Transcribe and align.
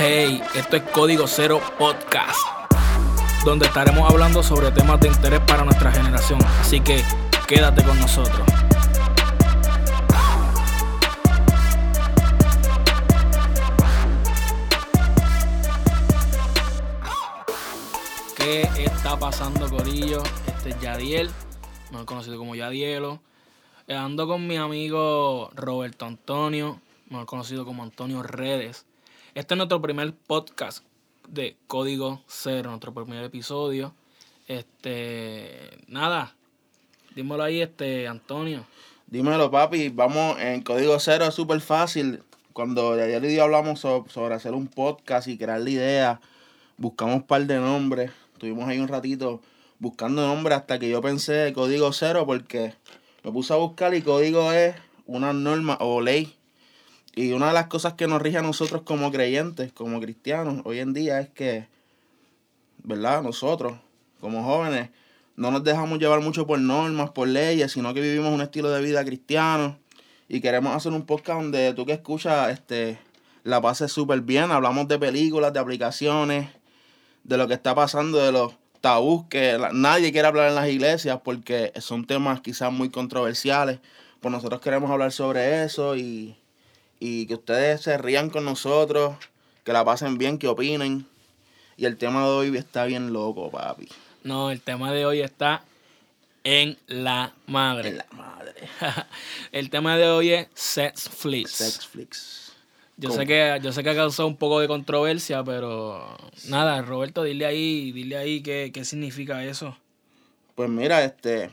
Hey, 0.00 0.40
esto 0.54 0.76
es 0.76 0.82
Código 0.84 1.26
Cero 1.26 1.60
Podcast, 1.76 2.38
donde 3.44 3.66
estaremos 3.66 4.08
hablando 4.08 4.44
sobre 4.44 4.70
temas 4.70 5.00
de 5.00 5.08
interés 5.08 5.40
para 5.40 5.64
nuestra 5.64 5.90
generación. 5.90 6.38
Así 6.60 6.80
que 6.80 7.02
quédate 7.48 7.82
con 7.82 7.98
nosotros. 7.98 8.46
¿Qué 18.36 18.70
está 18.76 19.18
pasando, 19.18 19.68
Corillo? 19.68 20.22
Este 20.46 20.70
es 20.70 20.80
Yadiel, 20.80 21.28
mejor 21.90 22.06
conocido 22.06 22.38
como 22.38 22.54
Yadielo. 22.54 23.20
Ando 23.88 24.28
con 24.28 24.46
mi 24.46 24.58
amigo 24.58 25.50
Roberto 25.56 26.06
Antonio, 26.06 26.80
mejor 27.08 27.26
conocido 27.26 27.64
como 27.64 27.82
Antonio 27.82 28.22
Redes. 28.22 28.86
Este 29.38 29.54
es 29.54 29.56
nuestro 29.56 29.80
primer 29.80 30.12
podcast 30.26 30.82
de 31.28 31.56
Código 31.68 32.24
Cero, 32.26 32.70
nuestro 32.70 32.92
primer 32.92 33.22
episodio. 33.22 33.94
Este, 34.48 35.78
nada, 35.86 36.34
dímelo 37.14 37.44
ahí, 37.44 37.60
este, 37.60 38.08
Antonio. 38.08 38.66
Dímelo, 39.06 39.48
papi. 39.48 39.90
Vamos 39.90 40.40
en 40.40 40.60
código 40.62 40.98
cero, 40.98 41.26
es 41.26 41.34
súper 41.36 41.60
fácil. 41.60 42.24
Cuando 42.52 42.96
de 42.96 43.04
ayer 43.04 43.24
y 43.30 43.36
yo 43.36 43.44
hablamos 43.44 43.78
so- 43.78 44.06
sobre 44.08 44.34
hacer 44.34 44.54
un 44.54 44.66
podcast 44.66 45.28
y 45.28 45.38
crear 45.38 45.60
la 45.60 45.70
idea, 45.70 46.20
buscamos 46.76 47.14
un 47.14 47.22
par 47.22 47.46
de 47.46 47.60
nombres. 47.60 48.10
Estuvimos 48.32 48.68
ahí 48.68 48.80
un 48.80 48.88
ratito 48.88 49.40
buscando 49.78 50.26
nombres 50.26 50.58
hasta 50.58 50.80
que 50.80 50.90
yo 50.90 51.00
pensé 51.00 51.52
código 51.52 51.92
cero 51.92 52.26
porque 52.26 52.74
me 53.22 53.30
puse 53.30 53.52
a 53.52 53.56
buscar 53.56 53.94
y 53.94 54.02
código 54.02 54.50
es 54.52 54.74
una 55.06 55.32
norma 55.32 55.78
o 55.80 56.00
ley. 56.00 56.34
Y 57.18 57.32
una 57.32 57.48
de 57.48 57.52
las 57.52 57.66
cosas 57.66 57.94
que 57.94 58.06
nos 58.06 58.22
rige 58.22 58.38
a 58.38 58.42
nosotros 58.42 58.82
como 58.82 59.10
creyentes, 59.10 59.72
como 59.72 60.00
cristianos, 60.00 60.60
hoy 60.64 60.78
en 60.78 60.92
día 60.92 61.18
es 61.18 61.28
que, 61.28 61.66
¿verdad? 62.84 63.22
Nosotros, 63.22 63.76
como 64.20 64.44
jóvenes, 64.44 64.90
no 65.34 65.50
nos 65.50 65.64
dejamos 65.64 65.98
llevar 65.98 66.20
mucho 66.20 66.46
por 66.46 66.60
normas, 66.60 67.10
por 67.10 67.26
leyes, 67.26 67.72
sino 67.72 67.92
que 67.92 68.02
vivimos 68.02 68.32
un 68.32 68.40
estilo 68.40 68.70
de 68.70 68.80
vida 68.80 69.04
cristiano 69.04 69.80
y 70.28 70.40
queremos 70.40 70.76
hacer 70.76 70.92
un 70.92 71.06
podcast 71.06 71.40
donde 71.40 71.74
tú 71.74 71.84
que 71.86 71.94
escuchas 71.94 72.52
este, 72.52 73.00
la 73.42 73.60
pases 73.60 73.90
súper 73.90 74.20
bien. 74.20 74.52
Hablamos 74.52 74.86
de 74.86 75.00
películas, 75.00 75.52
de 75.52 75.58
aplicaciones, 75.58 76.48
de 77.24 77.36
lo 77.36 77.48
que 77.48 77.54
está 77.54 77.74
pasando, 77.74 78.18
de 78.18 78.30
los 78.30 78.54
tabús 78.80 79.24
que 79.28 79.58
nadie 79.72 80.12
quiere 80.12 80.28
hablar 80.28 80.50
en 80.50 80.54
las 80.54 80.68
iglesias 80.68 81.18
porque 81.24 81.72
son 81.80 82.06
temas 82.06 82.42
quizás 82.42 82.72
muy 82.72 82.90
controversiales. 82.90 83.80
Pues 84.20 84.30
nosotros 84.30 84.60
queremos 84.60 84.88
hablar 84.88 85.10
sobre 85.10 85.64
eso 85.64 85.96
y, 85.96 86.37
y 87.00 87.26
que 87.26 87.34
ustedes 87.34 87.82
se 87.82 87.98
rían 87.98 88.30
con 88.30 88.44
nosotros, 88.44 89.16
que 89.64 89.72
la 89.72 89.84
pasen 89.84 90.18
bien, 90.18 90.38
que 90.38 90.48
opinen. 90.48 91.06
Y 91.76 91.84
el 91.84 91.96
tema 91.96 92.22
de 92.24 92.28
hoy 92.28 92.56
está 92.56 92.84
bien 92.86 93.12
loco, 93.12 93.50
papi. 93.50 93.88
No, 94.24 94.50
el 94.50 94.60
tema 94.60 94.92
de 94.92 95.06
hoy 95.06 95.20
está 95.20 95.62
en 96.44 96.76
la 96.86 97.34
madre. 97.46 97.90
En 97.90 97.98
la 97.98 98.06
madre. 98.12 98.54
el 99.52 99.70
tema 99.70 99.96
de 99.96 100.08
hoy 100.08 100.32
es 100.32 100.48
Sex 100.54 101.08
Flicks. 101.08 101.52
Sexflix. 101.52 102.52
Yo 102.96 103.10
¿Cómo? 103.10 103.20
sé 103.20 103.26
que 103.26 103.60
yo 103.62 103.72
sé 103.72 103.84
que 103.84 103.90
ha 103.90 103.94
causado 103.94 104.26
un 104.26 104.36
poco 104.36 104.58
de 104.58 104.66
controversia, 104.66 105.44
pero 105.44 106.16
nada, 106.48 106.82
Roberto, 106.82 107.22
dile 107.22 107.46
ahí, 107.46 107.92
dile 107.92 108.16
ahí 108.16 108.42
qué, 108.42 108.72
qué 108.74 108.84
significa 108.84 109.44
eso. 109.44 109.76
Pues 110.56 110.68
mira, 110.68 111.04
este, 111.04 111.50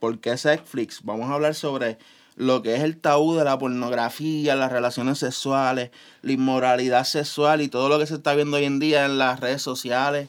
¿por 0.00 0.18
qué 0.18 0.36
Sexflix? 0.36 1.00
Vamos 1.04 1.30
a 1.30 1.34
hablar 1.34 1.54
sobre 1.54 1.98
lo 2.36 2.62
que 2.62 2.74
es 2.74 2.82
el 2.82 2.98
tabú 2.98 3.34
de 3.34 3.44
la 3.44 3.58
pornografía, 3.58 4.54
las 4.56 4.72
relaciones 4.72 5.18
sexuales, 5.18 5.90
la 6.22 6.32
inmoralidad 6.32 7.04
sexual 7.04 7.60
y 7.60 7.68
todo 7.68 7.88
lo 7.88 7.98
que 7.98 8.06
se 8.06 8.14
está 8.14 8.34
viendo 8.34 8.56
hoy 8.56 8.64
en 8.64 8.78
día 8.78 9.04
en 9.04 9.18
las 9.18 9.40
redes 9.40 9.62
sociales, 9.62 10.28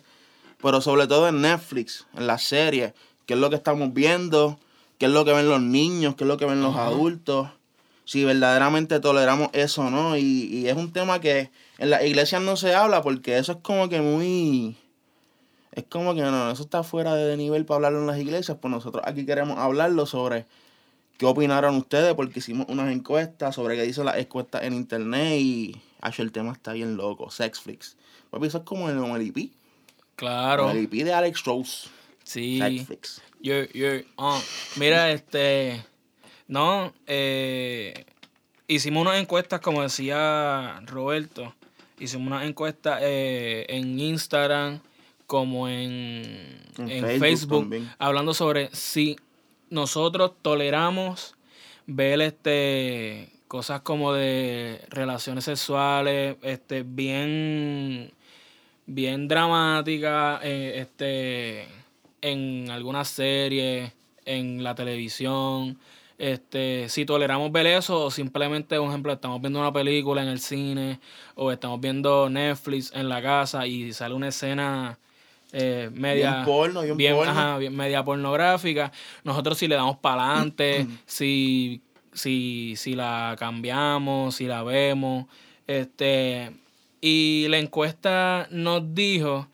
pero 0.62 0.82
sobre 0.82 1.08
todo 1.08 1.28
en 1.28 1.42
Netflix, 1.42 2.06
en 2.16 2.28
las 2.28 2.44
series, 2.44 2.94
qué 3.26 3.34
es 3.36 3.40
lo 3.40 3.50
que 3.50 3.56
estamos 3.56 3.94
viendo, 3.94 4.60
qué 4.98 5.06
es 5.06 5.12
lo 5.12 5.26
que 5.26 5.34
ven 5.34 5.50
los 5.50 5.62
niños, 5.62 6.16
qué 6.16 6.24
es 6.24 6.28
lo 6.28 6.38
que 6.38 6.46
ven 6.46 6.62
los 6.62 6.76
adultos, 6.76 7.50
si 8.06 8.26
verdaderamente 8.26 9.00
toleramos 9.00 9.50
eso 9.54 9.84
o 9.84 9.90
no. 9.90 10.18
Y, 10.18 10.22
y 10.22 10.68
es 10.68 10.76
un 10.76 10.92
tema 10.92 11.22
que 11.22 11.52
en 11.78 11.90
las 11.90 12.04
iglesias 12.04 12.42
no 12.42 12.58
se 12.58 12.76
habla 12.76 13.02
porque 13.02 13.38
eso 13.38 13.54
es 13.54 13.58
como 13.62 13.90
que 13.90 14.02
muy... 14.02 14.78
Es 15.72 15.86
como 15.90 16.14
que 16.14 16.22
no, 16.22 16.52
eso 16.52 16.62
está 16.62 16.84
fuera 16.84 17.16
de 17.16 17.36
nivel 17.36 17.66
para 17.66 17.78
hablarlo 17.78 18.02
en 18.02 18.08
las 18.08 18.20
iglesias, 18.20 18.60
pues 18.62 18.72
nosotros 18.72 19.04
aquí 19.08 19.26
queremos 19.26 19.58
hablarlo 19.58 20.06
sobre 20.06 20.46
qué 21.18 21.26
opinaron 21.26 21.76
ustedes, 21.76 22.14
porque 22.14 22.40
hicimos 22.40 22.68
unas 22.70 22.92
encuestas 22.92 23.56
sobre 23.56 23.76
qué 23.76 23.84
dicen 23.84 24.06
las 24.06 24.18
encuestas 24.18 24.64
en 24.64 24.74
internet 24.74 25.40
y 25.40 25.82
Acho, 26.04 26.22
el 26.22 26.34
tema 26.34 26.52
está 26.52 26.74
bien 26.74 26.98
loco, 26.98 27.32
Sexflix. 27.32 27.96
Papi, 28.30 28.48
eso 28.48 28.58
es 28.58 28.64
como 28.66 28.90
el, 28.90 28.98
el 28.98 29.22
IP, 29.22 29.54
Claro, 30.18 30.70
el 30.70 30.84
IP 30.84 31.06
de 31.06 31.14
Alex 31.14 31.46
Rose, 31.46 31.88
sí. 32.26 32.60
Sexflix. 32.60 33.22
You're, 33.40 33.70
you're 33.74 34.06
on. 34.18 34.42
Mira, 34.76 35.12
este. 35.12 35.86
No, 36.50 36.94
eh, 37.08 38.06
hicimos 38.68 39.04
unas 39.04 39.22
encuestas, 39.22 39.62
como 39.62 39.82
decía 39.82 40.82
Roberto. 40.86 41.56
Hicimos 42.00 42.28
unas 42.28 42.44
encuestas 42.44 43.00
eh, 43.02 43.66
en 43.70 43.98
Instagram, 43.98 44.82
como 45.26 45.70
en, 45.70 46.60
En 46.80 46.90
en 46.90 47.20
Facebook 47.22 47.70
Facebook, 47.70 47.96
hablando 47.98 48.34
sobre 48.34 48.76
si 48.76 49.16
nosotros 49.74 50.34
toleramos 50.42 51.36
ver 51.88 52.22
este 52.22 53.30
cosas 53.48 53.82
como 53.82 54.14
de 54.14 54.86
relaciones 54.90 55.46
sexuales, 55.46 56.38
este, 56.44 56.84
bien 56.84 58.12
bien 58.86 59.28
dramática 59.28 60.40
eh, 60.44 60.74
este 60.78 61.68
en 62.22 62.70
algunas 62.70 63.08
series 63.08 63.92
en 64.26 64.64
la 64.64 64.76
televisión. 64.76 65.80
Este 66.20 66.88
si 66.90 67.06
toleramos 67.06 67.52
ver 67.52 67.66
eso 67.66 68.06
o 68.06 68.12
simplemente 68.12 68.78
por 68.78 68.90
ejemplo 68.90 69.12
estamos 69.14 69.42
viendo 69.42 69.60
una 69.60 69.74
película 69.74 70.22
en 70.22 70.30
el 70.30 70.40
cine 70.40 71.00
o 71.36 71.52
estamos 71.52 71.82
viendo 71.82 72.30
Netflix 72.30 72.92
en 72.94 73.10
la 73.10 73.22
casa 73.24 73.66
y 73.66 73.92
sale 73.94 74.14
una 74.14 74.28
escena 74.28 75.00
eh, 75.54 75.90
media 75.94 76.32
Bien 76.34 76.46
porno, 76.46 76.82
bien 76.82 77.16
porno. 77.16 77.32
ajá, 77.32 77.58
bien- 77.60 77.76
media 77.76 78.04
pornográfica 78.04 78.92
nosotros 79.24 79.58
si 79.58 79.68
le 79.68 79.76
damos 79.76 79.98
para 79.98 80.30
adelante 80.32 80.88
si 81.06 81.82
si 82.12 82.74
si 82.76 82.96
la 82.96 83.36
cambiamos 83.40 84.36
si 84.36 84.46
la 84.48 84.64
vemos 84.64 85.26
este 85.68 86.52
y 87.02 87.46
la 87.50 87.58
encuesta 87.60 88.48
nos 88.52 88.94
dijo 88.96 89.48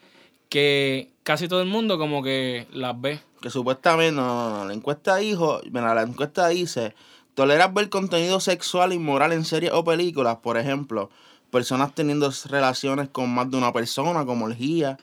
que 0.49 1.11
casi 1.23 1.47
todo 1.47 1.61
el 1.61 1.67
mundo 1.67 1.97
como 1.97 2.23
que 2.23 2.65
las 2.73 2.99
ve. 2.99 3.19
Que 3.41 3.49
supuestamente, 3.49 4.11
no, 4.15 4.25
no, 4.49 4.57
no, 4.59 4.65
la 4.65 4.73
encuesta 4.73 5.17
dijo, 5.17 5.61
mira, 5.71 5.93
la 5.93 6.01
encuesta 6.01 6.47
dice, 6.49 6.93
toleras 7.35 7.73
ver 7.73 7.89
contenido 7.89 8.39
sexual 8.39 8.93
inmoral 8.93 9.31
en 9.31 9.45
series 9.45 9.71
o 9.73 9.83
películas, 9.83 10.37
por 10.37 10.57
ejemplo, 10.57 11.09
personas 11.51 11.93
teniendo 11.95 12.31
relaciones 12.49 13.09
con 13.09 13.29
más 13.33 13.49
de 13.49 13.57
una 13.57 13.71
persona, 13.73 14.25
como 14.25 14.45
orgía, 14.45 14.97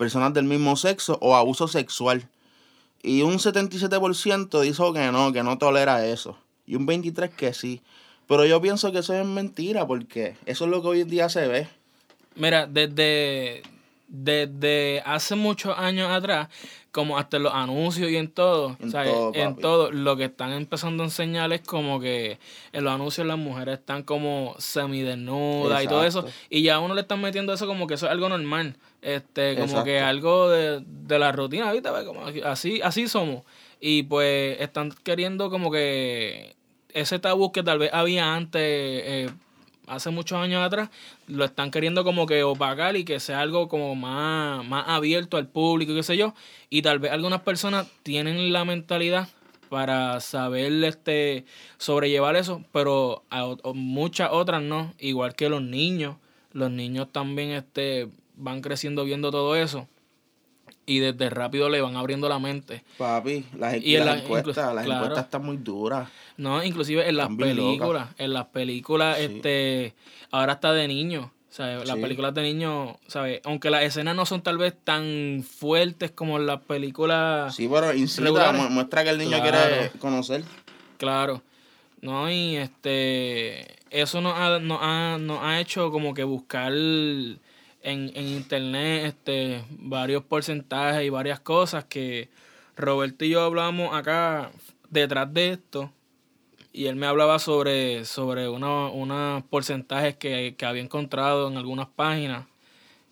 personas 0.00 0.32
del 0.32 0.46
mismo 0.46 0.76
sexo 0.76 1.18
o 1.20 1.36
abuso 1.36 1.68
sexual. 1.68 2.26
Y 3.02 3.20
un 3.20 3.34
77% 3.34 4.62
dijo 4.62 4.94
que 4.94 5.12
no, 5.12 5.30
que 5.30 5.42
no 5.42 5.58
tolera 5.58 6.06
eso. 6.06 6.38
Y 6.66 6.76
un 6.76 6.86
23% 6.86 7.28
que 7.36 7.52
sí. 7.52 7.82
Pero 8.26 8.46
yo 8.46 8.62
pienso 8.62 8.92
que 8.92 9.00
eso 9.00 9.12
es 9.12 9.26
mentira, 9.26 9.86
porque 9.86 10.36
eso 10.46 10.64
es 10.64 10.70
lo 10.70 10.80
que 10.80 10.88
hoy 10.88 11.00
en 11.02 11.10
día 11.10 11.28
se 11.28 11.46
ve. 11.46 11.68
Mira, 12.34 12.66
desde, 12.66 13.62
desde 14.10 15.02
hace 15.06 15.36
muchos 15.36 15.78
años 15.78 16.10
atrás, 16.10 16.48
como 16.90 17.16
hasta 17.16 17.36
en 17.36 17.44
los 17.44 17.54
anuncios 17.54 18.10
y 18.10 18.16
en 18.16 18.28
todo, 18.28 18.76
En 18.80 18.90
todo, 18.90 19.32
en 19.34 19.56
todo, 19.56 19.92
lo 19.92 20.16
que 20.16 20.24
están 20.24 20.52
empezando 20.52 21.04
a 21.04 21.06
enseñar 21.06 21.52
es 21.52 21.60
como 21.60 22.00
que 22.00 22.40
en 22.72 22.84
los 22.84 22.92
anuncios 22.92 23.24
las 23.26 23.38
mujeres 23.38 23.78
están 23.78 24.02
como 24.02 24.56
semidesnudas 24.58 25.84
y 25.84 25.86
todo 25.86 26.04
eso, 26.04 26.26
y 26.50 26.62
ya 26.62 26.74
a 26.74 26.80
uno 26.80 26.94
le 26.94 27.02
están 27.02 27.20
metiendo 27.20 27.52
eso 27.52 27.68
como 27.68 27.86
que 27.86 27.94
eso 27.94 28.06
es 28.06 28.12
algo 28.12 28.28
normal, 28.28 28.76
este, 29.00 29.56
como 29.56 29.84
que 29.84 30.00
algo 30.00 30.50
de, 30.50 30.82
de 30.84 31.18
la 31.18 31.30
rutina, 31.30 31.72
¿viste? 31.72 31.88
Como 32.04 32.26
así, 32.44 32.82
así 32.82 33.06
somos. 33.06 33.44
Y 33.80 34.02
pues 34.02 34.60
están 34.60 34.92
queriendo 35.04 35.48
como 35.48 35.70
que 35.70 36.56
ese 36.92 37.18
tabú 37.20 37.52
que 37.52 37.62
tal 37.62 37.78
vez 37.78 37.90
había 37.94 38.34
antes, 38.34 38.60
eh, 38.60 39.30
hace 39.90 40.10
muchos 40.10 40.38
años 40.38 40.64
atrás, 40.64 40.88
lo 41.26 41.44
están 41.44 41.70
queriendo 41.70 42.04
como 42.04 42.26
que 42.26 42.42
opacar 42.42 42.96
y 42.96 43.04
que 43.04 43.20
sea 43.20 43.40
algo 43.40 43.68
como 43.68 43.94
más, 43.94 44.64
más 44.66 44.84
abierto 44.88 45.36
al 45.36 45.48
público, 45.48 45.94
qué 45.94 46.02
sé 46.02 46.16
yo. 46.16 46.34
Y 46.70 46.82
tal 46.82 46.98
vez 46.98 47.12
algunas 47.12 47.42
personas 47.42 47.88
tienen 48.02 48.52
la 48.52 48.64
mentalidad 48.64 49.28
para 49.68 50.20
saber 50.20 50.84
este 50.84 51.44
sobrellevar 51.78 52.36
eso, 52.36 52.64
pero 52.72 53.24
a 53.30 53.54
muchas 53.74 54.30
otras 54.32 54.62
no, 54.62 54.94
igual 54.98 55.34
que 55.34 55.48
los 55.48 55.62
niños. 55.62 56.16
Los 56.52 56.70
niños 56.70 57.08
también 57.12 57.50
este 57.50 58.08
van 58.36 58.60
creciendo 58.60 59.04
viendo 59.04 59.30
todo 59.30 59.54
eso 59.54 59.86
y 60.90 60.98
desde 60.98 61.30
rápido 61.30 61.68
le 61.68 61.80
van 61.80 61.96
abriendo 61.96 62.28
la 62.28 62.38
mente. 62.38 62.82
Papi, 62.98 63.44
las, 63.56 63.76
Y 63.82 63.96
en 63.96 64.04
las 64.06 64.16
la- 64.16 64.22
encuestas, 64.22 64.74
las 64.74 64.84
claro. 64.84 65.02
encuestas 65.04 65.24
están 65.26 65.44
muy 65.44 65.56
duras. 65.58 66.08
No, 66.36 66.62
inclusive 66.64 67.08
en 67.08 67.16
las 67.16 67.30
locas. 67.30 67.46
películas, 67.46 68.08
en 68.18 68.32
las 68.32 68.46
películas, 68.46 69.16
Sí. 69.18 69.24
este, 69.24 69.94
ahora 70.30 70.54
está 70.54 70.72
de 70.72 70.88
niños. 70.88 71.28
¿sabes? 71.52 71.84
Las 71.84 71.96
Sí. 71.96 72.02
películas 72.02 72.32
de 72.32 72.42
niños, 72.42 72.96
¿sabes? 73.08 73.40
Aunque 73.44 73.70
las 73.70 73.82
escenas 73.82 74.14
no 74.14 74.24
son 74.24 74.40
tal 74.40 74.56
vez 74.56 74.72
tan 74.84 75.42
fuertes 75.44 76.12
como 76.12 76.38
las 76.38 76.60
películas... 76.60 77.56
Sí, 77.56 77.68
pero 77.68 77.92
incita, 77.92 78.52
muestra 78.52 79.02
que 79.02 79.10
el 79.10 79.18
niño 79.18 79.36
Claro. 79.42 79.50
quiere 79.68 79.90
conocer. 79.98 80.44
Claro. 80.96 81.42
No, 82.02 82.30
y 82.30 82.54
este. 82.56 83.66
Eso 83.90 84.20
nos 84.20 84.34
ha, 84.38 84.60
nos 84.60 84.78
ha, 84.80 85.18
nos 85.18 85.40
ha 85.42 85.58
hecho 85.60 85.90
como 85.90 86.14
que 86.14 86.22
buscar 86.22 86.72
en, 87.82 88.10
en 88.14 88.26
internet 88.28 89.04
este 89.06 89.64
varios 89.70 90.22
porcentajes 90.24 91.04
y 91.04 91.08
varias 91.10 91.40
cosas 91.40 91.84
que 91.84 92.28
Roberto 92.76 93.24
y 93.24 93.30
yo 93.30 93.42
hablamos 93.42 93.94
acá 93.94 94.50
detrás 94.90 95.32
de 95.32 95.50
esto. 95.50 95.92
Y 96.72 96.86
él 96.86 96.94
me 96.96 97.06
hablaba 97.06 97.38
sobre, 97.40 98.04
sobre 98.04 98.48
uno- 98.48 98.92
unos 98.92 99.42
porcentajes 99.44 100.16
que, 100.16 100.54
que 100.56 100.66
había 100.66 100.82
encontrado 100.82 101.48
en 101.48 101.56
algunas 101.56 101.88
páginas. 101.88 102.46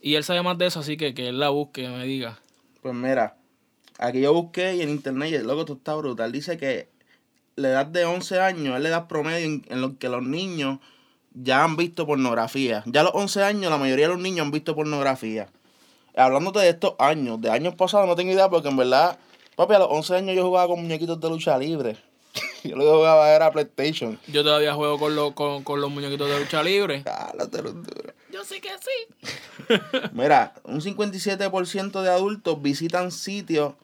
Y 0.01 0.15
él 0.15 0.23
sabe 0.23 0.43
más 0.43 0.57
de 0.59 0.67
eso, 0.67 0.79
así 0.81 0.97
que 0.97 1.13
que 1.13 1.29
él 1.29 1.41
la 1.41 1.49
busque 1.49 1.89
me 1.89 2.05
diga. 2.05 2.39
Pues 2.83 2.95
mira, 2.95 3.37
aquí 3.99 4.21
yo 4.21 4.33
busqué 4.33 4.77
y 4.77 4.83
en 4.83 4.91
internet, 4.91 5.33
y 5.33 5.35
el 5.35 5.47
loco, 5.49 5.63
esto 5.63 5.73
está 5.73 5.97
brutal. 5.97 6.31
Dice 6.31 6.57
que 6.57 6.89
la 7.57 7.71
edad 7.71 7.87
de 7.87 8.05
11 8.05 8.39
años 8.39 8.77
es 8.77 8.81
la 8.83 8.89
edad 8.91 9.09
promedio 9.09 9.45
en, 9.45 9.65
en 9.69 9.81
lo 9.81 9.99
que 9.99 10.09
los 10.09 10.23
niños 10.23 10.79
ya 11.43 11.65
han 11.65 11.77
visto 11.77 12.07
pornografía. 12.07 12.83
Ya 12.87 13.01
a 13.01 13.05
los 13.05 13.13
11 13.15 13.43
años, 13.43 13.71
la 13.71 13.79
mayoría 13.79 14.09
de 14.09 14.15
los 14.15 14.23
niños 14.23 14.45
han 14.45 14.51
visto 14.51 14.75
pornografía. 14.75 15.49
Hablándote 16.17 16.59
de 16.61 16.71
estos 16.71 16.95
años, 16.99 17.41
de 17.41 17.51
años 17.51 17.75
pasados, 17.77 18.09
no 18.09 18.17
tengo 18.17 18.33
idea 18.33 18.49
porque 18.49 18.69
en 18.69 18.77
verdad, 18.77 19.19
papi, 19.55 19.75
a 19.75 19.79
los 19.79 19.89
11 19.91 20.17
años 20.17 20.37
yo 20.37 20.45
jugaba 20.45 20.67
con 20.67 20.83
muñequitos 20.83 21.21
de 21.21 21.29
lucha 21.29 21.57
libre. 21.57 21.97
yo 22.65 22.77
lo 22.77 22.85
que 22.85 22.91
jugaba 22.91 23.31
era 23.31 23.53
PlayStation. 23.53 24.19
Yo 24.27 24.43
todavía 24.43 24.75
juego 24.75 24.99
con, 24.99 25.15
los 25.15 25.33
con, 25.35 25.63
con 25.63 25.81
los 25.81 25.91
muñequitos 25.91 26.29
de 26.29 26.41
lucha 26.41 26.63
libre. 26.63 27.03
Cálatelo, 27.05 27.73
duro. 27.73 28.13
Yo 28.33 28.45
sí 28.45 28.61
que 28.61 28.71
sí. 28.81 29.75
Mira, 30.13 30.55
un 30.65 30.81
57% 30.81 32.03
de 32.03 32.11
adultos 32.11 32.61
visitan 32.61 33.13
sitios 33.13 33.75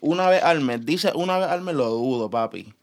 una 0.00 0.28
vez 0.28 0.42
al 0.42 0.60
mes. 0.60 0.84
Dice 0.84 1.12
una 1.14 1.38
vez 1.38 1.48
al 1.48 1.60
mes, 1.60 1.76
lo 1.76 1.90
dudo, 1.90 2.28
papi. 2.28 2.74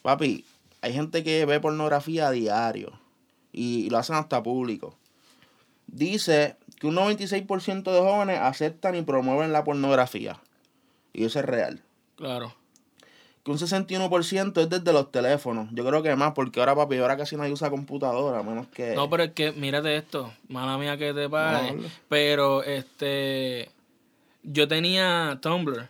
Papi, 0.00 0.46
hay 0.80 0.92
gente 0.94 1.22
que 1.22 1.44
ve 1.44 1.60
pornografía 1.60 2.28
a 2.28 2.30
diario 2.30 3.05
y 3.56 3.90
lo 3.90 3.98
hacen 3.98 4.14
hasta 4.16 4.42
público. 4.42 4.94
Dice 5.86 6.56
que 6.78 6.86
un 6.86 6.94
96% 6.96 7.82
de 7.92 8.00
jóvenes 8.00 8.38
aceptan 8.40 8.94
y 8.94 9.02
promueven 9.02 9.52
la 9.52 9.64
pornografía. 9.64 10.38
Y 11.12 11.24
eso 11.24 11.38
es 11.40 11.44
real. 11.44 11.80
Claro. 12.16 12.54
Que 13.44 13.50
un 13.52 13.58
61% 13.58 14.60
es 14.60 14.68
desde 14.68 14.92
los 14.92 15.10
teléfonos. 15.12 15.68
Yo 15.72 15.84
creo 15.86 16.02
que 16.02 16.14
más, 16.16 16.32
porque 16.34 16.58
ahora, 16.60 16.74
papi, 16.74 16.98
ahora 16.98 17.16
casi 17.16 17.36
nadie 17.36 17.52
usa 17.52 17.70
computadora, 17.70 18.40
a 18.40 18.42
menos 18.42 18.66
que... 18.68 18.94
No, 18.94 19.08
pero 19.08 19.22
es 19.22 19.32
que, 19.32 19.52
mírate 19.52 19.96
esto, 19.96 20.32
mala 20.48 20.76
mía 20.78 20.96
que 20.98 21.14
te 21.14 21.28
pare, 21.28 21.72
No, 21.72 21.82
pero 22.08 22.64
este, 22.64 23.70
yo 24.42 24.66
tenía 24.66 25.38
Tumblr, 25.40 25.88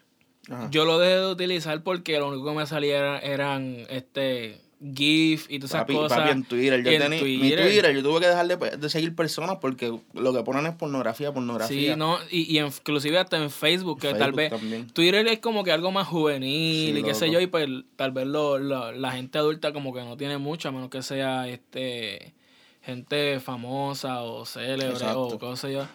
Ajá. 0.50 0.68
yo 0.70 0.84
lo 0.84 0.98
dejé 0.98 1.14
de 1.16 1.26
utilizar 1.32 1.82
porque 1.82 2.18
lo 2.18 2.28
único 2.28 2.44
que 2.44 2.54
me 2.58 2.66
salía 2.66 2.98
era- 2.98 3.18
eran, 3.20 3.86
este, 3.88 4.60
GIF 4.94 5.46
y 5.50 5.58
todas 5.58 5.70
esas 5.70 5.80
Papi, 5.82 5.94
cosas. 5.94 6.18
papi, 6.18 6.30
en 6.32 6.44
Twitter. 6.44 6.82
Yo 6.82 6.90
tenía, 6.90 7.08
mi 7.08 7.18
Twitter. 7.18 7.94
Yo 7.94 8.02
tuve 8.02 8.20
que 8.20 8.26
dejar 8.28 8.46
de, 8.46 8.76
de 8.76 8.90
seguir 8.90 9.14
personas 9.14 9.56
porque 9.60 9.92
lo 10.12 10.32
que 10.34 10.42
ponen 10.42 10.66
es 10.66 10.74
pornografía, 10.74 11.32
pornografía. 11.32 11.94
Sí, 11.94 11.98
no, 11.98 12.18
y, 12.30 12.56
y 12.58 12.60
inclusive 12.60 13.18
hasta 13.18 13.38
en 13.42 13.50
Facebook, 13.50 14.00
que 14.00 14.08
tal 14.08 14.34
Facebook 14.34 14.36
vez 14.36 14.50
también. 14.50 14.86
Twitter 14.90 15.26
es 15.28 15.38
como 15.38 15.64
que 15.64 15.72
algo 15.72 15.92
más 15.92 16.06
juvenil 16.06 16.92
Sí, 16.94 17.00
y 17.00 17.02
qué 17.02 17.14
sé 17.14 17.30
yo, 17.30 17.40
y 17.40 17.46
pues 17.46 17.66
tal 17.96 18.12
vez 18.12 18.26
lo, 18.26 18.58
lo- 18.58 18.92
la 18.92 19.12
gente 19.12 19.38
adulta 19.38 19.72
como 19.72 19.94
que 19.94 20.00
no 20.02 20.16
tiene 20.18 20.36
mucho, 20.38 20.68
a 20.68 20.72
menos 20.72 20.90
que 20.90 21.00
sea 21.02 21.48
este 21.48 22.34
gente 22.82 23.40
famosa 23.40 24.22
o 24.22 24.44
célebre 24.44 24.88
Exacto. 24.94 25.22
o 25.26 25.38
qué 25.38 25.56
sé 25.56 25.72
yo. 25.72 25.86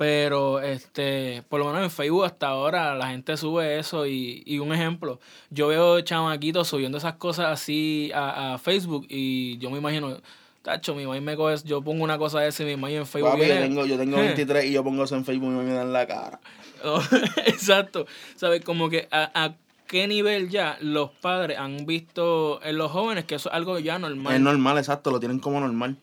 Pero 0.00 0.62
este, 0.62 1.42
por 1.50 1.60
lo 1.60 1.66
menos 1.66 1.82
en 1.82 1.90
Facebook 1.90 2.24
hasta 2.24 2.48
ahora 2.48 2.94
la 2.94 3.08
gente 3.08 3.36
sube 3.36 3.78
eso 3.78 4.06
y, 4.06 4.42
y 4.46 4.58
un 4.58 4.72
ejemplo, 4.72 5.20
yo 5.50 5.68
veo 5.68 6.00
chamaquitos 6.00 6.68
subiendo 6.68 6.96
esas 6.96 7.16
cosas 7.16 7.48
así 7.48 8.10
a, 8.14 8.54
a 8.54 8.58
Facebook 8.58 9.04
y 9.10 9.58
yo 9.58 9.70
me 9.70 9.76
imagino, 9.76 10.16
tacho, 10.62 10.94
mi 10.94 11.04
mamá 11.04 11.20
me 11.20 11.36
coge, 11.36 11.56
yo 11.66 11.82
pongo 11.82 12.02
una 12.02 12.16
cosa 12.16 12.40
de 12.40 12.48
esa 12.48 12.62
y 12.62 12.66
mi 12.66 12.76
mamá 12.76 12.90
en 12.90 13.04
Facebook 13.04 13.32
Papi, 13.32 13.46
yo 13.46 13.58
tengo, 13.58 13.84
yo 13.84 13.98
tengo 13.98 14.16
23 14.20 14.64
y 14.64 14.72
yo 14.72 14.82
pongo 14.82 15.04
eso 15.04 15.16
en 15.16 15.24
Facebook 15.26 15.52
y 15.52 15.56
me 15.56 15.64
miran 15.64 15.92
la 15.92 16.06
cara. 16.06 16.40
Oh, 16.82 17.02
Exacto. 17.44 18.06
¿Sabes? 18.36 18.64
Como 18.64 18.88
que 18.88 19.06
a, 19.10 19.30
a 19.34 19.54
qué 19.86 20.08
nivel 20.08 20.48
ya 20.48 20.78
los 20.80 21.10
padres 21.10 21.58
han 21.58 21.84
visto 21.84 22.62
en 22.62 22.78
los 22.78 22.90
jóvenes 22.90 23.26
que 23.26 23.34
eso 23.34 23.50
es 23.50 23.54
algo 23.54 23.78
ya 23.78 23.98
normal. 23.98 24.34
Es 24.34 24.40
normal, 24.40 24.78
exacto, 24.78 25.10
lo 25.10 25.20
tienen 25.20 25.40
como 25.40 25.60
normal. 25.60 25.98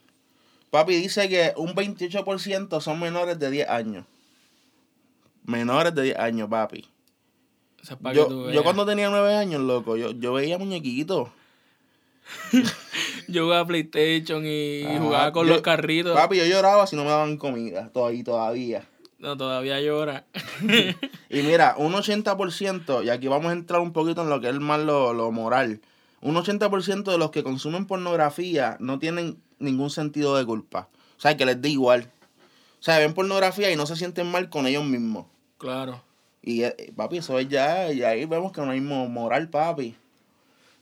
Papi 0.71 0.95
dice 0.95 1.29
que 1.29 1.53
un 1.55 1.73
28% 1.73 2.81
son 2.81 2.99
menores 2.99 3.39
de 3.39 3.49
10 3.51 3.69
años. 3.69 4.05
Menores 5.45 5.95
de 5.95 6.03
10 6.03 6.17
años, 6.19 6.49
papi. 6.49 6.85
Eso 7.81 7.93
es 7.93 7.99
para 8.01 8.13
que 8.15 8.21
tú 8.25 8.29
Yo, 8.29 8.43
veas. 8.43 8.55
yo 8.55 8.63
cuando 8.63 8.85
tenía 8.85 9.09
9 9.09 9.35
años, 9.35 9.61
loco, 9.61 9.95
yo, 9.95 10.11
yo 10.11 10.33
veía 10.33 10.57
muñequitos. 10.57 11.29
Yo 13.29 13.43
jugaba 13.43 13.65
PlayStation 13.67 14.43
y 14.45 14.83
Ajá, 14.85 14.99
jugaba 14.99 15.31
con 15.33 15.47
yo- 15.47 15.53
los 15.53 15.61
carritos. 15.61 16.13
Papi, 16.15 16.37
yo 16.37 16.45
lloraba 16.45 16.87
si 16.87 16.95
no 16.95 17.03
me 17.03 17.09
daban 17.09 17.35
comida, 17.37 17.89
todavía, 17.89 18.23
todavía. 18.23 18.85
No, 19.19 19.35
todavía 19.35 19.81
llora. 19.81 20.25
Y 21.29 21.41
mira, 21.41 21.75
un 21.77 21.91
80%, 21.93 23.03
y 23.03 23.09
aquí 23.09 23.27
vamos 23.27 23.47
a 23.47 23.53
entrar 23.53 23.81
un 23.81 23.91
poquito 23.91 24.21
en 24.21 24.29
lo 24.29 24.39
que 24.39 24.47
es 24.49 24.59
más 24.59 24.79
lo, 24.79 25.13
lo 25.13 25.29
moral. 25.31 25.81
Un 26.21 26.35
80% 26.35 27.03
de 27.11 27.17
los 27.17 27.31
que 27.31 27.43
consumen 27.43 27.85
pornografía 27.85 28.77
no 28.79 28.97
tienen 28.99 29.37
ningún 29.59 29.89
sentido 29.89 30.35
de 30.37 30.45
culpa. 30.45 30.89
O 31.17 31.21
sea, 31.21 31.35
que 31.37 31.45
les 31.45 31.61
da 31.61 31.67
igual. 31.69 32.11
O 32.79 32.83
sea, 32.83 32.99
ven 32.99 33.13
pornografía 33.13 33.71
y 33.71 33.75
no 33.75 33.85
se 33.85 33.95
sienten 33.95 34.29
mal 34.31 34.49
con 34.49 34.67
ellos 34.67 34.85
mismos. 34.85 35.25
claro. 35.57 36.01
Y 36.41 36.63
eh, 36.63 36.93
papi, 36.95 37.17
eso 37.17 37.37
es 37.39 37.49
ya, 37.49 37.91
y 37.91 38.03
ahí 38.03 38.23
vemos 38.25 38.53
que 38.53 38.61
no 38.61 38.71
hay 38.71 38.79
mo- 38.79 39.09
moral, 39.09 39.49
papi. 39.49 39.95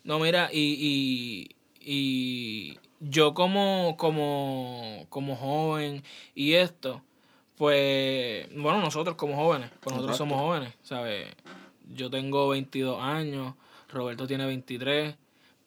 No, 0.03 0.19
mira, 0.19 0.49
y, 0.51 1.47
y, 1.49 1.55
y 1.79 2.77
yo 2.99 3.33
como, 3.33 3.95
como, 3.97 5.07
como 5.09 5.35
joven 5.35 6.03
y 6.35 6.53
esto, 6.53 7.01
pues, 7.57 8.47
bueno, 8.55 8.79
nosotros 8.81 9.15
como 9.15 9.35
jóvenes, 9.35 9.71
pues 9.79 9.95
nosotros 9.95 10.17
Exacto. 10.17 10.35
somos 10.35 10.39
jóvenes, 10.47 10.73
¿sabes? 10.83 11.27
Yo 11.95 12.11
tengo 12.11 12.47
22 12.49 13.01
años, 13.01 13.55
Roberto 13.89 14.27
tiene 14.27 14.45
23, 14.45 15.15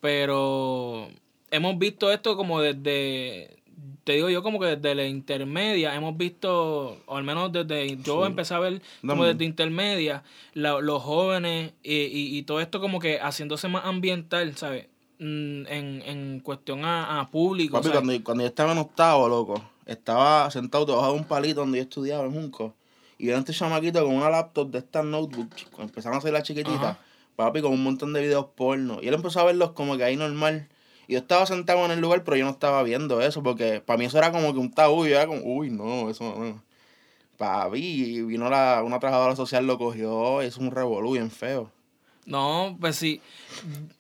pero 0.01 1.09
hemos 1.51 1.79
visto 1.79 2.11
esto 2.13 2.37
como 2.37 2.61
desde, 2.61 3.59
te 4.05 4.13
digo 4.13 4.29
yo 4.31 4.43
como 4.43 4.59
que 4.61 4.77
desde 4.77 4.95
la 4.95 5.07
intermedia, 5.07 5.95
hemos 5.95 6.17
visto, 6.17 6.99
o 7.07 7.17
al 7.17 7.25
menos 7.25 7.53
desde, 7.53 7.97
yo 8.03 8.21
Sí. 8.23 8.27
empecé 8.27 8.55
a 8.55 8.59
ver 8.59 8.83
como 9.07 9.25
desde 9.25 9.45
intermedia, 9.45 10.23
la- 10.55 10.81
los 10.81 11.03
jóvenes 11.03 11.73
y, 11.83 11.95
y, 11.95 12.39
y 12.39 12.43
todo 12.43 12.61
esto 12.61 12.81
como 12.81 12.99
que 12.99 13.19
haciéndose 13.21 13.69
más 13.69 13.85
ambiental, 13.85 14.57
¿sabes? 14.57 14.87
Mm, 15.21 15.67
En, 15.67 16.03
en 16.07 16.41
cuestión 16.41 16.85
a, 16.85 17.21
a 17.21 17.31
público. 17.31 17.73
Papi, 17.73 17.89
¿sabes? 17.89 18.01
cuando, 18.03 18.25
cuando 18.25 18.43
yo 18.45 18.49
estaba 18.49 18.73
en 18.73 18.79
octavo, 18.79 19.29
loco, 19.29 19.63
estaba 19.85 20.49
sentado 20.51 20.87
debajo 20.87 21.13
de 21.13 21.19
un 21.19 21.25
palito 21.25 21.61
donde 21.61 21.79
yo 21.79 21.83
estudiaba 21.83 22.25
en 22.25 22.33
Junco. 22.33 22.75
Y 23.19 23.25
vieron 23.25 23.41
este 23.41 23.53
chamaquito 23.53 24.05
con 24.05 24.15
una 24.15 24.31
laptop 24.31 24.71
de 24.71 24.79
estas 24.79 25.05
notebooks, 25.05 25.67
empezaron 25.79 26.15
a 26.15 26.19
hacer 26.19 26.33
las 26.33 26.45
chiquititas, 26.45 26.83
Ajá. 26.83 26.99
papi, 27.35 27.61
con 27.61 27.73
un 27.73 27.83
montón 27.83 28.13
de 28.13 28.21
videos 28.21 28.47
porno. 28.55 29.01
Y 29.03 29.09
él 29.09 29.15
empezó 29.15 29.41
a 29.41 29.45
verlos 29.45 29.73
como 29.73 29.97
que 29.97 30.05
ahí 30.05 30.15
normal. 30.17 30.69
Y 31.09 31.15
yo 31.15 31.19
estaba 31.19 31.45
sentado 31.47 31.85
en 31.87 31.91
el 31.91 32.01
lugar, 32.01 32.23
pero 32.23 32.37
yo 32.37 32.45
no 32.45 32.51
estaba 32.53 32.83
viendo 32.85 33.21
eso, 33.21 33.43
porque 33.43 33.81
para 33.81 33.99
mí 33.99 34.05
eso 34.05 34.19
era 34.19 34.31
como 34.31 34.53
que 34.53 34.59
un 34.61 34.71
tabú. 34.71 35.07
Yo 35.07 35.17
era 35.17 35.27
como, 35.27 35.41
uy, 35.43 35.71
no, 35.71 36.09
eso 36.11 36.23
no. 36.39 36.63
Papi, 37.39 38.23
vino 38.23 38.51
la, 38.51 38.83
una 38.85 38.99
trabajadora 38.99 39.37
social, 39.37 39.67
lo 39.67 39.79
cogió, 39.79 40.41
es 40.43 40.57
un 40.57 40.71
revolú 40.73 41.13
bien 41.13 41.31
feo. 41.31 41.71
No, 42.27 42.77
pues 42.81 42.97
sí. 42.97 43.21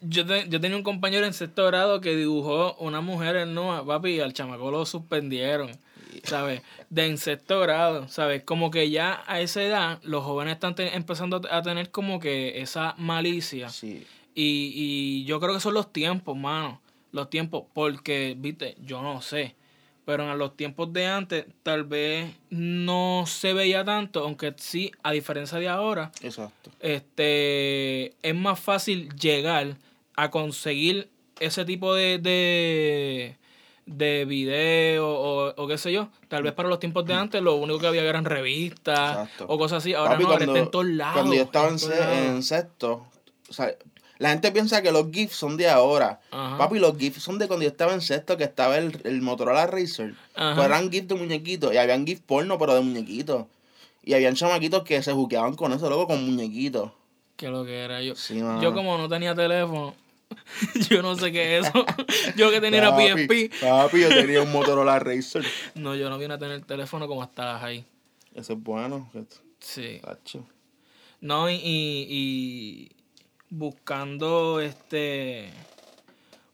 Yo, 0.01 0.27
te- 0.27 0.49
yo 0.49 0.61
tenía 0.61 0.77
un 0.77 0.83
compañero 0.83 1.25
en 1.25 1.33
sexto 1.33 1.65
grado 1.67 2.01
que 2.01 2.15
dibujó 2.17 2.75
una 2.75 3.01
mujer 3.01 3.37
en 3.37 3.55
papi, 3.87 4.11
y 4.17 4.21
al 4.21 4.33
chamaco 4.35 4.71
lo 4.71 4.85
suspendieron, 4.85 5.71
¿sabes? 6.25 6.63
De 6.91 7.07
en 7.07 7.17
sexto 7.17 7.61
grado, 7.61 8.09
¿sabes? 8.09 8.43
Como 8.43 8.71
que 8.71 8.91
ya 8.91 9.23
a 9.27 9.41
esa 9.41 9.63
edad 9.63 10.01
los 10.03 10.25
jóvenes 10.25 10.55
están 10.55 10.75
te- 10.75 10.95
empezando 10.97 11.41
a 11.51 11.63
tener 11.63 11.91
como 11.91 12.19
que 12.21 12.61
esa 12.61 12.95
malicia. 12.99 13.71
Sí. 13.71 14.05
Y, 14.35 14.73
y 14.75 15.25
yo 15.25 15.39
creo 15.41 15.55
que 15.55 15.61
son 15.61 15.75
los 15.75 15.93
tiempos, 15.93 16.37
mano. 16.37 16.81
Los 17.13 17.31
tiempos, 17.31 17.65
porque, 17.73 18.35
viste, 18.39 18.77
yo 18.81 19.03
no 19.03 19.21
sé. 19.23 19.55
Pero 20.05 20.31
en 20.31 20.39
los 20.39 20.57
tiempos 20.57 20.91
de 20.93 21.07
antes 21.07 21.45
tal 21.63 21.85
vez 21.85 22.35
no 22.49 23.25
se 23.27 23.53
veía 23.53 23.85
tanto, 23.85 24.21
aunque 24.25 24.55
sí, 24.57 24.91
a 25.03 25.13
diferencia 25.13 25.59
de 25.59 25.69
ahora, 25.69 26.13
Exacto. 26.23 26.71
este 26.81 28.15
es 28.23 28.35
más 28.35 28.59
fácil 28.59 29.15
llegar 29.17 29.77
a 30.17 30.31
conseguir 30.31 31.11
ese 31.41 31.65
tipo 31.67 31.95
de, 31.95 32.19
de, 32.19 33.37
de 33.85 34.25
video 34.25 35.09
o, 35.09 35.55
o 35.63 35.69
qué 35.69 35.77
sé 35.77 35.93
yo. 35.93 36.09
Tal 36.29 36.43
vez 36.43 36.55
para 36.55 36.71
los 36.71 36.81
tiempos 36.81 37.05
de 37.05 37.13
antes 37.13 37.43
lo 37.43 37.57
único 37.57 37.79
que 37.79 37.89
había 37.89 38.03
eran 38.03 38.25
revistas 38.25 39.29
Exacto. 39.29 39.47
o 39.47 39.59
cosas 39.59 39.79
así. 39.79 39.93
Ahora 39.93 40.13
Papi, 40.13 40.23
no, 40.25 40.31
ahora 40.31 40.45
está 40.47 40.59
en 40.59 40.71
todos 40.71 40.87
lados. 40.87 41.15
Cuando 41.15 41.35
yo 41.35 41.43
estaba 41.43 41.69
en, 41.69 42.35
en 42.35 42.43
sexto, 42.43 43.07
o 43.49 43.53
sea, 43.53 43.75
La 44.19 44.31
gente 44.31 44.51
piensa 44.51 44.83
que 44.83 44.91
los 44.91 45.11
GIFs 45.13 45.37
son 45.37 45.57
de 45.57 45.69
ahora. 45.69 46.21
Ajá. 46.31 46.59
Papi, 46.59 46.79
los 46.79 46.97
GIFs 46.99 47.23
son 47.23 47.39
de 47.39 47.47
cuando 47.47 47.63
yo 47.65 47.71
estaba 47.71 47.95
en 47.95 48.01
sexto, 48.01 48.37
que 48.37 48.45
estaba 48.45 48.77
el, 48.77 49.01
el 49.05 49.23
Motorola 49.23 49.67
Racer. 49.67 50.15
Pues 50.35 50.59
eran 50.59 50.91
GIFs 50.91 51.09
de 51.09 51.15
muñequitos. 51.15 51.73
Y 51.73 51.77
habían 51.77 52.05
GIFs 52.05 52.23
porno, 52.27 52.59
pero 52.59 52.75
de 52.75 52.81
muñequitos. 52.81 53.47
Y 54.03 54.15
habían 54.15 54.35
chamaquitos 54.35 54.83
que 54.83 55.03
se 55.03 55.13
juqueaban 55.13 55.55
con 55.55 55.73
eso, 55.73 55.89
loco, 55.89 56.09
con 56.09 56.25
muñequitos. 56.25 56.91
Que 57.37 57.49
lo 57.49 57.65
que 57.65 57.79
era 57.85 58.03
yo. 58.03 58.17
Sí. 58.17 58.39
Yo 58.61 58.75
como 58.75 58.99
no 58.99 59.09
tenía 59.09 59.35
teléfono, 59.35 59.95
yo 60.91 61.03
no 61.03 61.15
sé 61.15 61.31
qué 61.31 61.59
es 61.59 61.67
eso. 61.69 61.85
yo 62.37 62.51
que 62.51 62.61
tenía 62.61 62.91
PSP. 62.91 63.61
Papi, 63.61 64.01
yo 64.01 64.09
tenía 64.09 64.43
un 64.43 64.51
Motorola 64.51 64.99
Racer. 64.99 65.45
No, 65.77 65.95
yo 65.95 66.11
no 66.11 66.19
vine 66.19 66.35
a 66.35 66.39
tener 66.39 66.65
teléfono 66.65 67.07
como 67.07 67.23
estabas 67.23 67.63
ahí. 67.63 67.85
Eso 68.35 68.55
es 68.55 68.63
bueno. 68.63 69.11
Sí. 69.61 70.01
No, 71.21 71.51
y, 71.51 71.55
y, 71.55 72.07
y 72.09 72.98
buscando 73.51 74.61
este 74.61 75.51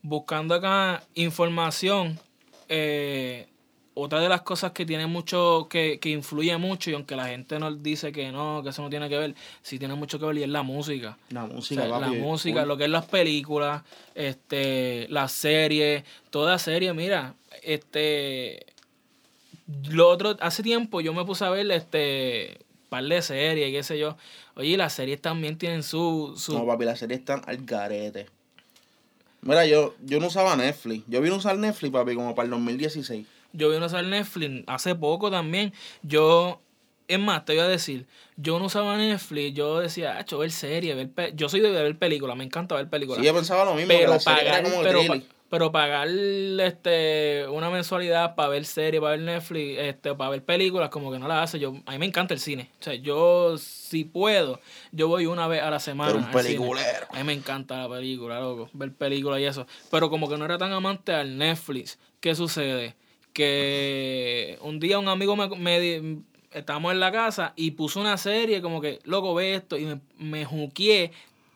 buscando 0.03 0.55
acá 0.55 1.03
información 1.15 2.19
eh, 2.69 3.49
otra 3.95 4.21
de 4.21 4.29
las 4.29 4.43
cosas 4.43 4.73
que 4.73 4.85
tiene 4.85 5.07
mucho 5.07 5.67
que, 5.71 5.99
que 6.01 6.11
influye 6.11 6.57
mucho 6.57 6.91
y 6.91 6.95
aunque 6.95 7.17
la 7.17 7.29
gente 7.29 7.59
nos 7.59 7.83
dice 7.83 8.13
que 8.13 8.31
no 8.33 8.63
que 8.63 8.71
eso 8.71 8.83
no 8.83 8.91
tiene 8.91 9.09
que 9.09 9.17
ver 9.17 9.35
sí 9.63 9.79
tiene 9.79 9.95
mucho 9.95 10.19
que 10.19 10.27
ver 10.27 10.39
y 10.39 10.43
es 10.43 10.49
la 10.49 10.63
música. 10.63 11.17
La 11.31 11.45
O 11.45 11.49
música, 11.49 11.83
sea, 11.83 11.99
la 11.99 12.09
música, 12.09 12.67
lo 12.67 12.77
que 12.77 12.85
es 12.85 12.91
las 12.91 13.07
películas, 13.07 13.83
este, 14.15 15.07
las 15.09 15.33
series, 15.33 16.05
toda 16.31 16.59
serie, 16.59 16.93
mira, 16.93 17.35
este, 17.63 18.67
lo 19.89 20.09
otro, 20.09 20.37
hace 20.41 20.63
tiempo 20.63 21.01
yo 21.01 21.15
me 21.15 21.25
puse 21.25 21.45
a 21.45 21.51
ver, 21.51 21.71
este, 21.71 22.59
par 22.89 23.05
de 23.05 23.23
series, 23.23 23.73
qué 23.73 23.83
sé 23.83 23.99
yo, 23.99 24.17
oye, 24.57 24.77
las 24.77 24.93
series 24.93 25.21
también 25.21 25.59
tienen 25.59 25.83
su, 25.83 26.35
su, 26.37 26.55
No, 26.55 26.67
papi, 26.67 26.85
las 26.85 26.99
series 26.99 27.21
están 27.21 27.43
al 27.47 27.59
garete. 27.65 28.27
Mira, 29.43 29.67
yo, 29.67 29.95
yo 30.05 30.21
no 30.21 30.29
usaba 30.29 30.57
Netflix. 30.57 31.05
Yo 31.07 31.21
vine 31.21 31.35
a 31.35 31.39
usar 31.39 31.59
Netflix, 31.59 31.93
papi, 31.93 32.15
como 32.15 32.35
para 32.35 32.45
el 32.47 32.51
2016. 32.51 33.27
yo 33.53 33.71
vi 33.71 33.77
a 33.77 33.85
usar 33.85 34.05
Netflix 34.05 34.65
hace 34.67 34.95
poco 34.95 35.31
también, 35.31 35.73
yo, 36.03 36.61
es 37.09 37.19
más, 37.19 37.45
te 37.45 37.53
voy 37.53 37.63
a 37.63 37.69
decir, 37.69 38.07
yo 38.37 38.59
no 38.59 38.67
usaba 38.67 38.97
Netflix, 38.97 39.55
yo 39.55 39.81
decía, 39.81 40.19
ah, 40.19 40.37
ver 40.37 40.51
series, 40.51 40.97
ver 40.97 41.11
pe-". 41.11 41.33
yo 41.37 41.49
soy 41.49 41.61
de 41.61 41.71
ver 41.71 41.99
películas, 41.99 42.37
me 42.37 42.45
encanta 42.45 42.75
ver 42.75 42.89
películas. 42.89 43.21
Sí, 43.21 43.27
yo 43.27 43.35
pensaba 43.35 43.65
lo 43.65 43.75
mismo, 43.75 43.89
pero 43.89 44.19
serie 44.19 44.45
pagar, 44.45 44.61
era 44.61 44.63
como 44.63 44.83
pero, 44.83 45.07
pa- 45.07 45.21
pero 45.55 45.71
pagar 45.71 46.09
este 46.09 47.47
una 47.49 47.71
mensualidad 47.71 48.35
para 48.35 48.49
ver 48.49 48.65
series, 48.65 49.01
para 49.01 49.13
ver 49.13 49.21
Netflix, 49.21 49.79
este, 49.79 50.13
para 50.13 50.31
ver 50.31 50.45
películas, 50.45 50.89
como 50.89 51.13
que 51.13 51.21
no 51.21 51.29
la 51.29 51.45
hace. 51.45 51.61
Yo, 51.61 51.77
a 51.87 51.93
mí 51.93 51.99
me 51.99 52.07
encanta 52.07 52.35
el 52.35 52.41
cine. 52.41 52.73
O 52.81 52.83
sea, 52.83 52.95
yo 52.95 53.57
si 53.57 54.03
puedo, 54.03 54.59
yo 54.91 55.07
voy 55.07 55.27
una 55.27 55.47
vez 55.47 55.63
a 55.63 55.71
la 55.71 55.79
semana. 55.79 56.13
Pero 56.13 56.25
un 56.25 56.33
peliculero. 56.33 57.07
A 57.09 57.19
mí 57.19 57.23
me 57.23 57.35
encanta 57.35 57.77
la 57.77 57.89
película, 57.89 58.41
loco, 58.41 58.69
ver 58.73 58.95
películas 58.95 59.39
y 59.39 59.45
eso. 59.45 59.65
Pero 59.93 60.11
como 60.11 60.29
que 60.29 60.37
no 60.37 60.45
era 60.45 60.59
tan 60.59 60.73
amante 60.73 61.13
al 61.13 61.39
Netflix, 61.39 62.01
¿qué 62.19 62.35
sucede? 62.35 62.97
Que 63.33 64.59
un 64.61 64.81
día 64.81 64.99
un 64.99 65.07
amigo 65.07 65.37
me, 65.37 65.49
me 65.51 66.19
estábamos 66.51 66.91
en 66.91 66.99
la 66.99 67.13
casa 67.13 67.53
y 67.55 67.71
puso 67.71 68.01
una 68.01 68.17
serie 68.17 68.61
como 68.61 68.81
que, 68.81 68.99
loco, 69.05 69.35
ve 69.35 69.55
esto, 69.55 69.79
y 69.79 69.85
me, 69.85 70.01
me 70.19 70.45
juqueé 70.45 71.13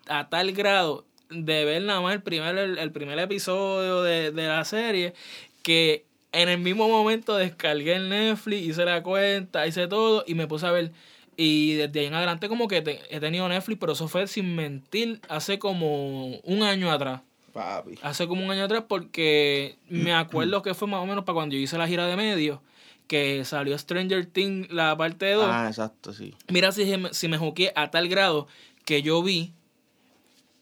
a 0.07 0.29
tal 0.29 0.53
grado 0.53 1.08
de 1.31 1.65
ver 1.65 1.83
nada 1.83 2.01
más 2.01 2.15
el 2.15 2.23
primer, 2.23 2.57
el, 2.59 2.79
el 2.79 2.93
primer 2.93 3.19
episodio 3.19 4.03
de, 4.03 4.31
de 4.33 4.47
la 4.49 4.65
serie 4.65 5.15
que 5.63 6.05
en 6.33 6.49
el 6.49 6.59
mismo 6.59 6.89
momento 6.89 7.37
descargué 7.37 7.95
el 7.95 8.09
Netflix, 8.09 8.63
hice 8.67 8.85
la 8.85 9.03
cuenta, 9.03 9.67
hice 9.67 9.87
todo 9.89 10.25
y 10.27 10.35
me 10.35 10.47
puse 10.47 10.67
a 10.67 10.71
ver. 10.73 10.93
Y 11.37 11.75
desde 11.75 12.01
ahí 12.01 12.07
en 12.07 12.15
adelante 12.15 12.49
como 12.49 12.67
que 12.69 12.83
te- 12.83 13.01
he 13.15 13.21
tenido 13.21 13.49
Netflix, 13.49 13.79
pero 13.81 13.93
eso 13.93 14.09
fue 14.09 14.27
sin 14.27 14.57
mentir 14.57 15.21
hace 15.29 15.59
como 15.59 16.37
un 16.39 16.63
año 16.63 16.91
atrás. 16.91 17.23
Papi. 17.53 17.95
Hace 18.03 18.27
como 18.27 18.45
un 18.45 18.51
año 18.51 18.65
atrás 18.65 18.85
porque 18.89 19.77
me 19.89 20.13
acuerdo 20.13 20.63
que 20.63 20.75
fue 20.75 20.89
más 20.89 21.01
o 21.03 21.07
menos 21.07 21.25
para 21.25 21.35
cuando 21.35 21.55
yo 21.55 21.61
hice 21.61 21.79
la 21.79 21.89
gira 21.89 22.07
de 22.07 22.17
medios, 22.17 22.61
que 23.07 23.45
salió 23.45 23.77
Stranger 23.79 24.27
Things 24.27 24.71
la 24.71 24.97
parte 24.97 25.33
2. 25.33 25.47
Ah, 25.49 25.67
exacto, 25.69 26.13
sí. 26.13 26.35
Mira 26.49 26.73
si, 26.73 26.85
me- 26.97 27.15
si 27.15 27.29
me 27.29 27.39
juqué 27.39 27.73
a 27.75 27.91
tal 27.91 28.09
grado 28.09 28.49
que 28.85 29.03
yo 29.03 29.23
vi 29.23 29.53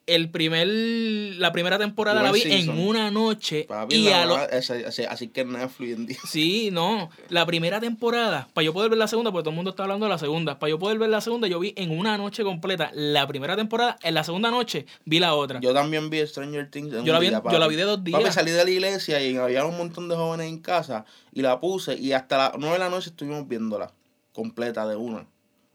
el 0.07 0.31
primer 0.31 0.67
la 0.69 1.51
primera 1.53 1.79
temporada 1.79 2.23
la 2.23 2.31
vi 2.33 2.43
en 2.45 2.71
una 2.79 3.11
noche 3.11 3.65
Papi, 3.69 3.95
y 3.97 4.05
la 4.09 4.23
a 4.23 4.27
lo, 4.27 4.35
verdad, 4.37 4.55
ese- 4.55 4.87
ese- 4.87 5.07
así 5.07 5.29
que 5.29 5.45
Netflix 5.45 5.97
en 5.97 6.07
día. 6.07 6.17
Sí, 6.29 6.71
no. 6.73 7.11
La 7.29 7.45
primera 7.47 7.81
temporada, 7.81 8.49
para 8.55 8.65
yo 8.65 8.73
poder 8.73 8.91
ver 8.91 8.99
la 8.99 9.09
segunda, 9.09 9.33
porque 9.33 9.43
todo 9.45 9.51
el 9.51 9.57
mundo 9.57 9.71
está 9.71 9.83
hablando 9.83 10.07
de 10.07 10.11
la 10.11 10.19
segunda, 10.19 10.59
para 10.59 10.71
yo 10.71 10.79
poder 10.79 10.99
ver 10.99 11.09
la 11.11 11.21
segunda, 11.21 11.49
yo 11.49 11.59
vi 11.59 11.73
en 11.77 11.91
una 11.97 12.17
noche 12.19 12.45
completa 12.45 12.91
la 12.95 13.27
primera 13.27 13.57
temporada, 13.57 13.97
en 14.03 14.15
la 14.15 14.23
segunda 14.25 14.51
noche 14.51 14.87
vi 15.05 15.19
la 15.19 15.35
otra. 15.35 15.61
Yo 15.61 15.75
también 15.75 16.09
vi 16.11 16.25
Stranger 16.27 16.71
Things. 16.71 16.89
en 16.95 17.05
Yo 17.05 17.13
un 17.13 17.13
la 17.13 17.19
vi- 17.19 17.29
día, 17.31 17.43
yo 17.51 17.59
la 17.59 17.67
vi 17.69 17.77
de 17.77 17.83
dos 17.83 18.03
días. 18.05 18.21
Papi, 18.21 18.33
salí 18.33 18.51
de 18.53 18.65
la 18.65 18.71
iglesia 18.71 19.21
y 19.25 19.37
había 19.37 19.65
un 19.65 19.77
montón 19.77 20.09
de 20.09 20.15
jóvenes 20.17 20.47
en 20.49 20.61
casa 20.61 21.05
y 21.33 21.43
la 21.43 21.59
puse 21.61 21.97
y 21.99 22.13
hasta 22.13 22.37
las 22.39 22.53
9 22.59 22.75
de 22.75 22.79
la 22.79 22.91
noche 22.91 23.11
estuvimos 23.11 23.49
viéndola 23.49 23.93
completa 24.33 24.87
de 24.87 24.97
una. 24.97 25.27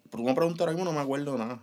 Por 0.09 0.21
una 0.21 0.35
pregunta 0.35 0.63
ahora 0.63 0.73
mismo 0.73 0.85
no 0.85 0.93
me 0.95 1.01
acuerdo 1.01 1.37
nada. 1.37 1.59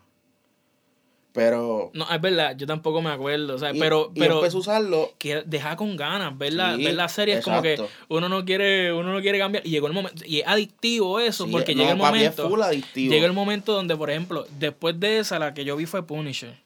Pero. 1.33 1.91
No, 1.95 2.11
es 2.11 2.21
verdad, 2.21 2.57
yo 2.57 2.67
tampoco 2.67 3.03
me 3.03 3.11
acuerdo, 3.11 3.55
o 3.55 3.59
sea, 3.59 3.73
y- 3.75 3.79
pero, 3.79 4.11
y 4.15 4.19
pero 4.19 4.37
empecé 4.39 4.57
a 4.57 4.61
usarlo. 4.61 5.13
que 5.19 5.43
deja 5.47 5.77
con 5.77 5.95
ganas, 5.97 6.37
ver 6.37 6.55
la, 6.55 6.75
Sí, 6.77 6.85
ver 6.85 6.95
la 6.95 7.09
serie 7.09 7.35
es 7.39 7.45
como 7.45 7.61
que 7.63 7.81
uno 8.09 8.29
no 8.29 8.45
quiere, 8.45 8.93
uno 8.93 9.13
no 9.13 9.21
quiere 9.21 9.39
cambiar, 9.39 9.65
y 9.67 9.71
llegó 9.71 9.87
el 9.87 9.93
momento, 9.93 10.25
y 10.25 10.41
es 10.41 10.47
adictivo 10.49 11.21
eso, 11.21 11.45
Sí, 11.45 11.53
porque 11.53 11.75
no, 11.75 11.81
llega 11.83 11.93
el 11.93 11.99
momento, 11.99 12.43
es 12.45 12.49
full 12.49 12.63
adictivo. 12.63 13.13
llega 13.13 13.27
el 13.27 13.35
momento 13.35 13.73
donde, 13.75 13.95
por 13.97 14.11
ejemplo, 14.11 14.47
después 14.59 14.99
de 14.99 15.19
esa, 15.19 15.39
la 15.39 15.53
que 15.55 15.65
yo 15.65 15.77
vi 15.77 15.87
fue 15.87 16.03
Punisher. 16.07 16.57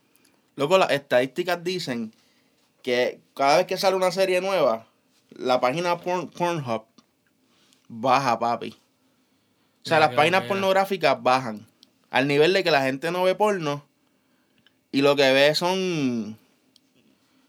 Loco, 0.57 0.79
las 0.79 0.91
estadísticas 0.93 1.63
dicen 1.65 2.13
que 2.83 3.21
cada 3.35 3.59
vez 3.59 3.67
que 3.67 3.77
sale 3.77 3.97
una 3.97 4.13
serie 4.13 4.41
nueva, 4.41 4.87
la 5.31 5.61
página 5.61 5.99
porn, 5.99 6.29
Pornhub 6.29 6.85
baja, 7.89 8.39
papi. 8.39 8.71
O 9.85 9.89
sea, 9.89 9.97
Mira 9.99 10.07
las 10.09 10.17
páginas 10.17 10.43
pornográficas 10.45 11.21
bajan. 11.23 11.67
Al 12.11 12.29
nivel 12.29 12.53
de 12.53 12.63
que 12.63 12.71
la 12.71 12.83
gente 12.83 13.11
no 13.11 13.25
ve 13.25 13.35
porno 13.35 13.85
y 14.93 15.01
lo 15.01 15.17
que 15.17 15.33
ve 15.33 15.55
son. 15.55 16.39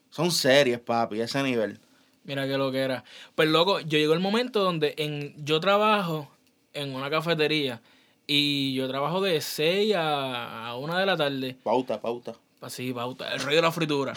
Son 0.10 0.32
series, 0.32 0.80
papi, 0.80 1.22
ese 1.22 1.42
nivel. 1.44 1.80
Mira 2.24 2.48
que 2.48 2.58
lo 2.58 2.72
que 2.72 2.80
era. 2.80 3.04
Pues 3.36 3.50
loco, 3.50 3.80
yo 3.82 3.98
llegó 3.98 4.14
el 4.14 4.20
momento 4.20 4.64
donde 4.64 4.94
en, 4.98 5.34
yo 5.44 5.60
trabajo 5.60 6.30
en 6.74 6.96
una 6.96 7.10
cafetería 7.10 7.82
y 8.26 8.74
yo 8.76 8.88
trabajo 8.88 9.22
de 9.22 9.42
6 9.42 9.96
a, 9.96 10.68
a 10.68 10.78
1 10.78 10.98
de 10.98 11.06
la 11.06 11.18
tarde. 11.18 11.58
Pauta, 11.64 12.00
pauta. 12.00 12.36
Así, 12.62 12.94
pauta, 12.94 13.34
el 13.34 13.42
rey 13.42 13.56
de 13.58 13.62
la 13.62 13.72
fritura. 13.72 14.14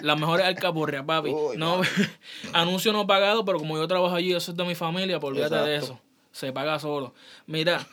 Las 0.00 0.18
mejores 0.18 0.44
alcapurrias, 0.44 1.04
papi. 1.04 1.30
Uy, 1.30 1.56
no, 1.56 1.80
anuncio 2.52 2.92
no 2.92 3.06
pagado, 3.06 3.44
pero 3.44 3.58
como 3.58 3.78
yo 3.78 3.88
trabajo 3.88 4.14
allí, 4.14 4.34
eso 4.34 4.50
es 4.50 4.56
de 4.56 4.64
mi 4.64 4.74
familia, 4.74 5.18
pues 5.18 5.32
olvídate 5.32 5.56
de 5.68 5.76
eso. 5.76 5.98
Se 6.30 6.52
paga 6.52 6.78
solo. 6.78 7.14
Mira, 7.46 7.86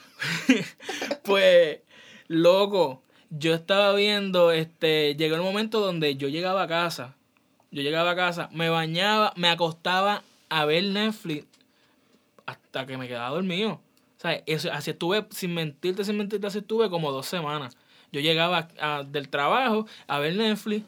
pues, 1.23 1.79
loco, 2.27 3.01
yo 3.37 3.53
estaba 3.53 3.93
viendo, 3.93 4.51
este, 4.51 5.15
llegó 5.15 5.35
el 5.35 5.41
momento 5.41 5.79
donde 5.79 6.15
yo 6.15 6.27
llegaba 6.27 6.63
a 6.63 6.67
casa, 6.67 7.15
yo 7.71 7.81
llegaba 7.81 8.11
a 8.11 8.15
casa, 8.15 8.49
me 8.53 8.69
bañaba, 8.69 9.33
me 9.35 9.49
acostaba 9.49 10.23
a 10.49 10.65
ver 10.65 10.83
Netflix 10.85 11.45
hasta 12.45 12.85
que 12.85 12.97
me 12.97 13.07
quedaba 13.07 13.29
dormido. 13.29 13.71
O 14.17 14.19
sea, 14.21 14.41
eso, 14.45 14.71
así 14.71 14.91
estuve, 14.91 15.25
sin 15.31 15.53
mentirte, 15.53 16.03
sin 16.03 16.17
mentirte, 16.17 16.47
así 16.47 16.59
estuve 16.59 16.89
como 16.89 17.11
dos 17.11 17.25
semanas. 17.25 17.77
Yo 18.11 18.21
llegaba 18.21 18.69
a- 18.79 19.03
del 19.03 19.29
trabajo 19.29 19.87
a 20.07 20.19
ver 20.19 20.35
Netflix 20.35 20.83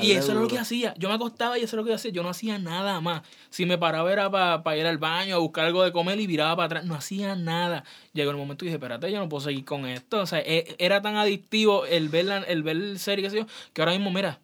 y 0.00 0.12
eso 0.12 0.32
era 0.32 0.34
lo 0.34 0.40
duro. 0.46 0.54
que 0.54 0.58
hacía. 0.60 0.94
Yo 0.96 1.08
me 1.08 1.14
acostaba 1.14 1.58
y 1.58 1.62
eso 1.62 1.76
era 1.76 1.82
lo 1.82 1.86
que 1.88 1.94
hacía. 1.94 2.10
Yo 2.10 2.22
no 2.22 2.30
hacía 2.30 2.58
nada 2.58 3.00
más. 3.00 3.22
Si 3.50 3.66
me 3.66 3.76
paraba 3.76 4.10
era 4.12 4.30
para 4.30 4.76
ir 4.78 4.86
al 4.86 4.98
baño 4.98 5.34
a 5.36 5.38
buscar 5.38 5.66
algo 5.66 5.82
de 5.84 5.92
comer 5.92 6.18
y 6.20 6.26
viraba 6.26 6.56
para 6.56 6.66
atrás. 6.66 6.84
No 6.84 6.94
hacía 6.94 7.36
nada. 7.36 7.84
Llegó 8.14 8.30
el 8.30 8.36
momento 8.36 8.64
y 8.64 8.68
dije, 8.68 8.76
espérate, 8.76 9.12
yo 9.12 9.18
no 9.18 9.28
puedo 9.28 9.42
seguir 9.44 9.64
con 9.64 9.86
esto. 9.86 10.20
O 10.20 10.26
sea, 10.26 10.40
e- 10.40 10.74
era 10.78 11.02
tan 11.02 11.16
adictivo 11.16 11.84
el 11.86 12.08
ver, 12.08 12.24
la, 12.24 12.38
el 12.38 12.62
ver 12.62 12.98
serie, 12.98 13.28
sé 13.28 13.38
yo, 13.38 13.46
que 13.72 13.82
ahora 13.82 13.92
mismo, 13.92 14.10
mira, 14.10 14.40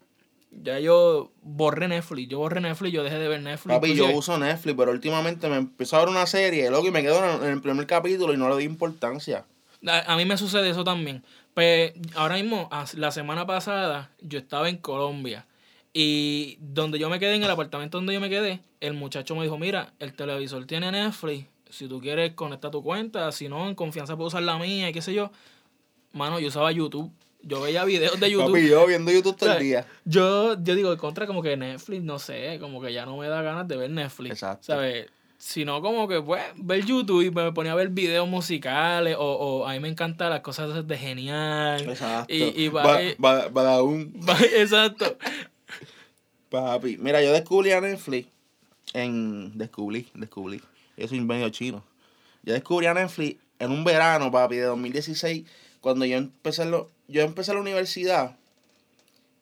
ya 0.50 0.78
yo 0.78 1.30
borré 1.42 1.88
Netflix. 1.88 2.28
Yo 2.28 2.38
borré 2.38 2.60
Netflix, 2.60 2.92
yo 2.92 3.02
dejé 3.02 3.18
de 3.18 3.28
ver 3.28 3.40
Netflix. 3.40 3.74
Papi, 3.76 3.94
yo 3.94 4.10
uso 4.10 4.36
Netflix, 4.36 4.76
pero 4.76 4.90
últimamente 4.90 5.48
me 5.48 5.56
empezó 5.56 5.96
a 5.96 6.00
ver 6.00 6.08
una 6.08 6.26
serie, 6.26 6.70
loco, 6.70 6.88
y 6.88 6.90
me 6.90 7.02
quedo 7.02 7.24
en 7.24 7.44
en 7.44 7.50
el 7.52 7.60
primer 7.62 7.86
capítulo 7.86 8.34
y 8.34 8.36
no 8.36 8.48
le 8.50 8.56
di 8.56 8.64
importancia. 8.64 9.44
A, 9.86 10.12
a 10.12 10.16
mí 10.16 10.26
me 10.26 10.36
sucede 10.36 10.68
eso 10.68 10.84
también. 10.84 11.24
Pues 11.60 11.92
ahora 12.14 12.36
mismo, 12.36 12.70
la 12.94 13.10
semana 13.10 13.46
pasada, 13.46 14.10
yo 14.22 14.38
estaba 14.38 14.70
en 14.70 14.78
Colombia. 14.78 15.46
Y 15.92 16.56
donde 16.58 16.98
yo 16.98 17.10
me 17.10 17.20
quedé, 17.20 17.34
en 17.34 17.42
el 17.42 17.50
apartamento 17.50 17.98
donde 17.98 18.14
yo 18.14 18.20
me 18.20 18.30
quedé, 18.30 18.62
el 18.80 18.94
muchacho 18.94 19.36
me 19.36 19.42
dijo, 19.42 19.58
mira, 19.58 19.92
el 19.98 20.14
televisor 20.14 20.64
tiene 20.64 20.90
Netflix. 20.90 21.48
Si 21.68 21.86
tú 21.86 22.00
quieres, 22.00 22.32
conecta 22.32 22.70
tu 22.70 22.82
cuenta. 22.82 23.30
Si 23.30 23.50
no, 23.50 23.68
en 23.68 23.74
confianza 23.74 24.16
puedo 24.16 24.28
usar 24.28 24.42
la 24.42 24.56
mía 24.56 24.88
y 24.88 24.94
qué 24.94 25.02
sé 25.02 25.12
yo. 25.12 25.32
Mano, 26.12 26.40
yo 26.40 26.48
usaba 26.48 26.72
YouTube. 26.72 27.12
Yo 27.42 27.60
veía 27.60 27.84
videos 27.84 28.18
de 28.18 28.30
YouTube. 28.30 28.54
Papi, 28.54 28.66
yo 28.66 28.86
viendo 28.86 29.12
YouTube 29.12 29.36
todo 29.36 29.52
el 29.52 29.58
día. 29.62 29.86
Yo, 30.06 30.56
yo 30.62 30.74
digo, 30.74 30.96
contra 30.96 31.26
como 31.26 31.42
que 31.42 31.58
Netflix, 31.58 32.02
no 32.02 32.18
sé, 32.18 32.56
como 32.58 32.80
que 32.80 32.90
ya 32.94 33.04
no 33.04 33.18
me 33.18 33.28
da 33.28 33.42
ganas 33.42 33.68
de 33.68 33.76
ver 33.76 33.90
Netflix. 33.90 34.32
Exacto. 34.32 34.64
¿Sabes? 34.64 35.08
Sino 35.42 35.80
como 35.80 36.06
que, 36.06 36.20
pues, 36.20 36.42
ver 36.56 36.84
YouTube 36.84 37.22
y 37.22 37.30
me 37.30 37.50
ponía 37.52 37.72
a 37.72 37.74
ver 37.74 37.88
videos 37.88 38.28
musicales 38.28 39.16
o, 39.18 39.24
o 39.24 39.66
a 39.66 39.72
mí 39.72 39.80
me 39.80 39.88
encantan 39.88 40.28
las 40.28 40.40
cosas 40.42 40.86
de 40.86 40.98
genial. 40.98 41.80
Exacto. 41.88 42.32
Y, 42.34 42.42
y 42.64 42.68
Ba- 42.68 42.82
va- 42.84 42.98
ba- 43.16 43.48
badaún. 43.48 44.12
va- 44.28 44.36
exacto. 44.56 45.16
Papi, 46.50 46.98
mira, 46.98 47.22
yo 47.22 47.32
descubrí 47.32 47.70
a 47.72 47.80
Netflix 47.80 48.28
en... 48.92 49.56
Descubrí, 49.56 50.08
descubrí. 50.12 50.60
Yo 50.98 51.08
soy 51.08 51.20
medio 51.22 51.48
chino. 51.48 51.82
Yo 52.42 52.52
descubrí 52.52 52.84
a 52.86 52.92
Netflix 52.92 53.40
en 53.58 53.70
un 53.70 53.82
verano, 53.82 54.30
papi, 54.30 54.56
de 54.56 54.62
2016, 54.64 55.46
cuando 55.80 56.04
yo 56.04 56.18
empecé, 56.18 56.66
lo, 56.66 56.90
yo 57.08 57.22
empecé 57.22 57.54
la 57.54 57.60
universidad 57.60 58.36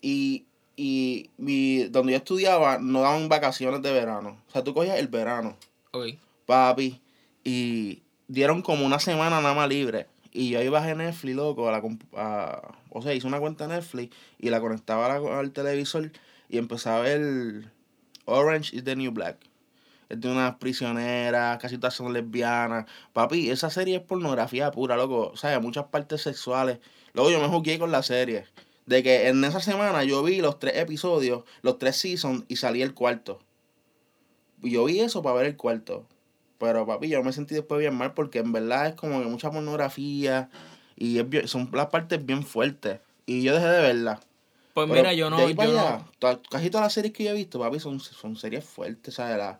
y, 0.00 0.44
y 0.76 1.30
mi, 1.38 1.84
donde 1.84 2.12
yo 2.12 2.18
estudiaba 2.18 2.78
no 2.78 3.00
daban 3.00 3.28
vacaciones 3.28 3.82
de 3.82 3.90
verano. 3.92 4.40
O 4.48 4.52
sea, 4.52 4.62
tú 4.62 4.74
cogías 4.74 4.98
el 4.98 5.08
verano, 5.08 5.56
Papi, 6.46 7.00
y 7.44 8.02
dieron 8.26 8.62
como 8.62 8.84
una 8.86 8.98
semana 8.98 9.40
nada 9.40 9.54
más 9.54 9.68
libre. 9.68 10.06
Y 10.32 10.50
yo 10.50 10.62
iba 10.62 10.82
a 10.82 10.94
Netflix, 10.94 11.34
loco, 11.34 11.68
a 11.68 11.72
la, 11.72 11.82
a- 12.16 12.74
o 12.90 13.02
sea, 13.02 13.14
hice 13.14 13.26
una 13.26 13.40
cuenta 13.40 13.66
Netflix 13.66 14.14
y 14.38 14.50
la 14.50 14.60
conectaba 14.60 15.14
al 15.38 15.52
televisor 15.52 16.10
y 16.48 16.58
empezaba 16.58 16.98
a 16.98 17.02
ver 17.02 17.70
Orange 18.24 18.76
is 18.76 18.84
the 18.84 18.96
New 18.96 19.10
Black. 19.12 19.36
Es 20.08 20.20
de 20.20 20.30
unas 20.30 20.56
prisioneras, 20.56 21.58
casi 21.58 21.76
todas 21.76 21.94
son 21.94 22.12
lesbianas. 22.12 22.86
Papi, 23.12 23.50
esa 23.50 23.68
serie 23.68 23.96
es 23.96 24.02
pornografía 24.02 24.70
pura, 24.70 24.96
loco. 24.96 25.28
O 25.32 25.36
sea, 25.36 25.60
muchas 25.60 25.86
partes 25.86 26.22
sexuales. 26.22 26.78
Luego 27.12 27.30
yo 27.30 27.40
me 27.40 27.48
jugué 27.48 27.78
con 27.78 27.90
la 27.90 28.02
serie. 28.02 28.46
De 28.86 29.02
que 29.02 29.28
en 29.28 29.44
esa 29.44 29.60
semana 29.60 30.04
yo 30.04 30.22
vi 30.22 30.40
los 30.40 30.58
tres 30.58 30.76
episodios, 30.76 31.44
los 31.60 31.78
tres 31.78 31.96
seasons 31.96 32.44
y 32.48 32.56
salí 32.56 32.80
el 32.80 32.94
cuarto. 32.94 33.40
Yo 34.62 34.84
vi 34.84 35.00
eso 35.00 35.22
para 35.22 35.36
ver 35.36 35.46
el 35.46 35.56
cuarto. 35.56 36.04
Pero 36.58 36.86
papi, 36.86 37.08
yo 37.08 37.22
me 37.22 37.32
sentí 37.32 37.54
después 37.54 37.78
bien 37.80 37.94
mal 37.94 38.14
porque 38.14 38.40
en 38.40 38.52
verdad 38.52 38.88
es 38.88 38.94
como 38.94 39.20
que 39.20 39.26
mucha 39.26 39.50
pornografía 39.50 40.50
y 40.96 41.18
es 41.18 41.50
son 41.50 41.70
las 41.72 41.86
partes 41.86 42.24
bien 42.24 42.42
fuertes. 42.44 43.00
Y 43.26 43.42
yo 43.42 43.54
dejé 43.54 43.66
de 43.68 43.80
verla. 43.80 44.20
Pues 44.74 44.86
Pero 44.88 45.00
mira, 45.00 45.12
yo 45.12 45.30
no, 45.30 45.36
de 45.36 45.42
ahí 45.44 45.54
para 45.54 45.70
yo 45.70 45.80
allá, 45.80 45.98
no. 45.98 46.10
to- 46.18 46.42
casi 46.50 46.70
todas 46.70 46.86
las 46.86 46.92
series 46.92 47.12
que 47.12 47.24
yo 47.24 47.30
he 47.30 47.34
visto, 47.34 47.58
papi, 47.60 47.78
son, 47.80 48.00
son 48.00 48.36
series 48.36 48.64
fuertes, 48.64 49.14
¿sabes? 49.14 49.36
La, 49.36 49.58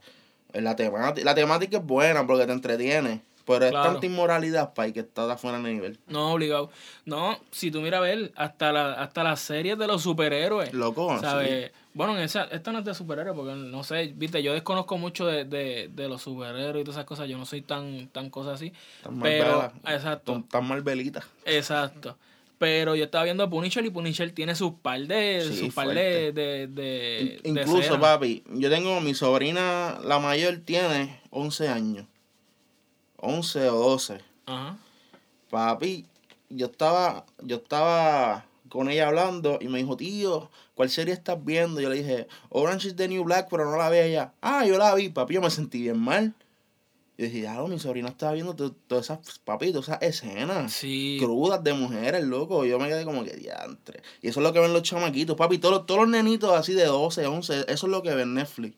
la, 0.53 0.75
temática, 0.77 1.25
la 1.25 1.35
temática 1.35 1.79
es 1.79 1.85
buena 1.85 2.27
porque 2.27 2.47
te 2.47 2.53
entretiene. 2.53 3.23
Pero 3.47 3.65
es 3.65 3.71
Claro. 3.71 3.93
tanta 3.93 4.07
inmoralidad, 4.07 4.75
pa, 4.75 4.91
que 4.93 5.01
está 5.01 5.37
fuera 5.39 5.59
de 5.59 5.73
nivel. 5.73 5.99
No, 6.07 6.33
obligado. 6.35 6.71
No, 7.07 7.39
si 7.51 7.71
tú 7.71 7.81
miras 7.81 7.99
a 7.99 8.03
ver, 8.03 8.31
hasta, 8.37 8.73
la, 8.73 8.93
hasta 8.95 9.25
las 9.25 9.41
series 9.41 9.79
de 9.79 9.87
los 9.87 10.03
superhéroes. 10.03 10.73
Loco, 10.75 11.19
¿Sabes? 11.21 11.73
Bueno, 11.99 12.17
en 12.17 12.23
esa, 12.23 12.45
esta 12.45 12.71
no 12.71 12.79
es 12.79 12.85
de 12.85 12.95
superhéroes, 12.95 13.35
porque 13.37 13.55
no 13.55 13.83
sé, 13.83 14.13
viste, 14.15 14.41
yo 14.41 14.53
desconozco 14.53 14.97
mucho 14.99 15.27
de, 15.27 15.45
de, 15.45 15.91
de 15.93 16.09
los 16.09 16.23
superhéroes 16.23 16.83
y 16.83 16.85
todas 16.85 16.95
esas 16.99 17.07
cosas, 17.07 17.29
yo 17.29 17.37
no 17.37 17.45
soy 17.45 17.61
tan, 17.63 18.07
tan 18.13 18.31
cosa 18.31 18.53
así. 18.53 18.73
Tan 19.03 19.19
Pero, 19.19 19.59
malvela, 19.59 19.73
exacto, 19.97 20.33
Tan, 20.35 20.43
tan 20.49 20.69
mal 20.69 20.83
velita. 20.83 21.27
exacto. 21.45 22.17
Pero 22.57 22.95
yo 22.95 23.03
estaba 23.05 23.25
viendo 23.25 23.51
Punisher 23.51 23.85
y 23.85 23.91
Punisher 23.91 24.31
tiene 24.31 24.55
sus 24.55 24.75
par 24.75 25.01
de, 25.09 25.45
Sí, 25.49 25.57
sus 25.57 25.75
par 25.75 25.89
de, 25.89 26.31
de, 26.33 26.69
de, 26.69 27.41
In- 27.45 27.55
de 27.55 27.63
Incluso, 27.63 27.99
papi, 27.99 28.45
yo 28.49 28.71
tengo 28.71 29.01
mi 29.01 29.15
sobrina, 29.15 29.99
la 30.05 30.21
mayor, 30.21 30.59
tiene 30.65 31.21
11 31.31 31.67
años. 31.69 32.07
11 33.17 33.69
o 33.71 33.77
12. 33.91 34.21
Ajá. 34.47 34.77
Papi, 35.51 36.07
yo 36.49 36.67
estaba, 36.67 37.27
yo 37.43 37.57
estaba 37.57 38.45
con 38.69 38.89
ella 38.89 39.09
hablando 39.09 39.59
y 39.61 39.69
me 39.69 39.79
dijo, 39.79 39.97
tío, 39.97 40.51
¿cuál 40.79 40.91
serie 40.91 41.13
estás 41.13 41.45
viendo? 41.45 41.81
Yo 41.81 41.89
le 41.91 41.97
dije, 41.97 42.29
Orange 42.51 42.87
is 42.87 42.95
the 42.95 43.09
New 43.09 43.25
Black, 43.25 43.49
pero 43.51 43.69
no 43.69 43.77
la 43.77 43.89
ve 43.89 44.07
ella. 44.09 44.33
Ah, 44.41 44.65
yo 44.65 44.79
la 44.79 44.95
vi, 44.95 45.09
papi, 45.09 45.35
yo 45.35 45.43
me 45.43 45.51
sentí 45.51 45.83
bien 45.83 45.99
mal. 45.99 46.35
Y 47.17 47.25
dije, 47.25 47.41
ya, 47.41 47.61
mi 47.65 47.81
sobrina 47.81 48.11
estaba 48.11 48.31
viendo 48.35 48.55
to- 48.55 48.71
todas 48.87 49.07
esas, 49.07 49.41
papi, 49.41 49.73
todas 49.73 49.89
esas 49.89 50.03
escenas 50.03 50.73
Sí. 50.73 51.17
crudas 51.21 51.65
de 51.65 51.73
mujeres, 51.73 52.23
loco. 52.23 52.65
Yo 52.65 52.79
me 52.79 52.87
quedé 52.87 53.05
como 53.05 53.25
que 53.25 53.33
diantre. 53.35 54.03
Y 54.23 54.29
eso 54.29 54.39
es 54.39 54.45
lo 54.47 54.53
que 54.53 54.61
ven 54.61 54.73
los 54.73 54.85
chamaquitos, 54.85 55.35
papi. 55.37 55.59
Todos, 55.59 55.75
los- 55.79 55.87
todos 55.87 56.03
los 56.03 56.11
nenitos 56.11 56.53
así 56.53 56.75
de 56.75 56.85
12, 56.85 57.27
11, 57.27 57.65
eso 57.67 57.87
es 57.87 57.91
lo 57.91 58.03
que 58.05 58.15
ven 58.15 58.35
Netflix. 58.35 58.77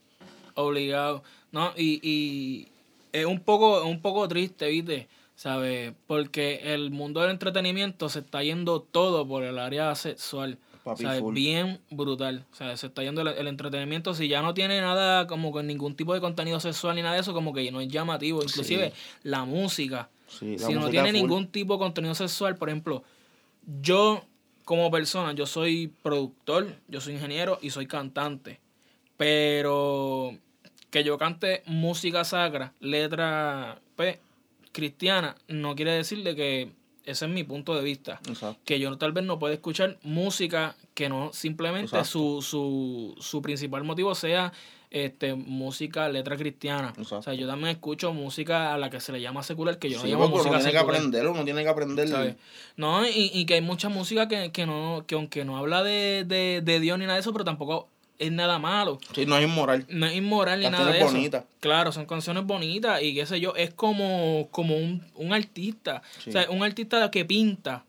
Obligado. 0.54 1.22
No, 1.52 1.72
y, 1.76 2.00
y 2.02 2.68
es 3.12 3.26
un 3.26 3.40
poco, 3.40 3.84
un 3.84 4.00
poco 4.00 4.26
triste, 4.26 4.68
¿viste? 4.68 5.08
¿Sabes? 5.34 5.92
Porque 6.06 6.74
el 6.74 6.90
mundo 6.90 7.20
del 7.20 7.30
entretenimiento 7.30 8.08
se 8.08 8.20
está 8.20 8.42
yendo 8.42 8.80
todo 8.82 9.26
por 9.26 9.42
el 9.42 9.58
área 9.58 9.94
sexual. 9.94 10.58
Papi, 10.90 11.02
¿sabes? 11.04 11.20
full. 11.20 11.34
Bien 11.34 11.80
brutal. 11.90 12.44
O 12.52 12.54
sea, 12.54 12.76
se 12.76 12.86
está 12.86 13.02
yendo 13.02 13.22
el, 13.22 13.28
el 13.28 13.46
entretenimiento. 13.46 14.14
Si 14.14 14.28
ya 14.28 14.42
no 14.42 14.54
tiene 14.54 14.80
nada, 14.80 15.26
como 15.26 15.52
con 15.52 15.66
ningún 15.66 15.94
tipo 15.94 16.14
de 16.14 16.20
contenido 16.20 16.60
sexual 16.60 16.96
ni 16.96 17.02
nada 17.02 17.14
de 17.14 17.20
eso, 17.20 17.32
como 17.32 17.52
que 17.52 17.70
no 17.70 17.80
es 17.80 17.88
llamativo. 17.88 18.42
Inclusive 18.42 18.92
la 19.22 19.44
música. 19.44 20.08
Sí, 20.28 20.56
la 20.58 20.66
si 20.66 20.74
no 20.74 20.88
tiene 20.90 21.10
full. 21.10 21.20
ningún 21.20 21.46
tipo 21.48 21.74
de 21.74 21.78
contenido 21.78 22.14
sexual, 22.14 22.56
por 22.56 22.68
ejemplo, 22.68 23.02
yo 23.82 24.24
como 24.64 24.90
persona, 24.90 25.32
yo 25.32 25.46
soy 25.46 25.92
productor, 26.02 26.76
yo 26.88 27.00
soy 27.00 27.14
ingeniero 27.14 27.58
y 27.60 27.70
soy 27.70 27.86
cantante. 27.86 28.60
Pero 29.16 30.36
que 30.90 31.04
yo 31.04 31.18
cante 31.18 31.62
música 31.66 32.24
sacra, 32.24 32.72
letra 32.80 33.80
pues, 33.96 34.18
cristiana, 34.72 35.36
no 35.48 35.74
quiere 35.74 35.92
decir 35.92 36.22
de 36.22 36.36
que 36.36 36.70
ese 37.04 37.24
es 37.26 37.30
mi 37.30 37.44
punto 37.44 37.74
de 37.74 37.82
vista. 37.82 38.20
Exacto. 38.28 38.60
Que 38.64 38.78
yo 38.78 38.96
tal 38.98 39.12
vez 39.12 39.24
no 39.24 39.38
pueda 39.38 39.54
escuchar 39.54 39.98
música 40.02 40.76
que 40.94 41.08
no 41.08 41.32
simplemente 41.32 42.04
su, 42.04 42.42
su, 42.42 43.14
su 43.20 43.42
principal 43.42 43.84
motivo 43.84 44.14
sea 44.14 44.52
este 44.90 45.34
música, 45.34 46.08
letra 46.08 46.36
cristiana. 46.36 46.88
Exacto. 46.88 47.18
O 47.18 47.22
sea, 47.22 47.34
yo 47.34 47.46
también 47.46 47.70
escucho 47.70 48.12
música 48.12 48.74
a 48.74 48.78
la 48.78 48.90
que 48.90 49.00
se 49.00 49.12
le 49.12 49.20
llama 49.20 49.42
secular, 49.42 49.78
que 49.78 49.88
yo 49.88 49.98
no 49.98 50.02
Sí, 50.02 50.10
llamo 50.10 50.30
porque 50.30 50.48
uno 50.48 50.58
tiene 50.58 50.72
que 50.72 50.78
aprender, 50.78 51.26
uno 51.28 51.44
tiene 51.44 51.62
que 51.62 51.68
aprender. 51.68 52.36
No, 52.76 53.06
y, 53.06 53.30
y 53.32 53.46
que 53.46 53.54
hay 53.54 53.60
mucha 53.60 53.88
música 53.88 54.26
que, 54.26 54.50
que 54.50 54.66
no, 54.66 55.04
que 55.06 55.14
aunque 55.14 55.44
no 55.44 55.56
habla 55.56 55.84
de, 55.84 56.24
de, 56.26 56.60
de 56.64 56.80
Dios 56.80 56.98
ni 56.98 57.04
nada 57.04 57.14
de 57.14 57.20
eso, 57.20 57.32
pero 57.32 57.44
tampoco 57.44 57.88
es 58.20 58.30
nada 58.30 58.58
malo. 58.58 58.98
Sí, 59.14 59.26
no 59.26 59.36
es 59.36 59.44
inmoral. 59.44 59.86
No 59.88 60.06
es 60.06 60.14
inmoral 60.14 60.60
ni 60.60 60.68
nada 60.68 60.92
de 60.92 60.98
eso. 60.98 61.06
bonitas. 61.06 61.44
Claro, 61.58 61.90
son 61.90 62.06
canciones 62.06 62.44
bonitas 62.44 63.02
y 63.02 63.14
qué 63.14 63.26
sé 63.26 63.40
yo, 63.40 63.54
es 63.56 63.74
como, 63.74 64.48
como 64.50 64.76
un, 64.76 65.04
un 65.14 65.32
artista. 65.32 66.02
Sí. 66.22 66.30
O 66.30 66.32
sea, 66.34 66.50
un 66.50 66.62
artista 66.62 67.10
que 67.10 67.24
pinta. 67.24 67.84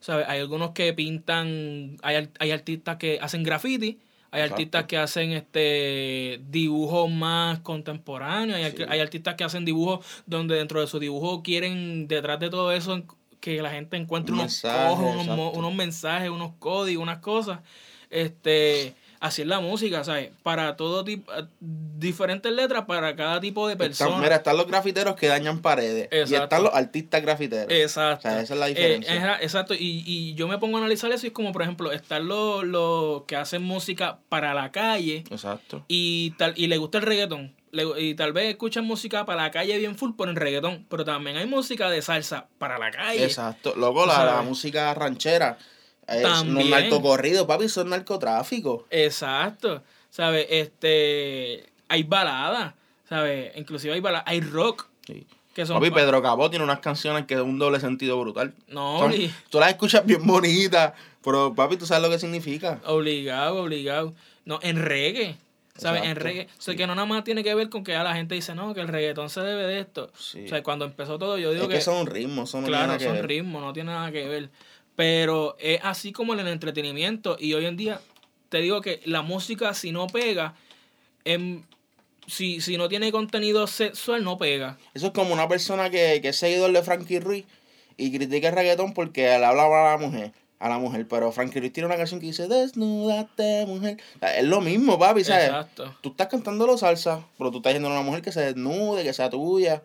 ¿Sabes? 0.00 0.26
Hay 0.28 0.40
algunos 0.40 0.70
que 0.72 0.92
pintan, 0.92 1.96
hay, 2.02 2.28
hay 2.38 2.50
artistas 2.50 2.96
que 2.96 3.18
hacen 3.22 3.42
graffiti, 3.42 3.98
hay 4.30 4.40
Exacto. 4.42 4.54
artistas 4.54 4.84
que 4.84 4.98
hacen 4.98 5.32
este 5.32 6.40
dibujos 6.50 7.10
más 7.10 7.60
contemporáneos, 7.60 8.56
hay, 8.58 8.70
Sí. 8.72 8.82
hay 8.88 9.00
artistas 9.00 9.34
que 9.34 9.44
hacen 9.44 9.64
dibujos 9.64 10.04
donde 10.26 10.56
dentro 10.56 10.80
de 10.80 10.86
su 10.88 10.98
dibujo 10.98 11.42
quieren, 11.42 12.06
detrás 12.08 12.38
de 12.40 12.50
todo 12.50 12.72
eso, 12.72 13.02
que 13.40 13.62
la 13.62 13.70
gente 13.70 13.96
encuentre 13.96 14.32
Un 14.32 14.40
unos 14.40 14.62
mensaje, 14.64 15.02
unos 15.58 15.74
mensajes, 15.74 16.28
unos 16.30 16.52
códigos, 16.58 17.02
unas 17.02 17.18
cosas. 17.18 17.60
Este, 18.10 18.94
así 19.24 19.42
es 19.42 19.48
la 19.48 19.58
música, 19.60 20.04
¿sabes? 20.04 20.30
Para 20.42 20.76
todo 20.76 21.02
tipo, 21.02 21.32
diferentes 21.60 22.52
letras 22.52 22.84
para 22.84 23.16
cada 23.16 23.40
tipo 23.40 23.66
de 23.66 23.72
Están- 23.74 23.86
persona. 23.88 24.18
mira, 24.18 24.36
están 24.36 24.56
los 24.56 24.66
grafiteros 24.66 25.16
que 25.16 25.28
dañan 25.28 25.60
paredes. 25.60 26.08
Y 26.30 26.34
están 26.34 26.62
los 26.62 26.74
artistas 26.74 27.22
grafiteros. 27.22 27.72
Exacto. 27.72 28.28
O 28.28 28.30
sea, 28.30 28.40
esa 28.42 28.54
es 28.54 28.60
la 28.60 28.66
Eh, 28.68 28.74
diferencia. 28.74 29.38
exacto. 29.40 29.74
Y, 29.74 30.04
y 30.06 30.34
yo 30.34 30.46
me 30.48 30.58
pongo 30.58 30.76
a 30.76 30.80
analizar 30.80 31.10
eso 31.12 31.26
y 31.26 31.28
es 31.28 31.32
como, 31.32 31.52
por 31.52 31.62
ejemplo, 31.62 31.90
están 31.92 32.28
los, 32.28 32.64
los 32.64 33.22
que 33.24 33.36
hacen 33.36 33.62
música 33.62 34.18
para 34.28 34.52
la 34.54 34.70
calle 34.72 35.24
Exacto. 35.30 35.84
y 35.88 36.32
tal 36.32 36.52
y 36.56 36.66
le 36.66 36.76
gusta 36.76 36.98
el 36.98 37.04
reggaetón. 37.04 37.54
Y 37.98 38.14
tal 38.14 38.32
vez 38.32 38.50
escuchan 38.50 38.84
música 38.84 39.24
para 39.26 39.42
la 39.42 39.50
calle 39.50 39.76
bien 39.78 39.96
full 39.96 40.12
por 40.16 40.28
el 40.28 40.36
reggaetón. 40.36 40.86
Pero 40.88 41.04
también 41.04 41.36
hay 41.38 41.46
música 41.46 41.90
de 41.90 42.02
salsa 42.02 42.46
para 42.58 42.78
la 42.78 42.90
calle. 42.92 43.24
Exacto. 43.24 43.72
Luego 43.76 44.06
la, 44.06 44.24
la 44.24 44.42
música 44.42 44.94
ranchera. 44.94 45.58
Es, 46.08 46.22
no 46.22 46.28
También. 46.32 46.70
narcocorrido, 46.70 47.46
papi, 47.46 47.64
eso 47.64 47.80
es 47.80 47.86
narcotráfico. 47.86 48.86
Exacto. 48.90 49.82
¿Sabes? 50.10 50.46
Este. 50.50 51.66
Hay 51.88 52.02
baladas. 52.02 52.74
¿Sabes? 53.08 53.52
Inclusive 53.56 53.94
hay 53.94 54.00
baladas. 54.00 54.24
Hay 54.26 54.40
rock. 54.40 54.86
Sí. 55.06 55.26
Que 55.54 55.64
son 55.66 55.76
Papi, 55.76 55.90
pa- 55.90 55.96
Pedro 55.96 56.20
Capó 56.20 56.50
tiene 56.50 56.64
unas 56.64 56.80
canciones 56.80 57.26
que 57.26 57.34
es 57.34 57.40
un 57.40 57.58
doble 57.58 57.78
sentido 57.78 58.18
brutal. 58.20 58.54
No, 58.68 58.98
Son- 58.98 59.12
obli- 59.12 59.30
tú 59.50 59.60
las 59.60 59.68
escuchas 59.70 60.04
bien 60.04 60.26
bonitas, 60.26 60.94
pero 61.22 61.54
papi, 61.54 61.76
tú 61.76 61.86
sabes 61.86 62.02
lo 62.02 62.10
que 62.10 62.18
significa. 62.18 62.80
obligado, 62.86 63.62
obligado. 63.62 64.14
No, 64.44 64.58
en 64.62 64.82
reggae. 64.82 65.36
¿Sabes? 65.76 66.04
En 66.04 66.16
reggae. 66.16 66.46
O 66.58 66.62
sea, 66.62 66.72
sí. 66.72 66.76
que 66.78 66.86
no 66.86 66.94
nada 66.94 67.06
más 67.06 67.24
tiene 67.24 67.42
que 67.44 67.52
ver 67.54 67.68
con 67.68 67.82
que 67.84 67.92
ya 67.92 68.02
la 68.04 68.14
gente 68.14 68.34
dice, 68.36 68.54
no, 68.54 68.74
que 68.74 68.80
el 68.80 68.88
reggaetón 68.88 69.28
se 69.30 69.40
debe 69.40 69.64
de 69.64 69.80
esto. 69.80 70.10
Sí. 70.18 70.44
O 70.44 70.48
sea, 70.48 70.62
cuando 70.62 70.84
empezó 70.84 71.18
todo, 71.18 71.36
yo 71.38 71.52
digo 71.52 71.64
es 71.64 71.70
que, 71.70 71.80
son 71.80 72.06
ritmos, 72.06 72.50
son 72.50 72.64
Claro, 72.64 72.96
que 72.98 73.04
son 73.04 73.22
ritmos, 73.24 73.60
no 73.62 73.72
tiene 73.72 73.90
nada 73.92 74.10
que 74.12 74.26
ver. 74.28 74.50
Pero 74.96 75.56
es 75.58 75.80
así 75.82 76.12
como 76.12 76.34
en 76.34 76.40
el 76.40 76.48
entretenimiento. 76.48 77.36
Y 77.38 77.54
hoy 77.54 77.66
en 77.66 77.76
día, 77.76 78.00
te 78.48 78.58
digo 78.58 78.80
que 78.80 79.00
la 79.04 79.22
música, 79.22 79.74
si 79.74 79.90
no 79.92 80.06
pega, 80.06 80.54
em, 81.24 81.62
si, 82.26 82.60
si 82.60 82.76
no 82.76 82.88
tiene 82.88 83.10
contenido 83.12 83.66
sexual, 83.66 84.22
no 84.24 84.38
pega. 84.38 84.78
Eso 84.94 85.06
es 85.08 85.12
como 85.12 85.34
una 85.34 85.48
persona 85.48 85.90
que, 85.90 86.20
que 86.22 86.28
es 86.28 86.36
seguidor 86.36 86.72
de 86.72 86.82
Frankie 86.82 87.20
Ruiz 87.20 87.44
y 87.96 88.16
critica 88.16 88.48
el 88.48 88.54
reggaetón 88.54 88.94
porque 88.94 89.22
le 89.22 89.44
habla 89.44 89.68
mal 89.68 89.86
a 89.86 89.90
la 89.92 89.96
mujer. 89.98 90.32
a 90.58 90.68
la 90.68 90.78
mujer. 90.78 91.06
Pero 91.08 91.32
Frankie 91.32 91.60
Ruiz 91.60 91.72
tiene 91.72 91.86
una 91.86 91.96
canción 91.96 92.20
que 92.20 92.26
dice, 92.26 92.48
desnúdate, 92.48 93.66
mujer. 93.66 93.98
O 94.16 94.18
sea, 94.20 94.38
es 94.38 94.44
lo 94.44 94.60
mismo, 94.60 94.98
papi, 94.98 95.24
¿sabes? 95.24 95.46
Exacto. 95.46 95.94
Tú 96.00 96.10
estás 96.10 96.28
cantando 96.28 96.66
los 96.66 96.80
salsa, 96.80 97.26
pero 97.36 97.50
tú 97.50 97.58
estás 97.58 97.70
diciendo 97.72 97.88
a 97.88 97.92
una 97.92 98.02
mujer 98.02 98.22
que 98.22 98.32
se 98.32 98.40
desnude, 98.40 99.02
que 99.02 99.12
sea 99.12 99.28
tuya. 99.28 99.82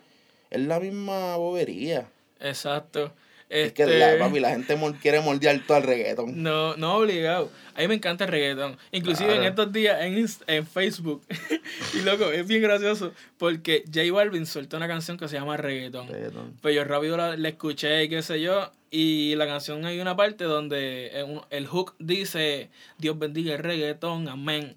Es 0.49 0.61
la 0.61 0.79
misma 0.79 1.35
bobería. 1.37 2.07
Exacto. 2.39 3.11
Es 3.49 3.73
que 3.73 3.81
Este, 3.83 3.97
la, 3.97 4.17
papi, 4.19 4.39
la 4.39 4.51
gente 4.51 4.77
quiere 5.01 5.21
moldear 5.21 5.59
todo 5.65 5.77
el 5.79 5.83
reggaetón. 5.83 6.43
No, 6.43 6.77
no 6.77 6.97
obligado. 6.97 7.51
A 7.75 7.81
mí 7.81 7.87
me 7.87 7.95
encanta 7.95 8.25
el 8.25 8.31
reggaetón. 8.31 8.77
Inclusive 8.91 9.25
Claro. 9.29 9.41
en 9.41 9.49
estos 9.49 9.73
días 9.73 10.01
en, 10.01 10.25
en 10.47 10.67
Facebook. 10.67 11.23
y 11.95 12.01
loco, 12.01 12.31
es 12.31 12.47
bien 12.47 12.61
gracioso. 12.61 13.11
Porque 13.39 13.83
J 13.91 14.11
Balvin 14.13 14.45
soltó 14.45 14.77
una 14.77 14.87
canción 14.87 15.17
que 15.17 15.27
se 15.27 15.35
llama 15.37 15.57
Reggaetón. 15.57 16.07
Reggaetón. 16.07 16.53
Pues 16.61 16.75
yo 16.75 16.83
rápido 16.83 17.17
la, 17.17 17.35
la 17.37 17.49
escuché 17.49 18.03
y 18.03 18.09
qué 18.09 18.21
sé 18.21 18.39
yo. 18.39 18.71
Y 18.91 19.35
la 19.35 19.47
canción 19.47 19.83
hay 19.85 19.99
una 19.99 20.15
parte 20.15 20.43
donde 20.43 21.09
eh, 21.13 21.39
el 21.49 21.65
hook 21.67 21.95
dice, 21.99 22.69
Dios 22.97 23.17
bendiga 23.17 23.55
el 23.55 23.63
reggaetón, 23.63 24.27
amén. 24.27 24.75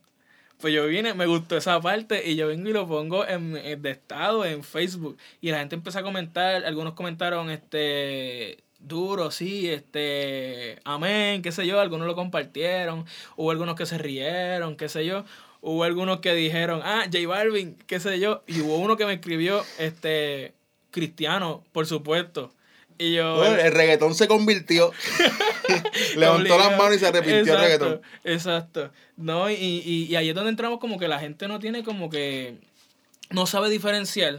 Pues 0.63 0.73
yo 0.73 0.87
vine, 0.87 1.13
me 1.13 1.27
gustó 1.27 1.57
esa 1.57 1.81
parte 1.81 2.23
y 2.31 2.37
yo 2.37 2.47
vengo 2.47 2.69
y 2.71 2.73
lo 2.73 2.87
pongo 2.87 3.27
en, 3.27 3.57
en- 3.57 3.83
de 3.83 3.91
estado 3.91 4.45
en 4.45 4.63
Facebook. 4.63 5.19
Y 5.41 5.51
la 5.51 5.59
gente 5.59 5.75
empieza 5.75 5.99
a 5.99 6.03
comentar, 6.05 6.65
algunos 6.65 6.95
comentaron, 6.95 7.51
este, 7.51 8.63
duro, 8.79 9.33
sí, 9.33 9.69
este, 9.69 10.79
amén, 10.85 11.43
qué 11.43 11.51
sé 11.51 11.67
yo, 11.67 11.81
algunos 11.81 12.07
lo 12.07 12.15
compartieron, 12.15 13.05
hubo 13.37 13.51
algunos 13.51 13.75
que 13.75 13.87
se 13.87 13.99
rieron, 13.99 14.77
qué 14.77 14.89
sé 14.89 15.05
yo. 15.05 15.25
Hubo 15.61 15.83
algunos 15.85 16.21
que 16.21 16.33
dijeron, 16.35 16.81
ah, 16.85 17.03
J 17.13 17.27
Balvin, 17.27 17.77
qué 17.89 17.99
sé 18.01 18.21
yo. 18.21 18.45
Y 18.47 18.61
hubo 18.61 18.77
uno 18.79 18.97
que 18.97 19.05
me 19.07 19.15
escribió, 19.15 19.65
este, 19.81 20.55
cristiano, 20.93 21.65
por 21.73 21.87
supuesto. 21.87 22.53
Y 22.99 23.15
yo... 23.15 23.37
Bueno, 23.37 23.57
el 23.57 23.73
reggaetón 23.73 24.15
se 24.15 24.29
convirtió. 24.29 24.93
Levantó 26.17 26.59
las 26.59 26.77
manos 26.79 26.97
y 26.97 26.99
se 26.99 27.07
arrepintió 27.07 27.41
Exacto, 27.41 27.63
reggaetón. 27.63 28.03
Exacto. 28.25 28.91
No, 29.17 29.51
y, 29.51 29.55
y, 29.55 30.07
y 30.09 30.17
ahí 30.17 30.29
es 30.29 30.35
donde 30.35 30.51
entramos 30.51 30.79
como 30.79 30.99
que 30.99 31.09
la 31.09 31.19
gente 31.19 31.49
no 31.49 31.59
tiene 31.59 31.83
como 31.85 32.11
que... 32.11 32.57
No 33.31 33.47
sabe 33.47 33.71
diferenciar. 33.71 34.37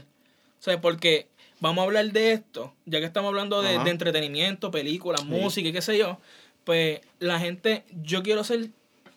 O 0.59 0.63
sea, 0.63 0.79
porque 0.79 1.27
vamos 1.59 1.81
a 1.81 1.85
hablar 1.85 2.11
de 2.11 2.33
esto, 2.33 2.73
ya 2.85 2.99
que 2.99 3.05
estamos 3.05 3.29
hablando 3.29 3.61
de 3.61 3.75
entretenimiento, 3.89 4.69
películas, 4.69 5.23
música 5.23 5.69
y 5.69 5.71
qué 5.71 5.81
sé 5.81 5.97
yo, 5.97 6.19
pues 6.65 6.99
la 7.19 7.39
gente, 7.39 7.85
yo 8.03 8.21
quiero 8.21 8.43
ser, 8.43 8.69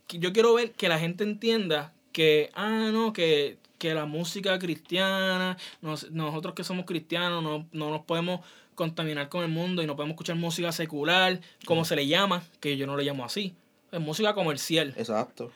yo 0.09 0.33
quiero 0.33 0.55
ver 0.55 0.71
que 0.71 0.89
la 0.89 0.99
gente 0.99 1.25
entienda 1.25 1.93
que, 2.13 2.51
ah, 2.55 2.91
no, 2.93 3.13
que, 3.13 3.59
que 3.79 3.95
la 3.95 4.07
música 4.07 4.59
cristiana, 4.59 5.57
nos- 5.81 6.11
nosotros 6.11 6.55
que 6.55 6.65
somos 6.65 6.85
cristianos 6.87 7.43
no, 7.43 7.67
no 7.73 7.91
nos 7.91 8.03
podemos 8.03 8.41
contaminar 8.75 9.29
con 9.29 9.43
el 9.43 9.51
mundo 9.51 9.83
y 9.83 9.87
no 9.87 9.97
podemos 9.97 10.15
escuchar 10.15 10.37
música 10.37 10.71
secular, 10.73 11.41
como 11.65 11.85
se 11.85 11.97
le 11.97 12.07
llama, 12.07 12.43
que 12.61 12.77
yo 12.77 12.87
no 12.87 12.97
le 12.97 13.05
llamo 13.05 13.25
así, 13.25 13.55
es 13.91 14.01
música 14.01 14.35
comercial. 14.35 14.95
Exacto. 14.97 15.51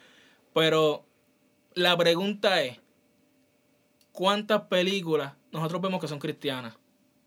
Pero 0.54 1.04
la 1.74 1.96
pregunta 1.96 2.62
es, 2.62 2.78
¿cuántas 4.12 4.62
películas 4.62 5.34
nosotros 5.52 5.80
vemos 5.82 6.00
que 6.00 6.08
son 6.08 6.18
cristianas? 6.18 6.74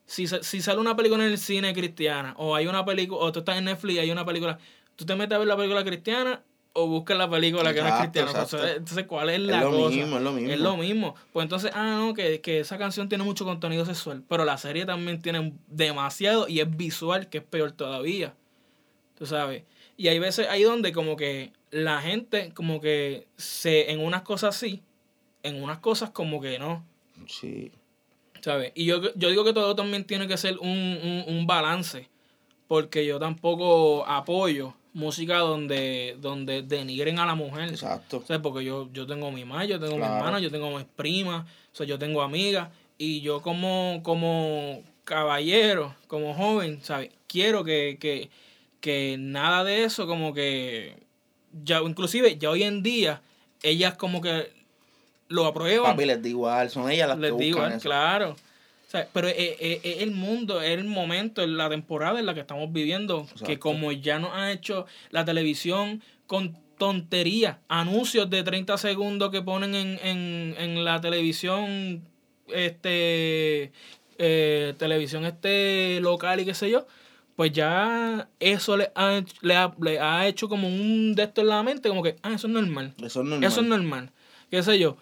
Si, 0.05 0.27
si 0.27 0.61
sale 0.61 0.79
una 0.79 0.95
película 0.95 1.23
en 1.25 1.31
el 1.31 1.37
cine 1.37 1.73
cristiana, 1.73 2.33
o 2.37 2.55
hay 2.55 2.67
una 2.67 2.83
película, 2.83 3.21
o 3.21 3.31
tú 3.31 3.39
estás 3.39 3.57
en 3.57 3.65
Netflix 3.65 3.95
y 3.95 3.99
hay 3.99 4.11
una 4.11 4.25
película, 4.25 4.59
¿tú 4.95 5.05
te 5.05 5.15
metes 5.15 5.35
a 5.35 5.39
ver 5.39 5.47
la 5.47 5.55
película 5.55 5.83
cristiana 5.83 6.43
o 6.73 6.87
buscas 6.87 7.17
la 7.17 7.29
película 7.29 7.73
que 7.73 7.81
no 7.81 7.87
es 7.87 7.93
cristiana? 7.95 8.31
exacto. 8.31 8.55
Entonces, 8.57 8.77
entonces, 8.77 9.05
¿cuál 9.07 9.29
es 9.29 9.35
Es 9.35 9.41
la 9.45 9.61
lo 9.61 9.71
cosa? 9.71 9.95
mismo, 9.95 10.17
es 10.17 10.23
lo 10.23 10.31
mismo. 10.33 10.51
Es 10.51 10.59
lo 10.59 10.77
mismo. 10.77 11.15
Pues 11.31 11.43
entonces, 11.43 11.71
ah, 11.73 11.97
no, 11.99 12.13
que, 12.13 12.41
que 12.41 12.59
esa 12.61 12.77
canción 12.77 13.09
tiene 13.09 13.23
mucho 13.23 13.45
contenido 13.45 13.85
sexual, 13.85 14.23
pero 14.27 14.43
la 14.45 14.57
serie 14.57 14.85
también 14.85 15.21
tiene 15.21 15.53
demasiado 15.67 16.47
y 16.47 16.59
es 16.61 16.75
visual, 16.77 17.29
que 17.29 17.37
es 17.39 17.43
peor 17.43 17.71
todavía. 17.73 18.33
Tú 19.17 19.25
sabes. 19.25 19.63
Y 19.97 20.07
hay 20.07 20.17
veces 20.17 20.47
ahí 20.49 20.63
donde 20.63 20.91
como 20.91 21.15
que 21.15 21.51
la 21.69 22.01
gente 22.01 22.51
como 22.55 22.81
que 22.81 23.27
se 23.37 23.91
en 23.91 23.99
unas 23.99 24.23
cosas 24.23 24.55
sí, 24.55 24.81
en 25.43 25.61
unas 25.61 25.77
cosas 25.79 26.09
como 26.09 26.41
que 26.41 26.57
no, 26.57 26.83
Sí. 27.27 27.71
¿sabes? 28.41 28.71
Y 28.75 28.85
yo, 28.85 29.13
yo 29.15 29.29
digo 29.29 29.43
que 29.45 29.53
todo 29.53 29.75
también 29.75 30.03
tiene 30.05 30.27
que 30.27 30.37
ser 30.37 30.57
un, 30.59 30.67
un, 30.69 31.23
un 31.27 31.45
balance, 31.47 32.09
porque 32.67 33.05
yo 33.05 33.19
tampoco 33.19 34.05
apoyo 34.07 34.73
música 34.93 35.37
donde, 35.39 36.17
donde 36.21 36.61
denigren 36.61 37.19
a 37.19 37.25
la 37.25 37.35
mujer. 37.35 37.69
Exacto. 37.69 38.17
O 38.17 38.25
sea, 38.25 38.41
porque 38.41 38.63
yo, 38.63 38.89
yo 38.93 39.05
tengo 39.07 39.31
mi 39.31 39.43
mamá, 39.45 39.65
yo 39.65 39.79
tengo 39.79 39.93
mi 39.93 39.99
Claro. 39.99 40.15
hermana, 40.17 40.39
yo 40.39 40.51
tengo 40.51 40.69
mis 40.77 40.85
primas, 40.85 41.45
o 41.71 41.75
sea, 41.75 41.85
yo 41.85 41.97
tengo 41.99 42.21
amigas, 42.21 42.69
y 42.97 43.21
yo 43.21 43.41
como, 43.41 44.01
como 44.03 44.83
caballero, 45.03 45.95
como 46.07 46.33
joven, 46.33 46.79
¿sabes? 46.83 47.09
Quiero 47.27 47.63
que, 47.63 47.97
que, 47.99 48.29
que 48.79 49.15
nada 49.19 49.63
de 49.63 49.83
eso, 49.83 50.05
como 50.07 50.33
que, 50.33 50.95
ya, 51.63 51.81
inclusive, 51.81 52.37
ya 52.37 52.49
hoy 52.51 52.63
en 52.63 52.83
día, 52.83 53.21
ellas 53.63 53.95
como 53.97 54.21
que 54.21 54.51
lo 55.29 55.45
aprueban. 55.47 55.91
Papi, 55.93 56.05
les 56.05 56.21
da 56.21 56.29
igual. 56.29 56.69
Son 56.69 56.89
ellas 56.91 57.07
las 57.07 57.17
que 57.17 57.21
Les 57.23 57.31
buscan 57.31 57.45
digo, 57.47 57.65
eso. 57.67 57.79
claro. 57.79 58.35
Sea, 58.93 59.09
pero 59.11 59.27
es, 59.27 59.35
es- 59.59 59.79
es 59.83 60.01
el 60.03 60.11
mundo, 60.11 60.61
es 60.61 60.77
el 60.77 60.83
momento, 60.85 61.41
es 61.41 61.49
la 61.49 61.67
temporada 61.67 62.19
en 62.19 62.27
la 62.27 62.33
que 62.35 62.41
estamos 62.41 62.71
viviendo. 62.71 63.25
Que 63.47 63.57
como 63.59 63.91
ya 63.91 64.19
nos 64.19 64.31
ha 64.33 64.51
hecho 64.51 64.85
la 65.09 65.25
televisión 65.25 66.01
con 66.27 66.55
tonterías, 66.77 67.57
anuncios 67.69 68.29
de 68.29 68.43
30 68.43 68.77
segundos 68.77 69.31
que 69.31 69.41
ponen 69.41 69.73
en, 69.73 69.99
en, 70.03 70.55
en 70.59 70.85
la 70.85 71.01
televisión, 71.01 72.03
este, 72.47 73.71
eh, 74.19 74.73
televisión 74.77 75.25
este 75.25 75.99
local 76.01 76.39
y 76.41 76.45
qué 76.45 76.53
sé 76.53 76.69
yo, 76.69 76.85
pues 77.35 77.51
ya 77.51 78.29
eso 78.39 78.77
le 78.77 78.91
ha, 78.95 79.17
hecho- 79.17 79.35
le 79.41 79.55
ha, 79.55 79.73
le 79.81 79.99
ha 79.99 80.27
hecho 80.27 80.47
como 80.47 80.67
un 80.67 81.15
de 81.15 81.23
esto 81.23 81.41
en 81.41 81.47
la 81.47 81.63
mente, 81.63 81.89
como 81.89 82.03
que, 82.03 82.15
ah, 82.21 82.33
eso 82.33 82.45
es 82.47 82.53
normal. 82.53 82.93
Eso 83.01 83.21
es 83.21 83.27
normal. 83.27 83.43
Eso 83.43 83.61
es 83.61 83.67
normal. 83.67 84.11
¿Qué 84.51 84.61
sé 84.61 84.77
yo? 84.77 84.97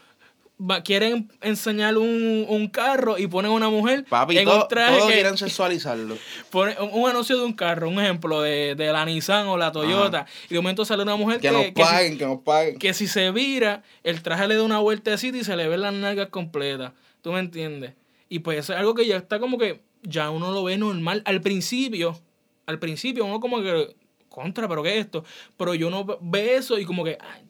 Va- 0.63 0.83
quieren 0.83 1.31
enseñar 1.41 1.97
un, 1.97 2.45
un 2.47 2.67
carro 2.67 3.17
y 3.17 3.25
ponen 3.27 3.51
una 3.51 3.69
mujer 3.69 4.05
Papi, 4.07 4.37
en 4.37 4.45
todo, 4.45 4.61
un 4.61 4.67
traje 4.67 4.97
todo 4.99 5.07
que 5.07 5.13
quieren 5.15 5.37
sexualizarlo. 5.37 6.17
pone 6.51 6.75
un, 6.79 6.89
un 7.01 7.09
anuncio 7.09 7.37
de 7.37 7.43
un 7.45 7.53
carro, 7.53 7.89
un 7.89 7.99
ejemplo 7.99 8.41
de, 8.41 8.75
de 8.75 8.91
la 8.91 9.03
Nissan 9.05 9.47
o 9.47 9.57
la 9.57 9.71
Toyota, 9.71 10.25
y 10.49 10.53
de 10.53 10.59
momento 10.59 10.85
sale 10.85 11.01
una 11.03 11.15
mujer 11.15 11.39
Que 11.39 11.47
que, 11.47 11.53
nos 11.53 11.61
que 11.63 11.73
si- 11.73 11.81
paguen, 11.81 12.17
que 12.19 12.25
nos 12.25 12.39
paguen. 12.41 12.77
que 12.77 12.93
si 12.93 13.07
se 13.07 13.31
vira, 13.31 13.81
el 14.03 14.21
traje 14.21 14.47
le 14.47 14.55
da 14.55 14.63
una 14.63 14.79
vueltecita 14.79 15.37
y 15.37 15.43
se 15.43 15.55
le 15.55 15.67
ven 15.67 15.81
las 15.81 15.93
nalgas 15.93 16.27
completas. 16.29 16.91
¿Tú 17.21 17.31
me 17.31 17.39
entiendes? 17.39 17.93
Y 18.29 18.39
pues 18.39 18.59
eso 18.59 18.73
es 18.73 18.79
algo 18.79 18.93
que 18.93 19.05
ya 19.07 19.17
está 19.17 19.39
como 19.39 19.57
que 19.57 19.81
ya 20.03 20.29
uno 20.29 20.51
lo 20.51 20.63
ve 20.63 20.77
normal. 20.77 21.21
Al 21.25 21.41
principio, 21.41 22.19
al 22.65 22.77
principio 22.79 23.25
uno 23.25 23.39
como 23.39 23.61
que, 23.61 23.95
contra, 24.29 24.67
pero 24.67 24.83
¿qué 24.83 24.97
es 24.99 25.05
esto? 25.05 25.23
Pero 25.57 25.73
yo 25.75 25.89
no 25.89 26.05
ve 26.21 26.55
eso 26.55 26.77
y 26.79 26.85
como 26.85 27.03
que, 27.03 27.17
ay, 27.19 27.41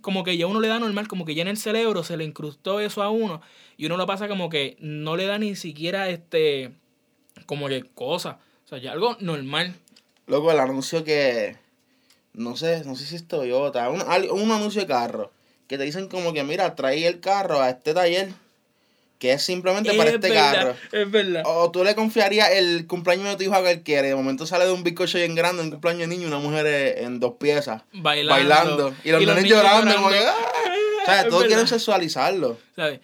como 0.00 0.24
que 0.24 0.36
ya 0.36 0.46
uno 0.46 0.60
le 0.60 0.68
da 0.68 0.78
normal, 0.78 1.08
como 1.08 1.24
que 1.24 1.34
ya 1.34 1.42
en 1.42 1.48
el 1.48 1.56
cerebro 1.56 2.02
se 2.02 2.16
le 2.16 2.24
incrustó 2.24 2.80
eso 2.80 3.02
a 3.02 3.10
uno 3.10 3.40
y 3.76 3.86
uno 3.86 3.96
lo 3.96 4.06
pasa 4.06 4.28
como 4.28 4.50
que 4.50 4.76
no 4.80 5.16
le 5.16 5.26
da 5.26 5.38
ni 5.38 5.56
siquiera 5.56 6.08
este, 6.10 6.72
como 7.46 7.68
que 7.68 7.82
cosa. 7.82 8.38
O 8.64 8.68
sea, 8.68 8.78
ya 8.78 8.92
algo 8.92 9.16
normal. 9.20 9.74
Loco, 10.26 10.52
el 10.52 10.60
anuncio 10.60 11.02
que. 11.02 11.56
No 12.34 12.56
sé, 12.56 12.84
no 12.84 12.94
sé 12.94 13.06
si 13.06 13.16
es 13.16 13.26
Toyota. 13.26 13.88
Un, 13.88 14.02
un 14.02 14.52
anuncio 14.52 14.82
de 14.82 14.86
carro. 14.86 15.32
Que 15.66 15.78
te 15.78 15.84
dicen 15.84 16.08
como 16.08 16.32
que, 16.32 16.44
mira, 16.44 16.74
trae 16.74 17.06
el 17.06 17.20
carro 17.20 17.60
a 17.60 17.70
este 17.70 17.94
taller. 17.94 18.32
Que 19.20 19.32
es 19.32 19.42
simplemente 19.42 19.92
para 19.94 20.08
es 20.08 20.14
este 20.16 20.30
verdad, 20.30 20.54
carro. 20.54 20.76
es 20.90 21.10
verdad. 21.10 21.42
O 21.44 21.70
tú 21.70 21.84
le 21.84 21.94
confiarías 21.94 22.50
el 22.52 22.86
cumpleaños 22.86 23.26
de 23.28 23.36
tu 23.36 23.42
hijo 23.42 23.54
a 23.54 23.60
cualquiera. 23.60 24.06
Y 24.06 24.10
de 24.10 24.16
momento 24.16 24.46
sale 24.46 24.64
de 24.64 24.72
un 24.72 24.82
bizcocho 24.82 25.18
bien 25.18 25.34
grande, 25.34 25.62
un 25.62 25.70
cumpleaños 25.70 26.08
de 26.08 26.16
niño, 26.16 26.26
una 26.26 26.38
mujer 26.38 26.66
eh, 26.66 27.04
en 27.04 27.20
dos 27.20 27.34
piezas. 27.38 27.82
bailando. 27.92 28.34
bailando. 28.34 28.94
Y 29.04 29.10
los 29.10 29.36
niños 29.36 29.44
llorando, 29.44 29.94
como 29.94 30.08
que, 30.08 30.18
¡ah! 30.18 30.34
O 31.02 31.04
sea, 31.04 31.28
todos 31.28 31.44
quieren 31.44 31.66
sexualizarlo. 31.68 32.58
¿Sabes? 32.74 33.00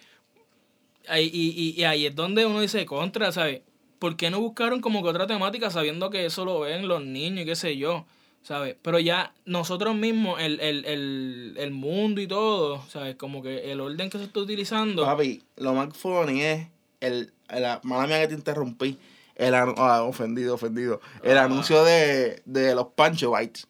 Ahí, 1.07 1.29
y, 1.31 1.49
y, 1.55 1.81
y 1.81 1.83
ahí 1.85 2.05
es 2.07 2.15
donde 2.15 2.45
uno 2.45 2.61
dice 2.61 2.85
contra, 2.85 3.31
¿sabes? 3.31 3.61
¿Por 3.99 4.17
qué 4.17 4.29
no 4.29 4.39
buscaron 4.39 4.81
como 4.81 5.03
que 5.03 5.09
otra 5.09 5.25
temática 5.27 5.69
sabiendo 5.71 6.09
que 6.09 6.25
eso 6.25 6.45
lo 6.45 6.59
ven 6.61 6.87
los 6.87 7.03
niños 7.03 7.43
y 7.43 7.45
qué 7.45 7.55
sé 7.55 7.77
yo? 7.77 8.05
¿Sabes? 8.47 8.77
Pero 8.81 8.97
ya 8.97 9.33
nosotros 9.43 9.93
mismos, 9.93 10.39
el, 10.39 10.61
el, 10.61 10.85
el, 10.85 11.55
el 11.57 11.71
mundo 11.71 12.21
y 12.21 12.27
todo, 12.27 12.81
¿sabes? 12.87 13.17
Como 13.17 13.43
que 13.43 13.73
el 13.73 13.81
orden 13.81 14.09
que 14.09 14.17
se 14.19 14.23
está 14.23 14.39
utilizando. 14.39 15.03
Papi, 15.03 15.43
lo 15.57 15.73
más 15.73 15.93
funny 15.97 16.41
es 16.43 16.67
el, 17.01 17.33
el 17.49 17.65
mala 17.83 18.07
mía 18.07 18.21
que 18.21 18.29
te 18.29 18.35
interrumpí. 18.35 18.97
El 19.35 19.53
ah, 19.53 20.01
ofendido, 20.03 20.55
ofendido. 20.55 21.01
El 21.23 21.37
Ah. 21.37 21.43
anuncio 21.43 21.83
de, 21.83 22.41
de 22.45 22.73
los 22.73 22.87
Pancho 22.95 23.33
Bites. 23.35 23.67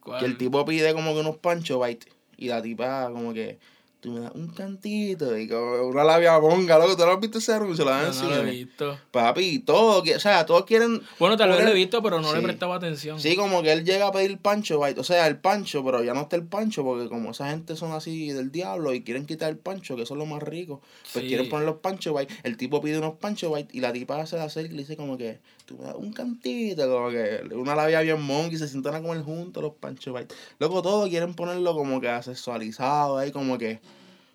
¿cuál? 0.00 0.18
Que 0.18 0.26
el 0.26 0.36
tipo 0.36 0.64
pide 0.64 0.92
como 0.92 1.14
que 1.14 1.20
unos 1.20 1.36
Pancho 1.36 1.78
Bites. 1.80 2.12
Y 2.36 2.48
la 2.48 2.60
tipa 2.60 3.10
como 3.12 3.32
que 3.32 3.60
tú 4.00 4.12
me 4.12 4.20
das 4.20 4.32
un 4.34 4.48
cantito 4.48 5.36
y 5.36 5.46
como 5.46 5.82
una 5.88 6.02
labia 6.04 6.38
bonga, 6.38 6.78
loco, 6.78 6.96
¿tú 6.96 7.04
lo 7.04 7.12
has 7.12 7.20
visto 7.20 7.36
ese 7.38 7.52
anuncio? 7.52 7.84
Dan 7.84 8.10
No, 8.14 8.22
no 8.22 8.28
lo 8.30 8.36
he 8.48 8.50
visto. 8.52 8.98
Papi, 9.10 9.58
todo, 9.58 10.02
que- 10.02 10.16
o 10.16 10.20
sea, 10.20 10.46
todos 10.46 10.64
quieren... 10.64 11.02
Bueno, 11.18 11.36
tal 11.36 11.50
vez 11.50 11.62
lo 11.62 11.70
he 11.70 11.74
visto, 11.74 12.02
pero 12.02 12.18
no 12.20 12.32
le 12.32 12.38
Sí. 12.40 12.44
prestaba 12.44 12.76
atención. 12.76 13.20
Sí, 13.20 13.36
como 13.36 13.62
que 13.62 13.72
él 13.72 13.84
llega 13.84 14.06
a 14.06 14.12
pedir 14.12 14.38
pancho, 14.38 14.80
bite, 14.80 14.98
o 15.00 15.04
sea, 15.04 15.26
el 15.26 15.36
pancho, 15.38 15.84
pero 15.84 16.02
ya 16.02 16.14
no 16.14 16.22
está 16.22 16.36
el 16.36 16.44
pancho, 16.44 16.82
porque 16.82 17.08
como 17.10 17.32
esa 17.32 17.50
gente 17.50 17.76
son 17.76 17.92
así 17.92 18.30
del 18.32 18.50
diablo 18.50 18.94
y 18.94 19.02
quieren 19.02 19.26
quitar 19.26 19.50
el 19.50 19.58
pancho, 19.58 19.96
que 19.96 20.06
son 20.06 20.16
los 20.18 20.26
más 20.26 20.42
ricos, 20.42 20.80
pues 21.12 21.22
Sí. 21.24 21.28
quieren 21.28 21.48
poner 21.50 21.66
los 21.66 21.76
pancho 21.76 22.14
bite, 22.14 22.32
el 22.42 22.56
tipo 22.56 22.80
pide 22.80 22.96
unos 22.98 23.14
pancho 23.18 23.52
bite 23.54 23.76
y 23.76 23.80
la 23.80 23.92
tipa 23.92 24.18
hace 24.20 24.36
la 24.38 24.48
cerca 24.48 24.72
y 24.72 24.76
le 24.76 24.82
dice 24.82 24.96
como 24.96 25.18
que, 25.18 25.40
tú 25.66 25.76
me 25.76 25.84
das 25.84 25.94
un 25.96 26.12
cantito, 26.14 26.88
como 26.90 27.10
que 27.10 27.42
una 27.54 27.74
labia 27.74 28.00
bien 28.00 28.22
monkey, 28.22 28.56
se 28.56 28.66
sientan 28.66 28.94
a 28.94 29.02
comer 29.02 29.22
juntos 29.22 29.62
los 29.62 29.74
pancho 29.74 30.14
bite. 30.14 30.34
Loco, 30.58 30.80
todo 30.80 31.06
quieren 31.08 31.34
ponerlo 31.34 31.74
como 31.74 32.00
que 32.00 32.08
asexualizado 32.08 33.18
ahí, 33.18 33.30
como 33.30 33.58
que, 33.58 33.80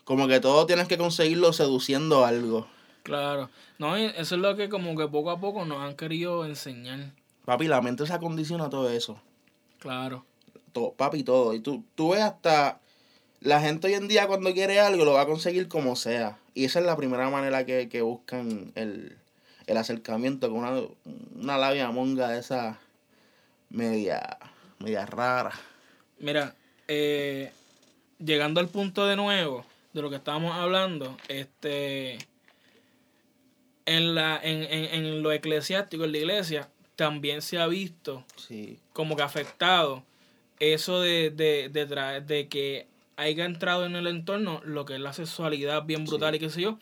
como 0.06 0.28
que 0.28 0.40
todo 0.40 0.66
tienes 0.66 0.88
que 0.88 0.98
conseguirlo 0.98 1.52
seduciendo 1.52 2.26
algo. 2.26 2.68
Claro. 3.04 3.50
No, 3.78 3.98
eso 3.98 4.36
es 4.36 4.42
lo 4.42 4.56
que 4.56 4.70
como 4.70 4.96
que 4.96 5.08
poco 5.08 5.32
a 5.32 5.40
poco 5.40 5.66
nos 5.66 5.82
han 5.82 5.96
querido 5.96 6.46
enseñar. 6.46 7.12
Papi, 7.44 7.68
la 7.68 7.82
mente 7.82 8.08
se 8.08 8.14
acondiciona 8.14 8.66
a 8.66 8.70
todo 8.70 8.90
eso. 8.90 9.20
Claro. 9.80 10.24
todo, 10.72 10.94
papi, 10.94 11.24
todo. 11.24 11.54
Y 11.54 11.60
tú, 11.60 11.84
tú 11.96 12.12
ves 12.12 12.22
hasta 12.22 12.80
la 13.42 13.60
gente 13.60 13.88
hoy 13.88 13.94
en 13.94 14.08
día 14.08 14.28
cuando 14.28 14.54
quiere 14.54 14.80
algo 14.80 15.06
lo 15.06 15.14
va 15.14 15.22
a 15.22 15.28
conseguir 15.28 15.68
como 15.68 15.96
sea. 15.96 16.38
Y 16.54 16.66
esa 16.66 16.80
es 16.80 16.86
la 16.86 16.96
primera 16.96 17.30
manera 17.30 17.66
que, 17.66 17.90
que 17.90 18.02
buscan 18.02 18.72
el, 18.76 19.18
el 19.68 19.78
acercamiento 19.78 20.50
con 20.50 20.60
una, 20.60 20.82
una 21.36 21.58
labia 21.58 21.92
monga 21.92 22.30
de 22.30 22.40
esa 22.40 22.80
media, 23.70 24.38
media 24.80 25.06
rara. 25.06 25.52
Mira, 26.20 26.56
eh, 26.88 27.52
llegando 28.20 28.60
al 28.60 28.70
punto 28.70 29.06
de 29.06 29.16
nuevo 29.16 29.66
de 29.96 30.02
lo 30.02 30.10
que 30.10 30.18
estábamos 30.18 30.54
hablando, 30.54 31.18
este 31.30 32.18
en 33.86 34.14
la 34.16 34.38
en, 34.44 34.64
en, 34.64 35.06
en 35.06 35.24
lo 35.24 35.32
eclesiástico, 35.32 36.04
en 36.04 36.12
la 36.12 36.18
iglesia, 36.18 36.70
también 36.96 37.42
se 37.42 37.58
ha 37.60 37.68
visto 37.68 38.26
Sí. 38.36 38.78
como 38.94 39.16
que 39.16 39.24
afectado 39.24 40.04
eso 40.60 41.02
de, 41.02 41.30
de, 41.32 41.70
de, 41.70 42.22
de 42.22 42.48
que 42.48 42.88
haya 43.18 43.46
entrado 43.46 43.86
en 43.86 43.96
el 43.96 44.08
entorno 44.08 44.62
lo 44.66 44.86
que 44.86 44.96
es 44.96 45.00
la 45.00 45.14
sexualidad 45.14 45.84
bien 45.84 46.06
brutal 46.06 46.36
y 46.36 46.40
qué 46.40 46.50
sé 46.50 46.62
yo, 46.62 46.80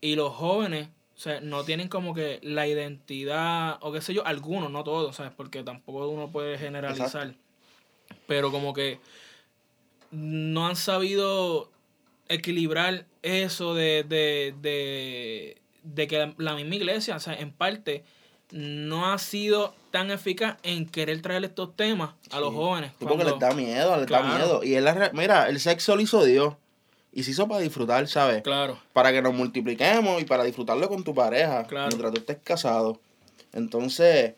y 0.00 0.16
los 0.16 0.32
jóvenes, 0.34 0.88
o 1.16 1.20
sea, 1.20 1.40
no 1.40 1.64
tienen 1.64 1.88
como 1.88 2.14
que 2.14 2.38
la 2.42 2.66
identidad, 2.66 3.78
o 3.80 3.92
qué 3.92 4.00
sé 4.00 4.14
yo, 4.14 4.24
algunos, 4.26 4.70
no 4.70 4.82
todos, 4.84 5.16
¿sabes? 5.16 5.32
Porque 5.36 5.62
tampoco 5.62 6.08
uno 6.08 6.30
puede 6.30 6.58
generalizar, 6.58 7.34
pero 8.26 8.50
como 8.50 8.72
que 8.72 8.98
no 10.10 10.66
han 10.66 10.76
sabido 10.76 11.70
equilibrar 12.28 13.06
eso 13.22 13.74
de, 13.74 14.04
de, 14.04 14.54
de, 14.60 15.60
de 15.82 16.06
que 16.08 16.34
la 16.38 16.54
misma 16.54 16.74
iglesia, 16.76 17.16
o 17.16 17.20
sea, 17.20 17.34
en 17.34 17.52
parte, 17.52 18.04
no 18.50 19.12
ha 19.12 19.18
sido 19.18 19.74
tan 19.90 20.10
eficaz 20.10 20.56
en 20.62 20.86
querer 20.86 21.20
traer 21.22 21.44
estos 21.44 21.74
temas 21.76 22.14
a 22.30 22.40
los 22.40 22.54
jóvenes. 22.54 22.92
Porque 22.98 23.24
les 23.24 23.38
da 23.38 23.52
miedo, 23.52 23.96
les 23.96 24.06
da 24.06 24.22
miedo. 24.22 24.62
Y 24.64 24.74
él, 24.74 24.84
la 24.84 25.10
mira, 25.12 25.48
el 25.48 25.60
sexo 25.60 25.96
lo 25.96 26.02
hizo 26.02 26.24
Dios. 26.24 26.54
Y 27.12 27.22
se 27.24 27.30
hizo 27.32 27.48
para 27.48 27.60
disfrutar, 27.60 28.06
¿sabes? 28.06 28.42
Claro, 28.42 28.78
para 28.92 29.12
que 29.12 29.22
nos 29.22 29.34
multipliquemos 29.34 30.20
y 30.20 30.24
para 30.24 30.44
disfrutarlo 30.44 30.88
con 30.88 31.02
tu 31.04 31.14
pareja 31.14 31.64
Claro. 31.64 31.88
mientras 31.88 32.12
tú 32.12 32.20
estés 32.20 32.36
casado. 32.44 33.00
Entonces, 33.52 34.34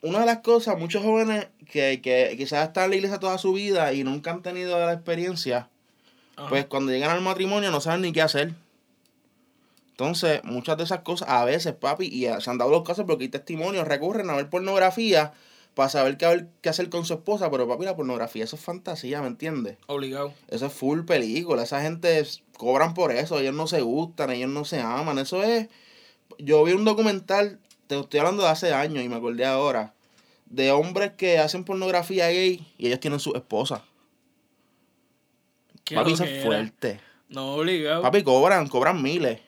una 0.00 0.20
de 0.20 0.26
las 0.26 0.38
cosas, 0.38 0.78
muchos 0.78 1.02
jóvenes 1.02 1.48
que, 1.70 2.00
que 2.02 2.34
quizás 2.36 2.66
están 2.68 2.84
en 2.84 2.90
la 2.90 2.96
iglesia 2.96 3.20
toda 3.20 3.38
su 3.38 3.52
vida 3.52 3.92
y 3.92 4.04
nunca 4.04 4.30
han 4.30 4.42
tenido 4.42 4.78
la 4.78 4.92
experiencia, 4.92 5.68
Ajá. 6.36 6.48
pues 6.48 6.66
cuando 6.66 6.92
llegan 6.92 7.10
al 7.10 7.20
matrimonio 7.20 7.70
no 7.70 7.80
saben 7.80 8.02
ni 8.02 8.12
qué 8.12 8.22
hacer. 8.22 8.54
Entonces, 9.90 10.42
muchas 10.44 10.78
de 10.78 10.84
esas 10.84 11.00
cosas, 11.00 11.28
a 11.28 11.44
veces, 11.44 11.74
papi, 11.74 12.06
y 12.06 12.22
se 12.40 12.50
han 12.50 12.58
dado 12.58 12.70
los 12.70 12.82
casos 12.82 13.04
porque 13.06 13.24
hay 13.24 13.28
testimonios, 13.28 13.86
recurren 13.86 14.30
a 14.30 14.36
ver 14.36 14.48
pornografía 14.48 15.32
para 15.74 15.88
saber 15.88 16.16
qué, 16.16 16.24
haber- 16.26 16.48
qué 16.60 16.70
hacer 16.70 16.88
con 16.88 17.04
su 17.04 17.14
esposa, 17.14 17.50
pero 17.50 17.68
papi, 17.68 17.84
la 17.84 17.94
pornografía, 17.94 18.44
eso 18.44 18.56
es 18.56 18.62
fantasía, 18.62 19.20
¿me 19.20 19.28
entiendes? 19.28 19.76
obligado. 19.86 20.32
Eso 20.48 20.66
es 20.66 20.72
full 20.72 21.02
película. 21.02 21.62
Esa 21.62 21.82
gente 21.82 22.24
cobran 22.56 22.94
por 22.94 23.12
eso. 23.12 23.38
Ellos 23.38 23.54
no 23.54 23.66
se 23.66 23.80
gustan, 23.82 24.30
ellos 24.30 24.50
no 24.50 24.64
se 24.64 24.80
aman. 24.80 25.18
Eso 25.18 25.42
es. 25.42 25.68
Yo 26.38 26.64
vi 26.64 26.72
un 26.72 26.84
documental, 26.84 27.58
te 27.86 27.98
estoy 27.98 28.20
hablando 28.20 28.42
de 28.42 28.48
hace 28.48 28.72
años 28.72 29.04
y 29.04 29.08
me 29.08 29.16
acordé 29.16 29.44
ahora, 29.44 29.92
de 30.46 30.72
hombres 30.72 31.12
que 31.16 31.38
hacen 31.38 31.64
pornografía 31.64 32.28
gay 32.28 32.66
y 32.78 32.86
ellos 32.86 33.00
tienen 33.00 33.20
su 33.20 33.34
esposa. 33.34 33.84
Papi, 35.94 36.12
eso 36.12 36.24
es 36.24 36.42
fuerte. 36.44 37.00
No, 37.28 37.54
obligado. 37.54 38.02
Papi, 38.02 38.22
cobran, 38.22 38.68
cobran 38.68 39.02
miles 39.02 39.40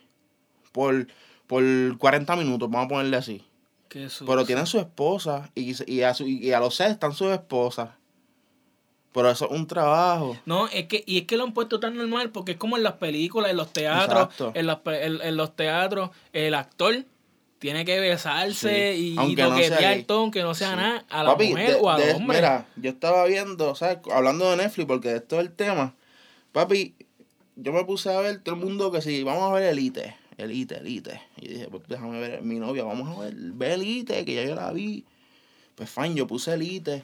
por, 0.73 1.07
por 1.47 1.62
40 1.99 2.37
minutos, 2.37 2.70
vamos 2.70 2.87
a 2.87 2.88
ponerle 2.88 3.16
así. 3.16 3.44
Qué. 3.88 4.09
Pero 4.27 4.44
tienen 4.44 4.66
su 4.66 4.79
esposa 4.79 5.51
y, 5.55 5.75
y, 5.92 6.03
a, 6.03 6.14
su, 6.14 6.27
y 6.27 6.53
a 6.53 6.61
los 6.61 6.75
seis 6.75 6.90
están 6.90 7.12
sus 7.12 7.29
esposas. 7.33 7.90
Pero 9.12 9.31
eso 9.31 9.44
es 9.44 9.51
un 9.53 9.66
trabajo. 9.68 10.37
No, 10.44 10.66
es 10.68 10.87
que, 10.88 11.05
y 11.07 11.18
es 11.18 11.27
que 11.27 11.37
lo 11.37 11.44
han 11.44 11.55
puesto 11.55 11.79
tan 11.79 11.94
normal 11.97 12.31
porque 12.31 12.53
es 12.53 12.59
como 12.59 12.77
en 12.77 12.83
las 12.83 12.94
películas, 12.94 13.51
en 13.53 13.57
los 13.57 13.73
teatros, 13.73 14.29
en, 14.55 14.66
las 14.66 14.79
en, 14.87 15.20
en 15.23 15.37
los 15.37 15.55
teatros, 15.55 16.11
el 16.33 16.55
actor 16.55 17.05
tiene 17.61 17.85
que 17.85 18.01
besarse 18.01 18.94
Sí, 18.97 19.14
y, 19.14 19.16
aunque 19.16 19.40
y 19.40 19.44
no 19.44 19.51
toquetear 19.51 20.03
todo, 20.03 20.18
aunque 20.23 20.42
no 20.42 20.53
sea 20.55 20.70
Sí. 20.70 20.77
nada, 20.77 21.05
a 21.09 21.23
la 21.23 21.31
Papi, 21.31 21.51
mujer 21.51 21.68
de- 21.70 21.75
o 21.81 21.97
de- 21.97 22.12
hombre. 22.14 22.38
Mira, 22.38 22.66
yo 22.75 22.90
estaba 22.90 23.25
viendo, 23.27 23.75
¿sabes? 23.77 23.99
Hablando 24.12 24.51
de 24.51 24.57
Netflix, 24.57 24.87
porque 24.88 25.14
esto 25.14 25.37
es 25.38 25.47
el 25.47 25.53
tema. 25.53 25.94
Papi, 26.54 26.94
yo 27.56 27.72
me 27.72 27.84
puse 27.84 28.14
a 28.14 28.20
ver 28.20 28.40
todo 28.40 28.54
el 28.54 28.60
mundo 28.60 28.92
que 28.92 29.02
sí, 29.02 29.24
vamos 29.24 29.42
a 29.42 29.52
ver 29.54 29.64
Elite, 29.64 30.14
Elite, 30.36 30.76
Elite. 30.76 31.20
Y 31.36 31.48
dije, 31.48 31.66
pues 31.68 31.82
déjame 31.88 32.20
ver 32.20 32.42
mi 32.42 32.60
novia, 32.60 32.84
vamos 32.84 33.18
a 33.18 33.22
ver, 33.22 33.34
ve 33.34 33.74
Elite, 33.74 34.24
que 34.24 34.34
ya 34.34 34.44
yo 34.44 34.54
la 34.54 34.70
vi. 34.70 35.04
Pues 35.74 35.90
fine, 35.90 36.14
yo 36.14 36.28
puse 36.28 36.54
Elite. 36.54 37.02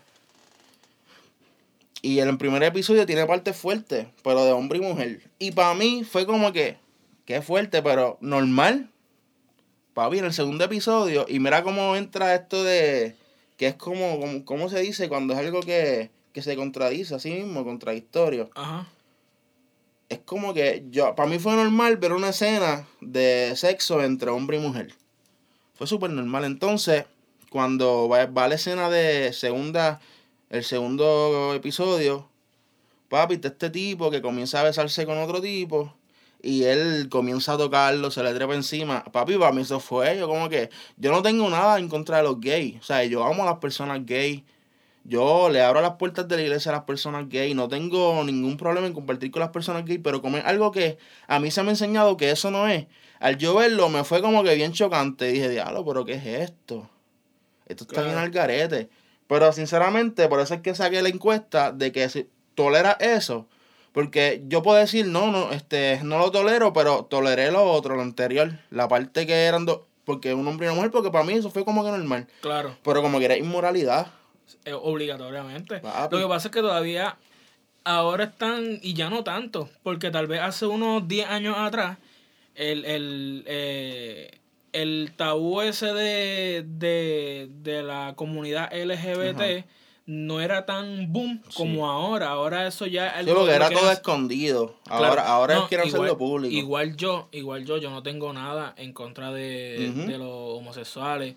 Y 2.01 2.21
el 2.21 2.39
primer 2.39 2.63
episodio 2.63 3.05
tiene 3.07 3.27
partes 3.27 3.57
fuertes, 3.57 4.07
pero 4.23 4.45
de 4.45 4.53
hombre 4.53 4.79
y 4.79 4.83
mujer. 4.83 5.29
Y 5.41 5.51
para 5.51 5.75
mí 5.75 6.05
fue 6.05 6.27
como 6.27 6.53
que, 6.53 6.77
qué 7.25 7.43
fuerte, 7.43 7.83
pero 7.83 8.19
normal. 8.21 8.89
Papi, 9.95 10.19
en 10.19 10.27
el 10.27 10.33
segundo 10.33 10.63
episodio, 10.63 11.27
y 11.29 11.41
mira 11.41 11.65
cómo 11.65 11.97
entra 11.97 12.37
esto 12.37 12.63
de, 12.63 13.17
que 13.57 13.67
es 13.67 13.75
como, 13.75 14.21
como 14.21 14.45
¿cómo 14.45 14.69
se 14.69 14.79
dice? 14.79 15.09
Cuando 15.09 15.33
es 15.33 15.41
algo 15.41 15.59
que, 15.59 16.11
que 16.33 16.41
se 16.41 16.55
contradice 16.55 17.17
a 17.17 17.19
sí 17.19 17.33
mismo, 17.33 17.65
contradictorio. 17.65 18.49
Ajá. 18.55 18.87
Es 20.11 20.19
como 20.19 20.53
que 20.53 20.85
yo, 20.91 21.15
para 21.15 21.29
mí 21.29 21.39
fue 21.39 21.55
normal 21.55 21.97
ver 21.97 22.13
una 22.13 22.31
escena 22.31 22.87
de 23.01 23.53
sexo 23.57 24.03
entre 24.03 24.31
hombre 24.31 24.59
y 24.59 24.61
mujer. 24.61 24.93
Fue 25.75 25.87
súper 25.87 26.11
normal. 26.11 26.45
Entonces, 26.45 27.07
cuando 27.49 28.09
va, 28.09 28.27
va 28.27 28.49
la 28.49 28.57
escena 28.57 28.91
de 28.91 29.33
segunda, 29.33 30.01
el 30.51 30.65
segundo 30.65 31.55
episodio, 31.55 32.29
papi, 33.09 33.35
está 33.35 33.49
este 33.49 33.71
tipo 33.71 34.11
que 34.11 34.21
comienza 34.21 34.61
a 34.61 34.65
besarse 34.65 35.07
con 35.07 35.17
otro 35.19 35.41
tipo 35.41 35.95
y 36.43 36.65
él 36.65 37.09
comienza 37.09 37.53
a 37.53 37.59
tocarlo, 37.59 38.11
se 38.11 38.23
le 38.25 38.35
trepa 38.35 38.55
encima. 38.55 39.05
Papi, 39.05 39.37
para 39.37 39.53
mí 39.53 39.63
eso 39.63 39.79
fue, 39.79 40.19
yo 40.19 40.27
como 40.27 40.49
que, 40.49 40.71
yo 40.97 41.13
no 41.13 41.23
tengo 41.23 41.49
nada 41.51 41.79
en 41.79 41.89
contra 41.89 42.17
de 42.19 42.25
los 42.25 42.41
gays. 42.41 42.81
O 42.81 42.83
sea, 42.83 43.05
yo 43.05 43.25
amo 43.25 43.45
a 43.45 43.47
las 43.47 43.59
personas 43.59 44.05
gays. 44.05 44.43
Yo 45.05 45.49
le 45.49 45.63
abro 45.63 45.81
las 45.81 45.93
puertas 45.97 46.29
de 46.29 46.37
la 46.37 46.43
iglesia 46.43 46.71
a 46.73 46.75
las 46.77 46.85
personas 46.85 47.29
gays. 47.29 47.55
No 47.57 47.69
tengo 47.69 48.23
ningún 48.25 48.57
problema 48.57 48.87
en 48.87 48.93
compartir 48.93 49.31
con 49.31 49.41
las 49.41 49.49
personas 49.51 49.85
gays, 49.85 50.01
pero 50.03 50.21
como 50.23 50.37
es 50.37 50.45
algo 50.45 50.71
que 50.73 50.99
a 51.27 51.41
mí 51.41 51.51
se 51.51 51.63
me 51.63 51.69
ha 51.69 51.73
enseñado 51.73 52.17
que 52.17 52.31
eso 52.31 52.51
no 52.51 52.69
es. 52.69 52.87
Al 53.19 53.37
yo 53.39 53.55
verlo 53.55 53.89
me 53.89 54.05
fue 54.05 54.21
como 54.23 54.43
que 54.45 54.55
bien 54.55 54.73
chocante. 54.73 55.27
Dije, 55.27 55.49
diablo, 55.49 55.85
pero 55.85 56.05
¿qué 56.05 56.15
es 56.15 56.27
esto? 56.27 56.89
Esto 57.67 57.85
está 57.85 57.95
Claro. 57.97 58.09
bien 58.09 58.19
al 58.19 58.31
garete. 58.31 58.89
Pero 59.27 59.53
sinceramente, 59.53 60.29
por 60.29 60.41
eso 60.41 60.55
es 60.55 60.61
que 60.61 60.75
saqué 60.75 61.03
la 61.03 61.09
encuesta 61.09 61.73
de 61.73 61.93
que 61.93 62.09
si 62.09 62.29
tolera 62.55 62.97
eso. 63.01 63.47
Porque 63.93 64.43
yo 64.47 64.63
puedo 64.63 64.79
decir, 64.79 65.07
no, 65.07 65.31
no, 65.33 65.51
este, 65.53 66.01
no 66.05 66.19
lo 66.19 66.31
tolero, 66.31 66.73
pero 66.73 67.05
toleré 67.05 67.51
lo 67.51 67.65
otro, 67.65 67.97
lo 67.97 68.03
anterior. 68.03 68.53
La 68.71 68.87
parte 68.89 69.27
que 69.27 69.45
eran 69.45 69.67
dos. 69.67 69.81
Porque 70.05 70.35
un 70.35 70.47
hombre 70.47 70.67
y 70.67 70.69
una 70.69 70.77
mujer, 70.77 70.91
porque 70.91 71.11
para 71.11 71.25
mí 71.25 71.33
eso 71.35 71.51
fue 71.51 71.65
como 71.65 71.85
que 71.85 71.91
normal. 71.91 72.27
Claro, 72.41 72.77
Pero 72.83 73.03
como 73.03 73.19
que 73.19 73.25
era 73.27 73.37
inmoralidad. 73.37 74.09
Eh, 74.65 74.73
obligatoriamente. 74.73 75.79
Papi. 75.81 76.17
Lo 76.17 76.23
que 76.23 76.29
pasa 76.29 76.49
es 76.49 76.53
que 76.53 76.61
todavía 76.61 77.17
ahora 77.85 78.25
están, 78.25 78.79
y 78.83 78.95
ya 78.95 79.09
no 79.11 79.25
tanto, 79.25 79.69
porque 79.83 80.11
tal 80.11 80.27
vez 80.27 80.41
hace 80.41 80.67
unos 80.67 81.07
10 81.09 81.29
años 81.29 81.57
atrás, 81.59 81.99
el, 82.55 82.85
el, 82.85 83.45
eh, 83.47 84.39
el 84.73 85.13
tabú 85.17 85.63
ese 85.63 85.87
de, 85.95 86.65
de, 86.67 87.49
de 87.63 87.83
la 87.83 88.13
comunidad 88.17 88.71
LGBT 88.73 89.41
Ajá. 89.41 89.65
no 90.07 90.41
era 90.41 90.67
tan 90.67 91.13
boom 91.13 91.41
Sí. 91.49 91.55
como 91.57 91.89
ahora. 91.91 92.29
Ahora 92.29 92.67
eso 92.67 92.87
ya... 92.87 93.15
Sí, 93.21 93.27
lo- 93.27 93.35
porque 93.35 93.51
lo 93.51 93.55
era 93.57 93.71
todo 93.71 93.91
es- 93.91 93.97
escondido. 93.99 94.77
Claro. 94.85 95.05
Ahora, 95.07 95.23
ahora 95.27 95.55
No, 95.55 95.63
es 95.63 95.69
quieren 95.69 95.89
igual- 95.89 96.03
hacerlo 96.03 96.19
público. 96.19 96.55
Igual 96.55 96.97
yo, 96.97 97.29
igual 97.33 97.65
yo, 97.65 97.79
yo 97.79 97.89
no 97.91 98.03
tengo 98.03 98.33
nada 98.33 98.75
en 98.77 98.93
contra 98.93 99.33
de, 99.33 99.91
de 100.07 100.19
los 100.19 100.29
homosexuales. 100.59 101.35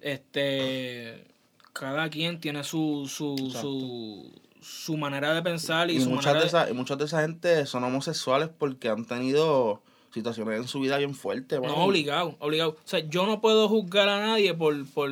Este, 0.00 1.24
cada 1.72 2.08
quien 2.10 2.40
tiene 2.40 2.64
su, 2.64 3.06
su, 3.08 3.36
su, 3.50 4.30
su 4.60 4.96
manera 4.96 5.34
de 5.34 5.42
pensar 5.42 5.90
y, 5.90 5.96
Y 5.96 6.00
su 6.00 6.10
muchas 6.10 6.26
manera 6.26 6.40
de, 6.40 6.44
de... 6.44 6.48
esa, 6.48 6.70
y 6.70 6.74
muchas 6.74 6.98
de 6.98 7.04
esa 7.04 7.22
gente 7.22 7.66
son 7.66 7.84
homosexuales 7.84 8.50
porque 8.56 8.88
han 8.88 9.04
tenido 9.04 9.80
situaciones 10.12 10.60
en 10.60 10.68
su 10.68 10.80
vida 10.80 10.98
bien 10.98 11.14
fuertes. 11.14 11.60
No, 11.60 11.74
obligado, 11.74 12.36
obligado. 12.38 12.72
O 12.72 12.76
sea, 12.84 13.00
yo 13.00 13.26
no 13.26 13.40
puedo 13.40 13.68
juzgar 13.68 14.08
a 14.08 14.20
nadie 14.20 14.52
por, 14.54 14.86
por, 14.90 15.10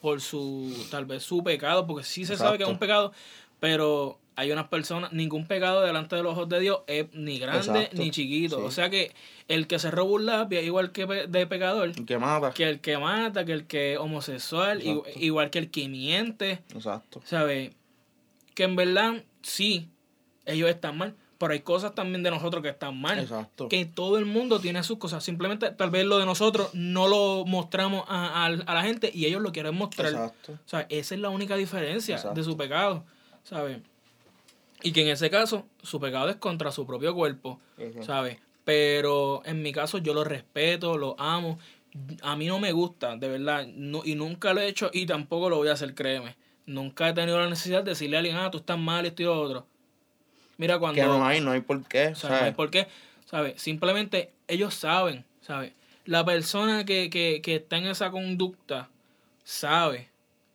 por 0.00 0.20
su, 0.20 0.74
tal 0.90 1.06
vez 1.06 1.22
su 1.22 1.42
pecado, 1.42 1.86
porque 1.86 2.04
sí 2.04 2.24
se 2.24 2.36
sabe 2.36 2.58
que 2.58 2.64
es 2.64 2.68
un 2.70 2.78
pecado, 2.78 3.12
pero 3.60 4.18
hay 4.36 4.50
unas 4.52 4.68
personas, 4.68 5.12
ningún 5.12 5.46
pecado 5.46 5.82
delante 5.82 6.16
de 6.16 6.22
los 6.22 6.32
ojos 6.32 6.48
de 6.48 6.60
Dios 6.60 6.80
es 6.86 7.06
ni 7.12 7.38
grande 7.38 7.58
Exacto. 7.82 7.96
ni 8.02 8.10
chiquito. 8.10 8.56
Sí. 8.58 8.62
O 8.64 8.70
sea 8.70 8.88
que 8.90 9.12
el 9.48 9.66
que 9.66 9.78
se 9.78 9.90
roba 9.90 10.10
un 10.12 10.26
lápiz 10.26 10.56
es 10.58 10.64
igual 10.64 10.90
que 10.92 11.06
de 11.06 11.46
pecador, 11.46 11.88
El 11.96 12.06
que 12.06 12.18
mata. 12.18 12.52
que 12.52 12.68
el 12.68 12.80
que 12.80 12.96
mata, 12.98 13.44
que 13.44 13.52
el 13.52 13.66
que 13.66 13.92
es 13.94 13.98
homosexual, 13.98 14.80
Exacto. 14.80 15.10
igual 15.20 15.50
que 15.50 15.58
el 15.58 15.70
que 15.70 15.88
miente, 15.88 16.62
Exacto. 16.74 17.20
¿sabes? 17.24 17.72
Que 18.54 18.64
en 18.64 18.76
verdad, 18.76 19.22
sí, 19.42 19.88
ellos 20.46 20.68
están 20.70 20.96
mal, 20.98 21.14
pero 21.38 21.52
hay 21.54 21.60
cosas 21.60 21.94
también 21.94 22.22
de 22.22 22.30
nosotros 22.30 22.62
que 22.62 22.68
están 22.68 22.98
mal. 23.00 23.18
Exacto. 23.18 23.68
Que 23.68 23.84
todo 23.84 24.16
el 24.18 24.24
mundo 24.26 24.60
tiene 24.60 24.82
sus 24.84 24.98
cosas. 24.98 25.24
Simplemente, 25.24 25.70
tal 25.72 25.90
vez 25.90 26.04
lo 26.06 26.18
de 26.18 26.24
nosotros 26.24 26.70
no 26.72 27.08
lo 27.08 27.44
mostramos 27.46 28.04
a, 28.08 28.44
a- 28.44 28.46
a 28.46 28.74
la 28.74 28.82
gente 28.82 29.10
y 29.12 29.26
ellos 29.26 29.42
lo 29.42 29.50
quieren 29.52 29.74
mostrar. 29.74 30.08
Exacto. 30.12 30.52
O 30.52 30.68
sea, 30.68 30.86
esa 30.88 31.14
es 31.16 31.20
la 31.20 31.30
única 31.30 31.56
diferencia 31.56 32.14
Exacto. 32.16 32.38
de 32.38 32.44
su 32.44 32.56
pecado, 32.56 33.04
¿sabes? 33.42 33.78
Y 34.82 34.92
que 34.92 35.02
en 35.02 35.08
ese 35.08 35.30
caso, 35.30 35.66
su 35.82 36.00
pecado 36.00 36.28
es 36.28 36.36
contra 36.36 36.72
su 36.72 36.86
propio 36.86 37.14
cuerpo. 37.14 37.60
¿sabes? 38.00 38.38
Pero 38.64 39.42
en 39.44 39.62
mi 39.62 39.72
caso 39.72 39.98
yo 39.98 40.14
lo 40.14 40.24
respeto, 40.24 40.96
lo 40.96 41.18
amo. 41.18 41.58
A 42.22 42.36
mí 42.36 42.46
no 42.46 42.58
me 42.58 42.72
gusta, 42.72 43.16
de 43.16 43.28
verdad. 43.28 43.66
No, 43.66 44.02
y 44.04 44.14
nunca 44.14 44.54
lo 44.54 44.60
he 44.60 44.66
hecho 44.66 44.90
y 44.92 45.06
tampoco 45.06 45.50
lo 45.50 45.56
voy 45.56 45.68
a 45.68 45.72
hacer, 45.72 45.94
créeme. 45.94 46.36
Nunca 46.66 47.08
he 47.08 47.12
tenido 47.12 47.38
la 47.38 47.48
necesidad 47.48 47.82
de 47.82 47.90
decirle 47.90 48.16
a 48.16 48.20
alguien, 48.20 48.36
ah, 48.36 48.50
tú 48.50 48.58
estás 48.58 48.78
mal, 48.78 49.04
esto 49.04 49.22
y 49.22 49.24
lo 49.26 49.40
otro. 49.40 49.66
Mira 50.58 50.78
cuando... 50.78 51.00
Que 51.00 51.06
no 51.06 51.24
hay, 51.24 51.40
no 51.40 51.50
hay 51.50 51.60
por 51.60 51.82
qué. 51.86 52.08
O 52.08 52.14
sea, 52.14 52.28
no 52.30 52.34
hay 52.36 52.40
¿sabes? 52.40 52.54
por 52.54 52.70
qué, 52.70 52.86
¿sabes? 53.26 53.60
Simplemente 53.60 54.32
ellos 54.46 54.74
saben, 54.74 55.24
¿sabes? 55.40 55.72
La 56.04 56.24
persona 56.24 56.84
que, 56.84 57.10
que, 57.10 57.40
que 57.42 57.56
está 57.56 57.78
en 57.78 57.86
esa 57.86 58.10
conducta 58.10 58.88
sabe, 59.44 60.08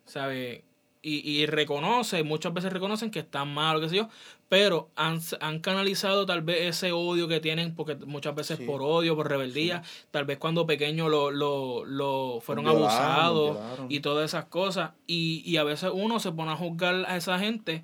¿sabe? 0.05 0.63
Y, 1.03 1.19
y 1.29 1.45
reconoce, 1.45 2.23
muchas 2.23 2.53
veces 2.53 2.73
reconocen 2.73 3.11
que 3.11 3.19
están 3.19 3.53
mal 3.53 3.77
o 3.77 3.79
qué 3.79 3.87
sé 3.89 3.95
yo, 3.97 4.09
pero 4.49 4.89
han, 4.95 5.19
han 5.41 5.59
canalizado 5.59 6.25
tal 6.25 6.41
vez 6.41 6.61
ese 6.75 6.91
odio 6.91 7.27
que 7.27 7.39
tienen, 7.39 7.75
porque 7.75 7.95
muchas 7.95 8.33
veces 8.35 8.57
Sí. 8.57 8.65
por 8.65 8.81
odio, 8.81 9.15
por 9.15 9.29
rebeldía, 9.29 9.83
tal 10.11 10.25
vez 10.25 10.37
cuando 10.37 10.65
pequeños 10.65 11.09
lo, 11.09 11.31
lo, 11.31 11.85
lo 11.85 12.39
fueron 12.41 12.65
Violaron, 12.65 12.89
abusados 12.89 13.57
y 13.89 13.99
todas 14.01 14.25
esas 14.25 14.45
cosas. 14.45 14.91
Y, 15.05 15.43
y 15.45 15.57
a 15.57 15.63
veces 15.63 15.91
uno 15.93 16.19
se 16.19 16.31
pone 16.31 16.51
a 16.51 16.55
juzgar 16.57 17.05
a 17.07 17.15
esa 17.15 17.37
gente 17.39 17.83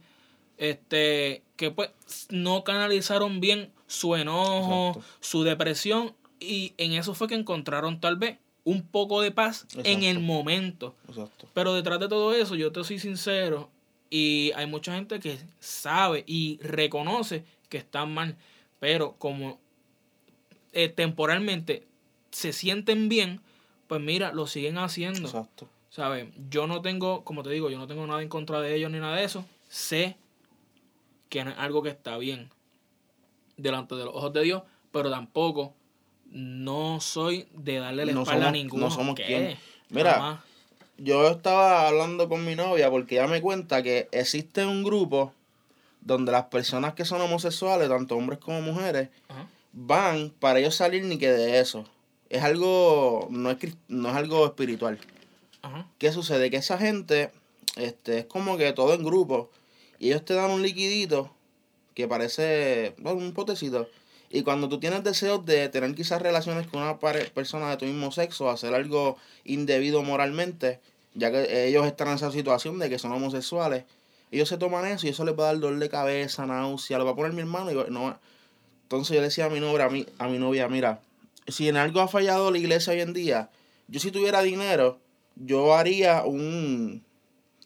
este 0.57 1.43
que 1.55 1.71
pues 1.71 1.89
no 2.29 2.63
canalizaron 2.63 3.39
bien 3.39 3.71
su 3.87 4.15
enojo, 4.15 4.89
Exacto. 4.89 5.07
su 5.19 5.43
depresión 5.43 6.13
y 6.39 6.73
en 6.77 6.93
eso 6.93 7.13
fue 7.13 7.27
que 7.27 7.35
encontraron 7.35 7.99
tal 8.01 8.17
vez 8.17 8.37
un 8.65 8.83
poco 8.83 9.21
de 9.21 9.31
paz 9.31 9.67
en 9.83 10.03
el 10.03 10.19
momento. 10.19 10.95
Exacto. 11.07 11.47
Pero 11.53 11.73
detrás 11.73 11.99
de 11.99 12.07
todo 12.07 12.33
eso, 12.33 12.55
yo 12.55 12.71
te 12.71 12.83
soy 12.83 12.99
sincero 12.99 13.69
y 14.09 14.51
hay 14.55 14.67
mucha 14.67 14.95
gente 14.95 15.19
que 15.19 15.37
sabe 15.59 16.23
y 16.27 16.59
reconoce 16.61 17.45
que 17.69 17.77
están 17.77 18.13
mal, 18.13 18.37
pero 18.79 19.15
como 19.17 19.59
eh, 20.71 20.89
temporalmente 20.89 21.87
se 22.31 22.53
sienten 22.53 23.09
bien, 23.09 23.41
pues 23.87 24.01
mira, 24.01 24.31
lo 24.31 24.47
siguen 24.47 24.77
haciendo. 24.77 25.27
Exacto. 25.27 25.67
¿Sabes? 25.89 26.27
Yo 26.49 26.65
no 26.65 26.81
tengo, 26.81 27.23
como 27.23 27.43
te 27.43 27.51
digo, 27.51 27.69
yo 27.69 27.77
no 27.77 27.87
tengo 27.87 28.07
nada 28.07 28.21
en 28.21 28.29
contra 28.29 28.61
de 28.61 28.75
ellos 28.75 28.91
ni 28.91 28.99
nada 28.99 29.17
de 29.17 29.23
eso. 29.23 29.45
Sé 29.69 30.17
que 31.29 31.39
es 31.39 31.47
algo 31.57 31.83
que 31.83 31.89
está 31.89 32.17
bien 32.17 32.49
delante 33.57 33.95
de 33.95 34.05
los 34.05 34.15
ojos 34.15 34.33
de 34.33 34.41
Dios, 34.41 34.63
pero 34.91 35.09
tampoco 35.09 35.75
no 36.33 36.99
soy 36.99 37.47
de 37.53 37.77
darle 37.79 38.05
la 38.05 38.11
No 38.11 38.23
espalda 38.23 38.45
a 38.45 38.47
somos- 38.49 38.53
ninguno. 38.63 38.85
no 38.85 38.91
somos 38.91 39.15
¿Qué? 39.15 39.23
quien. 39.25 39.57
Mira, 39.89 40.13
Jamás. 40.13 40.39
Yo 40.97 41.27
estaba 41.27 41.87
hablando 41.87 42.29
con 42.29 42.45
mi 42.45 42.55
novia 42.55 42.89
porque 42.91 43.15
ella 43.15 43.27
me 43.27 43.41
cuenta 43.41 43.81
que 43.81 44.07
existe 44.11 44.65
un 44.65 44.83
grupo 44.83 45.33
donde 46.01 46.31
las 46.31 46.45
personas 46.45 46.93
que 46.93 47.03
son 47.05 47.21
homosexuales, 47.21 47.89
tanto 47.89 48.15
hombres 48.15 48.37
como 48.39 48.61
mujeres, 48.61 49.09
Ajá. 49.27 49.47
van 49.71 50.31
para 50.39 50.59
ellos 50.59 50.75
salir 50.75 51.03
ni 51.05 51.17
que 51.17 51.31
de 51.31 51.59
eso. 51.59 51.85
Es 52.29 52.43
algo, 52.43 53.27
no 53.31 53.49
es, 53.51 53.57
no 53.87 54.09
es 54.09 54.15
algo 54.15 54.45
espiritual. 54.45 54.99
Ajá. 55.61 55.87
¿Qué 55.97 56.11
sucede? 56.11 56.49
Que 56.51 56.57
esa 56.57 56.77
gente, 56.77 57.31
este, 57.75 58.19
es 58.19 58.25
como 58.25 58.57
que 58.57 58.71
todo 58.73 58.93
en 58.93 59.03
grupo. 59.03 59.49
Y 59.99 60.07
ellos 60.09 60.25
te 60.25 60.33
dan 60.35 60.51
un 60.51 60.61
liquidito 60.61 61.31
que 61.95 62.07
parece 62.07 62.93
bueno, 62.99 63.19
un 63.19 63.33
potecito. 63.33 63.87
Y 64.35 64.41
cuando 64.41 64.67
tú 64.67 64.79
tienes 64.79 65.03
deseos 65.03 65.45
de 65.45 65.69
tener 65.69 65.93
quizás 65.93 66.19
relaciones 66.19 66.65
con 66.65 66.81
una 66.81 66.97
persona 66.97 67.69
de 67.69 67.77
tu 67.77 67.85
mismo 67.85 68.11
sexo, 68.11 68.49
hacer 68.49 68.73
algo 68.73 69.15
indebido 69.43 70.01
moralmente, 70.01 70.79
ya 71.13 71.31
que 71.31 71.67
ellos 71.67 71.85
están 71.85 72.07
en 72.07 72.15
esa 72.15 72.31
situación 72.31 72.79
de 72.79 72.89
que 72.89 72.97
son 72.97 73.11
homosexuales, 73.11 73.83
ellos 74.31 74.49
se 74.49 74.57
toman 74.57 74.87
eso 74.87 75.05
y 75.05 75.11
eso 75.11 75.23
les 75.23 75.37
va 75.37 75.43
a 75.43 75.53
dar 75.53 75.59
dolor 75.59 75.77
de 75.77 75.87
cabeza, 75.87 76.47
náusea, 76.47 76.97
lo 76.97 77.05
va 77.05 77.11
a 77.11 77.15
poner 77.15 77.33
mi 77.33 77.41
hermano 77.41 77.69
y 77.69 77.91
no 77.91 78.17
Entonces 78.81 79.13
yo 79.13 79.21
le 79.21 79.27
decía 79.27 79.45
a 79.45 79.49
mi 79.49 79.59
novia, 79.59 79.85
a 79.85 79.89
mi, 79.91 80.07
a 80.17 80.27
mi 80.27 80.39
novia, 80.39 80.67
mira, 80.67 80.99
si 81.47 81.69
en 81.69 81.77
algo 81.77 82.01
ha 82.01 82.07
fallado 82.07 82.49
la 82.49 82.57
iglesia 82.57 82.91
hoy 82.91 83.01
en 83.01 83.13
día, 83.13 83.51
yo 83.87 83.99
si 83.99 84.09
tuviera 84.09 84.41
dinero, 84.41 84.97
yo 85.35 85.75
haría 85.75 86.23
un 86.23 87.03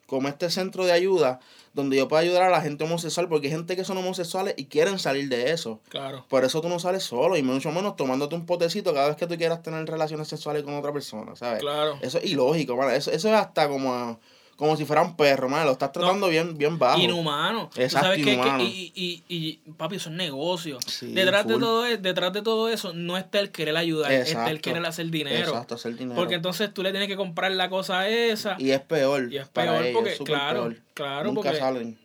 como 0.08 0.28
este 0.30 0.50
centro 0.50 0.86
de 0.86 0.94
ayuda 0.94 1.40
donde 1.74 1.96
yo 1.98 2.08
pueda 2.08 2.24
ayudar 2.24 2.42
a 2.42 2.50
la 2.50 2.62
gente 2.62 2.84
homosexual 2.86 3.28
porque 3.30 3.48
hay 3.48 3.54
gente 3.54 3.76
que 3.76 3.84
son 3.84 3.98
homosexuales 3.98 4.56
y 4.58 4.66
quieren 4.66 4.98
salir 4.98 5.30
de 5.30 5.52
eso. 5.52 5.80
Claro. 5.90 6.26
Por 6.28 6.44
eso 6.44 6.60
tú 6.60 6.70
no 6.70 6.80
sales 6.80 7.04
solo 7.04 7.38
y 7.38 7.44
mucho 7.44 7.72
menos 7.72 7.96
tomándote 7.96 8.34
un 8.34 8.48
potecito 8.48 8.94
cada 8.94 9.10
vez 9.10 9.18
que 9.18 9.28
tú 9.28 9.38
quieras 9.38 9.62
tener 9.62 9.86
relaciones 9.86 10.28
sexuales 10.28 10.64
con 10.64 10.74
otra 10.74 10.92
persona, 10.92 11.36
¿sabes? 11.36 11.60
Claro. 11.60 12.00
Eso 12.02 12.18
es 12.18 12.26
ilógico, 12.26 12.76
mano. 12.76 12.90
Eso, 12.90 13.12
eso 13.12 13.28
es 13.28 13.34
hasta 13.36 13.70
como, 13.70 14.20
como 14.58 14.76
si 14.76 14.84
fuera 14.86 15.02
un 15.04 15.16
perro, 15.16 15.48
mano. 15.48 15.66
Lo 15.66 15.72
estás 15.72 15.92
tratando 15.94 16.28
bien, 16.28 16.58
bien 16.58 16.78
bajo. 16.78 17.00
Inhumano. 17.00 17.70
Exacto, 17.78 18.08
sabes 18.08 18.18
que- 18.18 18.26
que, 18.26 18.34
inhumano. 18.34 18.64
y, 18.64 18.92
y, 18.96 19.24
y, 19.30 19.54
papi, 19.78 19.96
eso 19.96 20.10
es 20.10 20.16
negocio. 20.16 20.80
Sí, 20.86 21.14
detrás, 21.14 21.48
de 21.48 21.54
todo, 21.60 21.86
e- 21.86 21.98
detrás 21.98 22.34
de 22.34 22.42
todo 22.42 22.68
eso 22.68 22.92
no 22.94 23.18
está 23.18 23.40
el 23.40 23.52
querer 23.52 23.78
ayudar, 23.78 24.12
está 24.12 24.32
el 24.32 24.38
Exacto. 24.58 24.62
querer 24.64 24.86
hacer 24.86 25.10
dinero. 25.12 25.48
Exacto, 25.50 25.76
hacer 25.76 25.96
dinero. 25.96 26.16
Porque 26.16 26.36
entonces 26.36 26.74
tú 26.74 26.84
le 26.84 26.90
tienes 26.92 27.08
que 27.08 27.16
comprar 27.16 27.52
la 27.52 27.70
cosa 27.70 28.10
esa. 28.10 28.56
y 28.60 28.72
es 28.72 28.82
peor. 28.82 29.32
Y 29.32 29.38
es 29.38 29.48
peor 29.48 29.86
porque, 29.94 30.18
claro, 30.26 30.64
peor. 30.64 30.78
claro, 30.94 31.26
Nunca 31.32 31.42
porque 31.44 31.60
salen. 31.60 31.98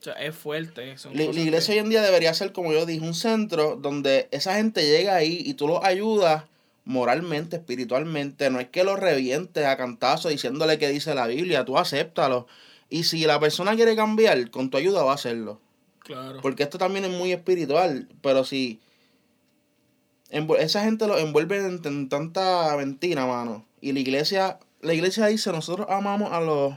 o 0.00 0.02
sea, 0.02 0.14
es 0.14 0.34
fuerte. 0.34 0.98
son 0.98 1.16
La, 1.16 1.22
iglesia 1.22 1.74
que- 1.74 1.80
hoy 1.80 1.84
en 1.84 1.90
día 1.90 2.02
debería 2.02 2.34
ser, 2.34 2.52
como 2.52 2.72
yo 2.72 2.86
dije, 2.86 3.04
un 3.06 3.14
centro 3.14 3.76
donde 3.76 4.28
esa 4.32 4.56
gente 4.56 4.82
llega 4.84 5.14
ahí 5.14 5.40
y 5.46 5.54
tú 5.54 5.68
los 5.68 5.84
ayudas 5.84 6.42
moralmente, 6.90 7.56
espiritualmente. 7.56 8.50
No 8.50 8.58
es 8.58 8.68
que 8.68 8.82
los 8.82 8.98
revientes 8.98 9.64
a 9.64 9.76
cantazo 9.76 10.28
diciéndole 10.28 10.78
que 10.78 10.88
dice 10.88 11.14
la 11.14 11.28
Biblia, 11.28 11.64
tú 11.64 11.78
acéptalo. 11.78 12.48
Y 12.88 13.04
si 13.04 13.24
la 13.26 13.38
persona 13.38 13.76
quiere 13.76 13.94
cambiar, 13.94 14.50
con 14.50 14.70
tu 14.70 14.76
ayuda 14.76 15.04
va 15.04 15.12
a 15.12 15.14
hacerlo. 15.14 15.60
Claro. 16.00 16.40
Porque 16.42 16.64
esto 16.64 16.78
también 16.78 17.04
es 17.04 17.12
muy 17.12 17.30
espiritual. 17.30 18.08
Pero 18.20 18.44
si 18.44 18.80
esa 20.58 20.82
gente 20.82 21.06
lo 21.06 21.16
envuelve 21.16 21.58
en, 21.58 21.80
en 21.84 22.08
tanta 22.08 22.76
mentira, 22.76 23.24
mano. 23.24 23.64
Y 23.80 23.92
la 23.92 24.00
iglesia, 24.00 24.58
la 24.80 24.92
iglesia 24.92 25.26
dice, 25.26 25.52
nosotros 25.52 25.86
amamos 25.88 26.32
a 26.32 26.40
los, 26.40 26.74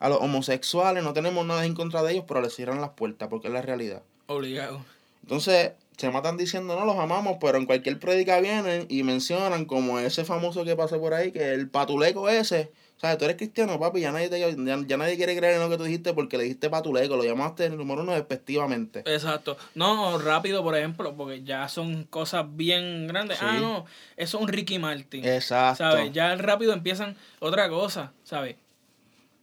a 0.00 0.08
los 0.08 0.20
homosexuales, 0.20 1.04
no 1.04 1.12
tenemos 1.12 1.46
nada 1.46 1.64
en 1.64 1.74
contra 1.74 2.02
de 2.02 2.12
ellos, 2.12 2.24
pero 2.26 2.40
les 2.40 2.52
cierran 2.52 2.80
las 2.80 2.90
puertas, 2.90 3.28
porque 3.28 3.46
es 3.46 3.54
la 3.54 3.62
realidad. 3.62 4.02
Obligado. 4.26 4.84
Entonces, 5.22 5.72
se 6.02 6.10
matan 6.10 6.36
diciendo, 6.36 6.76
no 6.78 6.84
los 6.84 6.96
amamos, 6.98 7.36
pero 7.40 7.56
en 7.58 7.64
cualquier 7.66 7.98
prédica 7.98 8.40
vienen 8.40 8.86
y 8.88 9.02
mencionan 9.04 9.64
como 9.64 9.98
ese 10.00 10.24
famoso 10.24 10.64
que 10.64 10.74
pasó 10.76 11.00
por 11.00 11.14
ahí, 11.14 11.30
que 11.32 11.52
el 11.54 11.68
patuleco 11.70 12.28
ese, 12.28 12.72
¿sabes? 12.96 13.18
Tú 13.18 13.24
eres 13.24 13.36
cristiano, 13.36 13.78
papi, 13.78 14.00
ya 14.00 14.10
nadie, 14.10 14.28
te- 14.28 14.40
ya, 14.40 14.50
ya 14.86 14.96
nadie 14.96 15.16
quiere 15.16 15.36
creer 15.36 15.54
en 15.54 15.60
lo 15.60 15.70
que 15.70 15.76
tú 15.76 15.84
dijiste 15.84 16.12
porque 16.12 16.36
le 16.38 16.42
dijiste 16.44 16.68
patuleco, 16.70 17.16
lo 17.16 17.24
llamaste 17.24 17.66
el 17.66 17.76
número 17.76 18.02
uno 18.02 18.12
despectivamente. 18.12 19.00
Exacto. 19.06 19.56
No, 19.76 20.18
rápido, 20.18 20.62
por 20.64 20.76
ejemplo, 20.76 21.14
porque 21.16 21.42
ya 21.44 21.68
son 21.68 22.04
cosas 22.04 22.44
bien 22.50 23.06
grandes. 23.06 23.38
Sí. 23.38 23.44
Ah, 23.48 23.58
no, 23.60 23.86
eso 24.16 24.36
es 24.38 24.42
un 24.42 24.48
Ricky 24.48 24.78
Martin. 24.78 25.24
Exacto. 25.24 25.84
¿Sabes? 25.84 26.12
Ya 26.12 26.34
rápido 26.36 26.72
empiezan 26.72 27.16
otra 27.38 27.68
cosa, 27.68 28.12
¿sabes? 28.24 28.56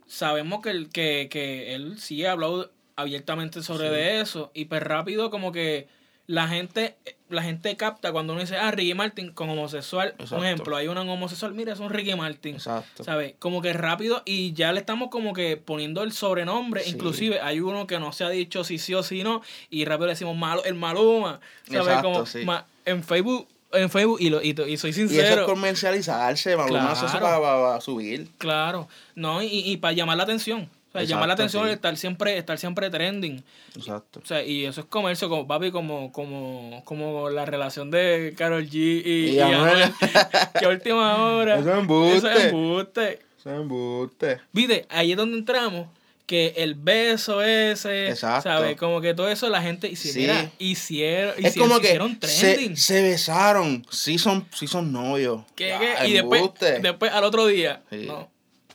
Sabemos 0.07 0.61
que, 0.61 0.71
el, 0.71 0.89
que, 0.89 1.27
que 1.31 1.75
él 1.75 1.99
sí 1.99 2.25
ha 2.25 2.31
hablado 2.31 2.71
abiertamente 2.95 3.61
sobre 3.63 3.87
Sí. 3.89 3.93
de 3.95 4.19
eso 4.21 4.51
y 4.53 4.65
pues 4.65 4.81
rápido 4.83 5.29
como 5.29 5.51
que 5.51 5.87
la 6.29 6.47
gente 6.47 6.95
la 7.29 7.41
gente 7.43 7.75
capta 7.75 8.11
cuando 8.11 8.33
uno 8.33 8.41
dice, 8.41 8.57
ah, 8.57 8.69
Ricky 8.71 8.93
Martin 8.93 9.31
con 9.31 9.49
homosexual. 9.49 10.09
Exacto. 10.17 10.37
Un 10.37 10.45
ejemplo, 10.45 10.75
hay 10.75 10.87
uno 10.87 11.01
homosexual, 11.01 11.53
mira, 11.53 11.73
es 11.73 11.79
un 11.79 11.89
Ricky 11.91 12.15
Martin. 12.15 12.55
Exacto. 12.55 13.03
¿Sabes? 13.03 13.33
Como 13.39 13.61
que 13.61 13.71
rápido 13.73 14.21
y 14.25 14.53
ya 14.53 14.71
le 14.71 14.79
estamos 14.79 15.09
como 15.09 15.33
que 15.33 15.57
poniendo 15.57 16.01
el 16.03 16.11
sobrenombre. 16.11 16.83
Sí. 16.83 16.91
Inclusive 16.91 17.39
hay 17.41 17.59
uno 17.59 17.85
que 17.87 17.99
no 17.99 18.13
se 18.13 18.23
ha 18.23 18.29
dicho 18.29 18.63
si 18.63 18.77
sí 18.79 18.93
o 18.95 19.01
si 19.03 19.23
no 19.23 19.41
y 19.71 19.85
rápido 19.85 20.07
le 20.07 20.13
decimos 20.13 20.35
malo, 20.37 20.63
el 20.65 20.73
Maluma. 20.75 21.39
¿Sabes? 21.67 21.81
Exacto, 21.87 22.11
como 22.13 22.25
sí. 22.25 22.43
ma- 22.45 22.65
en 22.85 23.03
Facebook, 23.03 23.47
en 23.71 23.89
Facebook 23.91 24.17
y, 24.19 24.29
lo, 24.31 24.41
y, 24.41 24.49
y 24.49 24.55
soy 24.55 24.67
Y 24.69 24.73
eso 24.73 24.87
es 24.89 24.95
sincero. 24.95 25.45
comercializarse, 25.45 26.57
Maluma 26.57 26.91
hace 26.93 27.05
eso 27.05 27.19
Claro. 27.19 27.41
para, 27.43 27.61
para 27.61 27.81
subir. 27.81 28.27
Claro, 28.39 28.87
no, 29.15 29.41
y, 29.43 29.47
y 29.49 29.77
para 29.77 29.93
llamar 29.93 30.17
la 30.17 30.23
atención. 30.23 30.67
O 30.89 30.91
sea, 30.93 31.03
llamar 31.03 31.27
la 31.27 31.33
Exacto, 31.35 31.43
atención 31.43 31.63
sí. 31.65 31.69
es 31.69 31.75
estar 31.75 31.97
siempre, 31.97 32.37
estar 32.37 32.57
siempre 32.57 32.89
trending. 32.89 33.43
Exacto. 33.75 34.21
O 34.23 34.25
sea, 34.25 34.43
y 34.43 34.65
eso 34.65 34.81
es 34.81 34.87
comercio, 34.87 35.29
como 35.29 35.47
papi, 35.47 35.69
como, 35.71 36.11
como, 36.11 36.81
como 36.83 37.29
la 37.29 37.45
relación 37.45 37.91
de 37.91 38.33
Carol 38.35 38.65
G 38.67 38.73
y, 38.73 39.01
Y 39.05 39.29
y 39.35 39.39
Anuel. 39.39 39.91
Que 40.59 40.65
última 40.67 41.17
hora. 41.27 41.59
Eso 41.59 41.71
es 41.71 41.77
embuste. 41.77 42.17
Eso 42.17 42.29
es 42.31 42.43
embuste. 42.45 43.19
Eso 43.39 43.49
es 43.51 43.55
embuste. 43.61 44.41
Viste, 44.51 44.85
ahí 44.89 45.11
es 45.11 45.17
donde 45.17 45.37
entramos, 45.37 45.87
que 46.25 46.53
el 46.57 46.73
beso 46.75 47.41
ese, 47.43 48.09
Exacto. 48.09 48.49
¿sabes? 48.49 48.75
Como 48.75 48.99
que 48.99 49.13
todo 49.13 49.29
eso 49.29 49.47
la 49.49 49.61
gente 49.61 49.91
hici- 49.91 50.11
Sí. 50.11 50.27
hicieron, 50.59 51.33
Es 51.37 51.45
hicieron, 51.51 51.69
como 51.69 51.79
que 51.81 51.87
hicieron 51.87 52.19
trending. 52.19 52.75
se, 52.77 52.95
se 52.95 53.01
besaron. 53.03 53.85
Sí 53.91 54.17
son, 54.17 54.47
sí 54.55 54.65
son 54.67 54.91
novios. 54.91 55.43
Que- 55.55 55.73
Ah, 55.73 55.79
que- 56.01 56.07
y 56.09 56.13
después, 56.13 56.43
después 56.81 57.11
al 57.11 57.23
otro 57.23 57.45
día, 57.47 57.81
Sí. 57.91 58.05
no. 58.07 58.27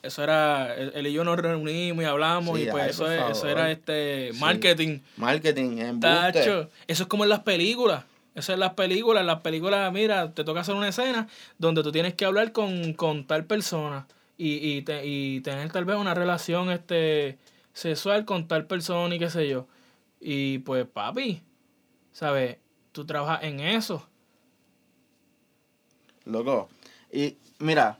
Eso 0.04 0.22
era, 0.22 0.74
él 0.74 1.06
y 1.06 1.12
yo 1.12 1.24
nos 1.24 1.38
reunimos 1.38 2.02
y 2.02 2.06
hablamos 2.06 2.58
Sí, 2.58 2.64
y 2.66 2.70
pues 2.70 2.84
ay, 2.84 2.90
eso, 2.90 3.10
es- 3.10 3.20
eso 3.22 3.34
favor. 3.42 3.48
era 3.48 3.70
este 3.70 4.32
Sí. 4.32 4.38
marketing. 4.40 4.98
Marketing, 5.16 5.78
embuste. 5.78 6.08
Tacho, 6.32 6.70
eso 6.86 7.02
es 7.04 7.08
como 7.08 7.24
en 7.24 7.30
las 7.30 7.40
películas. 7.40 8.04
Eso 8.34 8.52
es 8.52 8.56
en 8.56 8.60
las 8.60 8.74
películas. 8.74 9.20
En 9.22 9.26
las 9.28 9.40
películas, 9.40 9.92
mira, 9.92 10.32
te 10.32 10.44
toca 10.44 10.60
hacer 10.60 10.74
una 10.74 10.88
escena 10.88 11.28
donde 11.58 11.82
tú 11.82 11.90
tienes 11.92 12.14
que 12.14 12.24
hablar 12.24 12.52
con, 12.52 12.92
con 12.94 13.26
tal 13.26 13.44
persona 13.46 14.06
y, 14.36 14.54
y, 14.76 14.82
te- 14.82 15.06
y 15.06 15.40
tener 15.40 15.70
tal 15.72 15.84
vez 15.84 15.96
una 15.96 16.12
relación 16.14 16.70
este 16.70 17.38
sexual 17.72 18.24
con 18.24 18.46
tal 18.48 18.66
persona 18.66 19.14
y 19.14 19.18
qué 19.18 19.30
sé 19.30 19.48
yo. 19.48 19.66
Y 20.20 20.58
pues, 20.58 20.86
papi, 20.86 21.42
¿sabes? 22.12 22.58
Tú 22.92 23.04
trabajas 23.06 23.42
en 23.44 23.60
eso. 23.60 24.06
Loco. 26.24 26.68
Y 27.12 27.36
mira, 27.58 27.98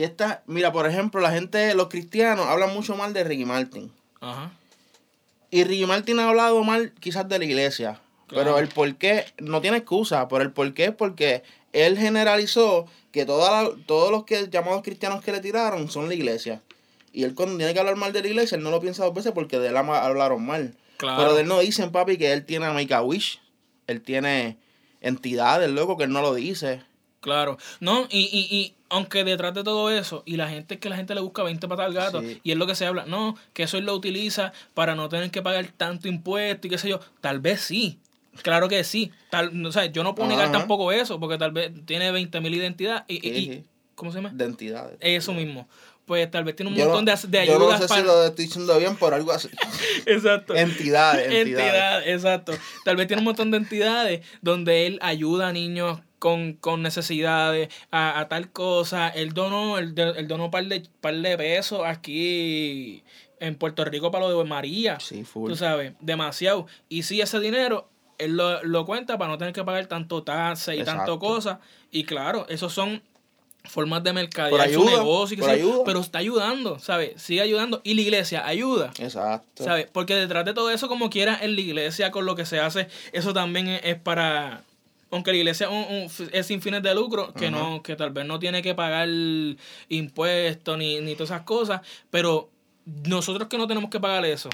y 0.00 0.04
esta, 0.04 0.42
mira, 0.46 0.72
por 0.72 0.86
ejemplo, 0.86 1.20
la 1.20 1.30
gente, 1.30 1.74
los 1.74 1.88
cristianos 1.88 2.46
hablan 2.46 2.72
mucho 2.72 2.96
mal 2.96 3.12
de 3.12 3.22
Ricky 3.22 3.44
Martin. 3.44 3.92
Ajá. 4.20 4.50
Y 5.50 5.64
Ricky 5.64 5.84
Martin 5.84 6.18
ha 6.20 6.28
hablado 6.30 6.62
mal 6.64 6.92
quizás 7.00 7.28
de 7.28 7.38
la 7.38 7.44
iglesia. 7.44 8.00
Claro. 8.28 8.44
Pero 8.44 8.58
el 8.58 8.68
por 8.68 8.94
qué, 8.96 9.26
no 9.38 9.60
tiene 9.60 9.76
excusa, 9.78 10.26
pero 10.28 10.42
el 10.42 10.52
por 10.52 10.72
qué 10.72 10.86
es 10.86 10.94
porque 10.94 11.42
él 11.74 11.98
generalizó 11.98 12.86
que 13.12 13.26
toda 13.26 13.62
la- 13.64 13.70
todos 13.86 14.10
los 14.10 14.24
que 14.24 14.48
llamados 14.50 14.82
cristianos 14.82 15.22
que 15.22 15.32
le 15.32 15.40
tiraron 15.40 15.90
son 15.90 16.08
la 16.08 16.14
iglesia. 16.14 16.62
Y 17.12 17.24
él 17.24 17.34
cuando 17.34 17.56
tiene 17.58 17.74
que 17.74 17.80
hablar 17.80 17.96
mal 17.96 18.12
de 18.12 18.22
la 18.22 18.28
iglesia, 18.28 18.56
él 18.56 18.62
no 18.62 18.70
lo 18.70 18.80
piensa 18.80 19.04
dos 19.04 19.12
veces 19.12 19.32
porque 19.32 19.58
de 19.58 19.68
él 19.68 19.76
hablaron 19.76 20.46
mal. 20.46 20.76
Claro. 20.96 21.18
Pero 21.20 21.34
de 21.34 21.42
él 21.42 21.48
no 21.48 21.58
dicen, 21.58 21.90
papi, 21.92 22.16
que 22.16 22.32
él 22.32 22.46
tiene 22.46 22.66
a 22.66 22.72
Make 22.72 22.94
a 22.94 23.02
Wish. 23.02 23.40
Él 23.86 24.00
tiene 24.00 24.56
entidades, 25.00 25.68
loco, 25.70 25.96
que 25.96 26.04
él 26.04 26.10
no 26.12 26.22
lo 26.22 26.32
dice. 26.34 26.82
Claro. 27.20 27.58
No, 27.80 28.06
y, 28.10 28.20
y, 28.32 28.54
y 28.56 28.74
aunque 28.88 29.24
detrás 29.24 29.52
de 29.54 29.62
todo 29.62 29.90
eso, 29.90 30.22
y 30.26 30.36
la 30.36 30.48
gente 30.48 30.74
es 30.74 30.80
que 30.80 30.88
la 30.88 30.96
gente 30.96 31.14
le 31.14 31.20
busca 31.20 31.42
20 31.42 31.68
patas 31.68 31.86
al 31.86 31.92
gato, 31.92 32.20
Sí. 32.22 32.40
y 32.42 32.50
es 32.52 32.56
lo 32.56 32.66
que 32.66 32.74
se 32.74 32.86
habla, 32.86 33.04
no, 33.06 33.36
que 33.52 33.64
eso 33.64 33.76
él 33.76 33.84
lo 33.84 33.94
utiliza 33.94 34.52
para 34.74 34.94
no 34.94 35.08
tener 35.08 35.30
que 35.30 35.42
pagar 35.42 35.66
tanto 35.76 36.08
impuesto 36.08 36.66
y 36.66 36.70
qué 36.70 36.78
sé 36.78 36.88
yo. 36.88 37.00
Tal 37.20 37.40
vez 37.40 37.60
sí. 37.60 37.98
Claro 38.42 38.68
que 38.68 38.82
sí. 38.84 39.10
Tal, 39.30 39.66
o 39.66 39.72
sea, 39.72 39.86
yo 39.86 40.02
no 40.02 40.14
puedo 40.14 40.28
negar 40.30 40.46
Ajá. 40.46 40.52
tampoco 40.58 40.92
eso, 40.92 41.20
porque 41.20 41.36
tal 41.36 41.52
vez 41.52 41.72
tiene 41.84 42.10
20 42.10 42.40
mil 42.40 42.54
identidades 42.54 43.04
y, 43.08 43.26
y- 43.28 43.38
y-. 43.38 43.64
¿Cómo 43.96 44.10
se 44.12 44.18
llama? 44.18 44.30
De 44.32 44.44
entidades. 44.46 44.96
Eso 45.00 45.34
mismo. 45.34 45.68
Pues 46.06 46.28
tal 46.30 46.42
vez 46.44 46.56
tiene 46.56 46.70
un 46.72 46.76
Yo 46.76 46.86
montón 46.86 47.04
no- 47.04 47.12
de, 47.14 47.28
de 47.38 47.46
Yo 47.46 47.58
no 47.58 47.64
ayudas 47.66 47.80
sé 47.82 47.86
para... 47.88 48.00
si 48.00 48.06
lo 48.06 48.24
estoy 48.24 48.44
diciendo 48.46 48.78
bien, 48.78 48.96
pero 48.98 49.14
algo 49.14 49.30
así. 49.30 49.48
Exacto. 50.06 50.54
entidades, 50.56 51.26
entidades. 51.26 51.48
Entidad, 51.48 52.08
exacto. 52.08 52.52
Tal 52.84 52.96
vez 52.96 53.06
tiene 53.06 53.20
un 53.20 53.26
montón 53.26 53.50
de 53.50 53.58
entidades 53.58 54.22
donde 54.40 54.86
él 54.86 54.98
ayuda 55.02 55.48
a 55.48 55.52
niños 55.52 56.00
con, 56.20 56.52
con 56.52 56.82
necesidades, 56.82 57.68
a, 57.90 58.20
a 58.20 58.28
tal 58.28 58.52
cosa. 58.52 59.08
Él 59.08 59.32
donó, 59.32 59.78
él, 59.78 59.94
él 59.98 60.28
donó 60.28 60.44
un 60.44 60.50
par 60.52 60.64
de, 60.66 60.84
par 61.00 61.16
de 61.16 61.36
pesos 61.36 61.80
aquí 61.84 63.02
en 63.40 63.56
Puerto 63.56 63.84
Rico 63.84 64.12
para 64.12 64.28
lo 64.28 64.38
de 64.38 64.48
María. 64.48 65.00
Sí, 65.00 65.24
full. 65.24 65.50
Tú 65.50 65.56
sabes, 65.56 65.94
demasiado. 65.98 66.66
Y 66.88 67.02
sí, 67.02 67.20
ese 67.20 67.40
dinero, 67.40 67.88
él 68.18 68.36
lo, 68.36 68.62
lo 68.62 68.86
cuenta 68.86 69.18
para 69.18 69.30
no 69.32 69.38
tener 69.38 69.52
que 69.52 69.64
pagar 69.64 69.86
tanto 69.86 70.22
taxes 70.22 70.74
y 70.74 70.84
tanto 70.84 71.14
Exacto. 71.14 71.18
cosas. 71.18 71.58
Y 71.90 72.04
claro, 72.04 72.46
esos 72.48 72.72
son 72.72 73.02
formas 73.64 74.02
de 74.02 74.12
mercadear 74.12 74.70
su 74.70 74.84
negocio, 74.84 75.36
y 75.38 75.50
ayuda. 75.50 75.84
pero 75.84 76.00
está 76.00 76.18
ayudando, 76.18 76.78
¿sabes? 76.78 77.20
Sigue 77.20 77.40
ayudando. 77.42 77.80
Y 77.84 77.94
la 77.94 78.00
iglesia 78.02 78.46
ayuda. 78.46 78.92
Exacto. 78.98 79.64
¿Sabes? 79.64 79.86
Porque 79.92 80.14
detrás 80.14 80.44
de 80.44 80.54
todo 80.54 80.70
eso, 80.70 80.88
como 80.88 81.10
quiera, 81.10 81.38
en 81.40 81.54
la 81.54 81.60
iglesia, 81.60 82.10
con 82.10 82.26
lo 82.26 82.34
que 82.36 82.46
se 82.46 82.60
hace, 82.60 82.88
eso 83.12 83.32
también 83.32 83.68
es 83.68 83.96
para. 83.96 84.62
Aunque 85.12 85.32
la 85.32 85.38
iglesia 85.38 85.66
es, 85.66 85.72
un- 85.72 85.96
un- 86.28 86.28
es 86.32 86.46
sin 86.46 86.62
fines 86.62 86.82
de 86.82 86.94
lucro, 86.94 87.32
que 87.34 87.50
no 87.50 87.82
que 87.82 87.96
tal 87.96 88.10
vez 88.10 88.24
no 88.26 88.38
tiene 88.38 88.62
que 88.62 88.74
pagar 88.74 89.08
impuestos 89.88 90.78
ni, 90.78 91.00
ni 91.00 91.14
todas 91.14 91.30
esas 91.30 91.42
cosas, 91.42 91.80
pero 92.10 92.48
nosotros 93.06 93.48
que 93.48 93.58
no 93.58 93.66
tenemos 93.66 93.90
que 93.90 94.00
pagar 94.00 94.24
eso, 94.24 94.48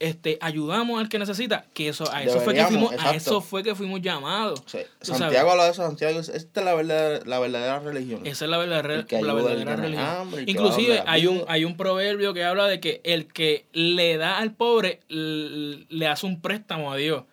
este 0.00 0.38
ayudamos 0.40 1.00
al 1.00 1.08
que 1.08 1.18
necesita, 1.18 1.64
que 1.74 1.88
eso 1.88 2.04
a 2.12 2.22
eso 2.22 2.40
fue 2.40 2.54
que 2.54 2.60
fuimos, 2.66 2.92
a 2.92 3.10
eso 3.16 3.40
fue 3.40 3.62
que 3.64 3.74
fuimos 3.74 4.00
llamados. 4.00 4.62
Sí. 4.66 4.78
Santiago 5.00 5.50
habla 5.50 5.64
de 5.64 5.70
eso, 5.72 5.82
Santiago, 5.84 6.20
esta 6.20 6.36
es 6.60 6.64
la 6.64 6.74
verdadera, 6.74 7.24
la 7.26 7.38
verdadera 7.40 7.78
religión. 7.80 8.24
Esa 8.24 8.44
es 8.44 8.50
la 8.50 8.58
verdadera, 8.58 8.88
la 8.88 9.76
religión. 9.76 10.06
hambre, 10.06 10.44
Inclusive 10.46 11.02
hay 11.06 11.26
un, 11.26 11.44
hay 11.48 11.64
un 11.64 11.76
proverbio 11.76 12.32
que 12.32 12.44
habla 12.44 12.66
de 12.66 12.78
que 12.80 13.00
el 13.04 13.26
que 13.26 13.66
le 13.72 14.16
da 14.18 14.38
al 14.38 14.52
pobre 14.52 15.00
le 15.08 16.06
hace 16.06 16.26
un 16.26 16.40
préstamo 16.40 16.92
a 16.92 16.96
Dios. 16.96 17.24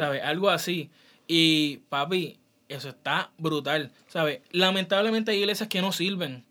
¿Sabes? 0.00 0.22
Algo 0.24 0.50
así. 0.50 0.90
Y 1.34 1.78
papi, 1.88 2.36
eso 2.68 2.90
está 2.90 3.30
brutal. 3.38 3.90
¿Sabes? 4.08 4.40
Lamentablemente 4.50 5.30
hay 5.30 5.38
iglesias 5.38 5.66
que 5.66 5.80
no 5.80 5.90
sirven. 5.90 6.44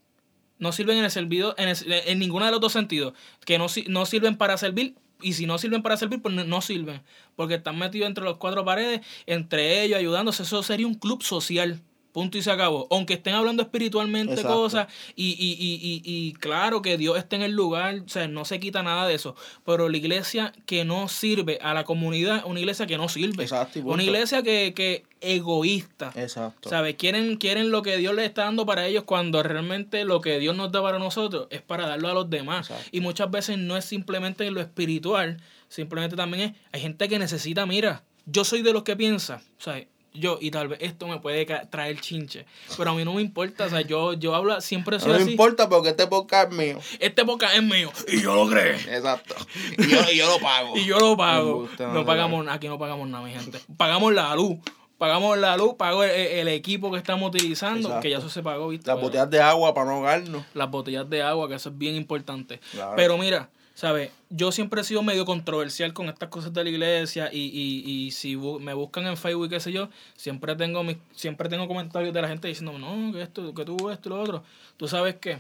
No 0.58 0.72
sirven 0.72 0.98
en 0.98 1.04
el 1.04 1.12
servido, 1.12 1.54
en, 1.60 1.72
en 1.86 2.18
ninguno 2.18 2.46
de 2.46 2.52
los 2.52 2.60
dos 2.60 2.74
sentidos. 2.74 3.14
Que 3.46 3.60
no, 3.60 3.68
no 3.90 4.06
sirven 4.08 4.38
para 4.38 4.58
servir. 4.58 4.96
Y 5.22 5.34
si 5.34 5.46
no 5.46 5.60
sirven 5.60 5.84
para 5.84 5.98
servir, 5.98 6.20
pues 6.24 6.34
no, 6.34 6.62
sirven. 6.62 7.04
Porque 7.36 7.54
están 7.54 7.78
metidos 7.78 8.08
entre 8.08 8.24
los 8.24 8.38
cuatro 8.38 8.66
paredes, 8.66 9.02
entre 9.28 9.84
ellos, 9.84 10.00
ayudándose. 10.00 10.42
Eso 10.42 10.64
sería 10.64 10.88
un 10.88 10.96
club 10.96 11.22
social. 11.22 11.80
Punto 12.12 12.38
y 12.38 12.42
se 12.42 12.52
acabó. 12.52 12.88
Aunque 12.92 13.14
estén 13.14 13.34
hablando 13.34 13.64
espiritualmente 13.64 14.34
Exacto. 14.34 14.56
cosas, 14.56 14.88
y, 15.16 15.32
y, 15.32 15.54
y, 15.60 15.80
y, 15.82 16.02
y 16.04 16.34
claro 16.34 16.82
que 16.82 16.98
Dios 16.98 17.18
esté 17.18 17.38
en 17.38 17.42
el 17.44 17.52
lugar, 17.52 18.02
o 18.06 18.10
sea, 18.10 18.28
no 18.28 18.46
se 18.46 18.60
quita 18.60 18.84
nada 18.84 19.08
de 19.08 19.16
eso. 19.16 19.36
Pero 19.66 19.90
la 19.90 19.98
iglesia 19.98 20.54
que 20.66 20.86
no 20.86 21.08
sirve 21.08 21.60
a 21.62 21.74
la 21.74 21.84
comunidad, 21.84 22.44
una 22.46 22.60
iglesia 22.60 22.88
que 22.88 22.98
no 22.98 23.10
sirve. 23.10 23.44
Exacto, 23.44 23.80
una 23.84 24.04
iglesia 24.04 24.44
que, 24.44 24.74
que 24.76 25.04
egoísta. 25.22 26.12
Exacto. 26.16 26.70
¿Sabes? 26.70 26.96
Quieren, 26.96 27.38
quieren 27.38 27.72
lo 27.72 27.82
que 27.82 27.98
Dios 27.98 28.14
les 28.16 28.26
está 28.26 28.44
dando 28.44 28.66
para 28.66 28.88
ellos 28.88 29.04
cuando 29.06 29.42
realmente 29.44 30.04
lo 30.04 30.20
que 30.20 30.40
Dios 30.40 30.56
nos 30.56 30.72
da 30.72 30.82
para 30.82 31.00
nosotros 31.00 31.48
es 31.50 31.62
para 31.62 31.88
darlo 31.88 32.10
a 32.10 32.14
los 32.14 32.30
demás. 32.30 32.70
Exacto. 32.70 32.90
Y 32.92 33.02
muchas 33.02 33.32
veces 33.32 33.58
no 33.58 33.78
es 33.78 33.86
simplemente 33.86 34.46
en 34.46 34.54
lo 34.54 34.62
espiritual, 34.62 35.42
simplemente 35.70 36.16
también 36.16 36.50
es, 36.50 36.54
hay 36.72 36.82
gente 36.82 37.08
que 37.08 37.20
necesita, 37.20 37.66
mira, 37.66 38.04
yo 38.26 38.44
soy 38.44 38.62
de 38.62 38.74
los 38.74 38.84
que 38.84 38.96
piensa, 38.96 39.42
¿sabes? 39.58 39.88
Yo, 40.14 40.38
y 40.42 40.52
tal 40.52 40.68
vez 40.68 40.80
esto 40.82 41.08
me 41.08 41.20
puede 41.20 41.46
traer 41.70 42.00
chinche, 42.02 42.46
pero 42.78 42.92
a 42.92 42.94
mí 42.94 43.06
no 43.06 43.14
me 43.14 43.22
importa, 43.22 43.66
o 43.66 43.70
sea, 43.70 43.80
yo, 43.80 44.12
yo 44.14 44.36
hablo, 44.36 44.60
siempre 44.60 45.00
soy 45.00 45.08
no 45.10 45.16
me 45.16 45.22
así. 45.22 45.32
importa 45.32 45.70
porque 45.70 45.90
este 45.90 46.06
podcast 46.06 46.52
es 46.52 46.58
mío. 46.58 46.80
Este 47.00 47.24
podcast 47.24 47.56
es 47.56 47.64
mío 47.64 47.92
y 48.10 48.22
yo 48.22 48.36
lo 48.36 48.50
creo. 48.50 48.76
Exacto. 48.76 49.36
Y 49.78 49.88
yo, 49.88 50.00
y 50.12 50.18
yo 50.18 50.28
lo 50.28 50.40
pago. 50.40 50.76
Y 50.78 50.86
yo 50.86 51.00
lo 51.00 51.16
pago. 51.16 51.70
No 51.80 51.94
No 51.94 52.06
pagamos, 52.06 52.46
aquí 52.50 52.68
no 52.68 52.78
pagamos 52.78 53.08
nada, 53.08 53.24
mi 53.26 53.32
gente. 53.32 53.60
Pagamos 53.78 54.14
la 54.14 54.36
luz. 54.36 54.60
Pagamos 54.98 55.38
la 55.38 55.56
luz, 55.58 55.76
pago 55.76 56.04
el, 56.04 56.12
el 56.12 56.48
equipo 56.50 56.92
que 56.92 56.98
estamos 56.98 57.30
utilizando, 57.30 57.80
Exacto. 57.88 58.02
que 58.02 58.10
ya 58.12 58.18
eso 58.20 58.30
se 58.30 58.44
pagó, 58.44 58.68
¿viste? 58.68 58.88
Las 58.92 59.02
botellas 59.02 59.30
de 59.30 59.42
agua 59.42 59.74
para 59.74 59.88
no 59.88 59.94
ahogarnos. 59.96 60.44
las 60.54 60.70
botellas 60.70 61.10
de 61.10 61.24
agua, 61.24 61.48
que 61.48 61.56
eso 61.56 61.70
es 61.70 61.78
bien 61.78 61.96
importante. 61.96 62.60
Claro. 62.72 62.94
Pero 62.98 63.18
mira, 63.18 63.50
¿sabes? 63.74 64.12
Yo 64.30 64.52
siempre 64.52 64.82
he 64.82 64.84
sido 64.84 65.04
medio 65.04 65.26
controversial 65.26 65.94
con 65.94 66.10
estas 66.10 66.30
cosas 66.30 66.54
de 66.54 66.64
la 66.64 66.70
iglesia 66.70 67.30
y, 67.32 67.40
y, 67.40 67.90
y 67.90 68.12
si 68.12 68.36
me 68.36 68.74
buscan 68.74 69.08
en 69.08 69.18
Facebook 69.18 69.50
qué 69.50 69.60
sé 69.60 69.72
yo, 69.72 69.90
siempre 70.16 70.56
tengo 70.56 70.84
mis, 70.84 70.98
siempre 71.16 71.50
tengo 71.50 71.68
comentarios 71.68 72.14
de 72.14 72.22
la 72.22 72.28
gente 72.28 72.48
diciendo, 72.48 72.78
no, 72.78 73.12
que 73.12 73.22
esto, 73.22 73.54
que 73.54 73.66
tú 73.66 73.90
esto 73.90 74.10
y 74.10 74.12
lo 74.12 74.22
otro. 74.22 74.44
Tú 74.78 74.88
sabes 74.88 75.16
que 75.16 75.40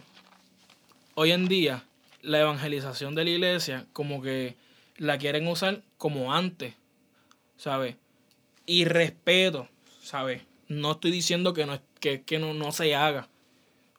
hoy 1.16 1.32
en 1.32 1.48
día 1.48 1.86
la 2.22 2.40
evangelización 2.40 3.16
de 3.16 3.24
la 3.24 3.30
iglesia 3.30 3.88
como 3.94 4.22
que 4.22 4.56
la 4.98 5.18
quieren 5.18 5.48
usar 5.48 5.82
como 5.98 6.34
antes, 6.34 6.76
¿sabes? 7.58 7.96
Y 8.66 8.86
respeto, 8.86 9.68
¿sabes? 10.02 10.44
No 10.68 10.94
estoy 10.94 11.12
diciendo 11.12 11.54
que 11.54 11.66
no, 11.66 11.80
que, 12.00 12.24
que 12.24 12.40
no, 12.40 12.54
no 12.54 12.72
se 12.72 12.96
haga, 12.96 13.28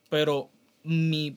pero 0.08 0.50
mi, 0.84 1.36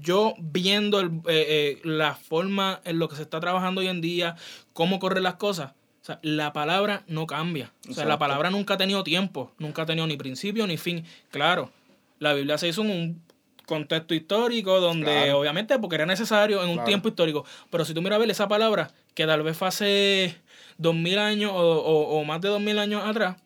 yo 0.00 0.34
viendo 0.38 1.00
el- 1.00 1.10
eh, 1.28 1.46
eh, 1.48 1.80
la 1.84 2.14
forma 2.14 2.80
en 2.84 2.98
lo 2.98 3.08
que 3.08 3.16
se 3.16 3.22
está 3.22 3.40
trabajando 3.40 3.80
hoy 3.80 3.88
en 3.88 4.00
día, 4.00 4.36
cómo 4.72 4.98
corren 4.98 5.22
las 5.24 5.34
cosas, 5.34 5.72
o 6.02 6.04
sea, 6.04 6.18
la 6.22 6.52
palabra 6.52 7.02
no 7.08 7.26
cambia. 7.26 7.72
O 7.88 7.92
sea, 7.92 8.04
la 8.04 8.18
palabra 8.18 8.50
nunca 8.50 8.74
ha 8.74 8.78
tenido 8.78 9.02
tiempo, 9.04 9.52
nunca 9.58 9.82
ha 9.82 9.86
tenido 9.86 10.06
ni 10.06 10.16
principio 10.16 10.66
ni 10.66 10.76
fin. 10.76 11.04
Claro, 11.30 11.70
la 12.20 12.32
Biblia 12.34 12.56
se 12.58 12.68
hizo 12.68 12.82
en 12.82 12.90
un 12.90 13.22
contexto 13.66 14.14
histórico 14.14 14.80
donde 14.80 15.04
Claro. 15.12 15.40
obviamente 15.40 15.78
porque 15.78 15.96
era 15.96 16.06
necesario 16.06 16.62
en 16.62 16.68
un 16.70 16.74
Claro. 16.76 16.86
tiempo 16.86 17.08
histórico, 17.08 17.44
pero 17.70 17.84
si 17.84 17.92
tú 17.94 18.00
miras 18.00 18.16
a 18.16 18.20
ver 18.20 18.30
esa 18.30 18.48
palabra 18.48 18.92
que 19.14 19.26
tal 19.26 19.42
vez 19.42 19.56
fue 19.56 19.68
hace 19.68 20.36
dos 20.78 20.94
mil 20.94 21.18
años 21.18 21.52
o, 21.52 21.58
o- 21.58 22.18
o 22.20 22.24
más 22.24 22.40
de 22.40 22.48
dos 22.48 22.60
mil 22.60 22.78
años 22.78 23.02
atrás, 23.04 23.36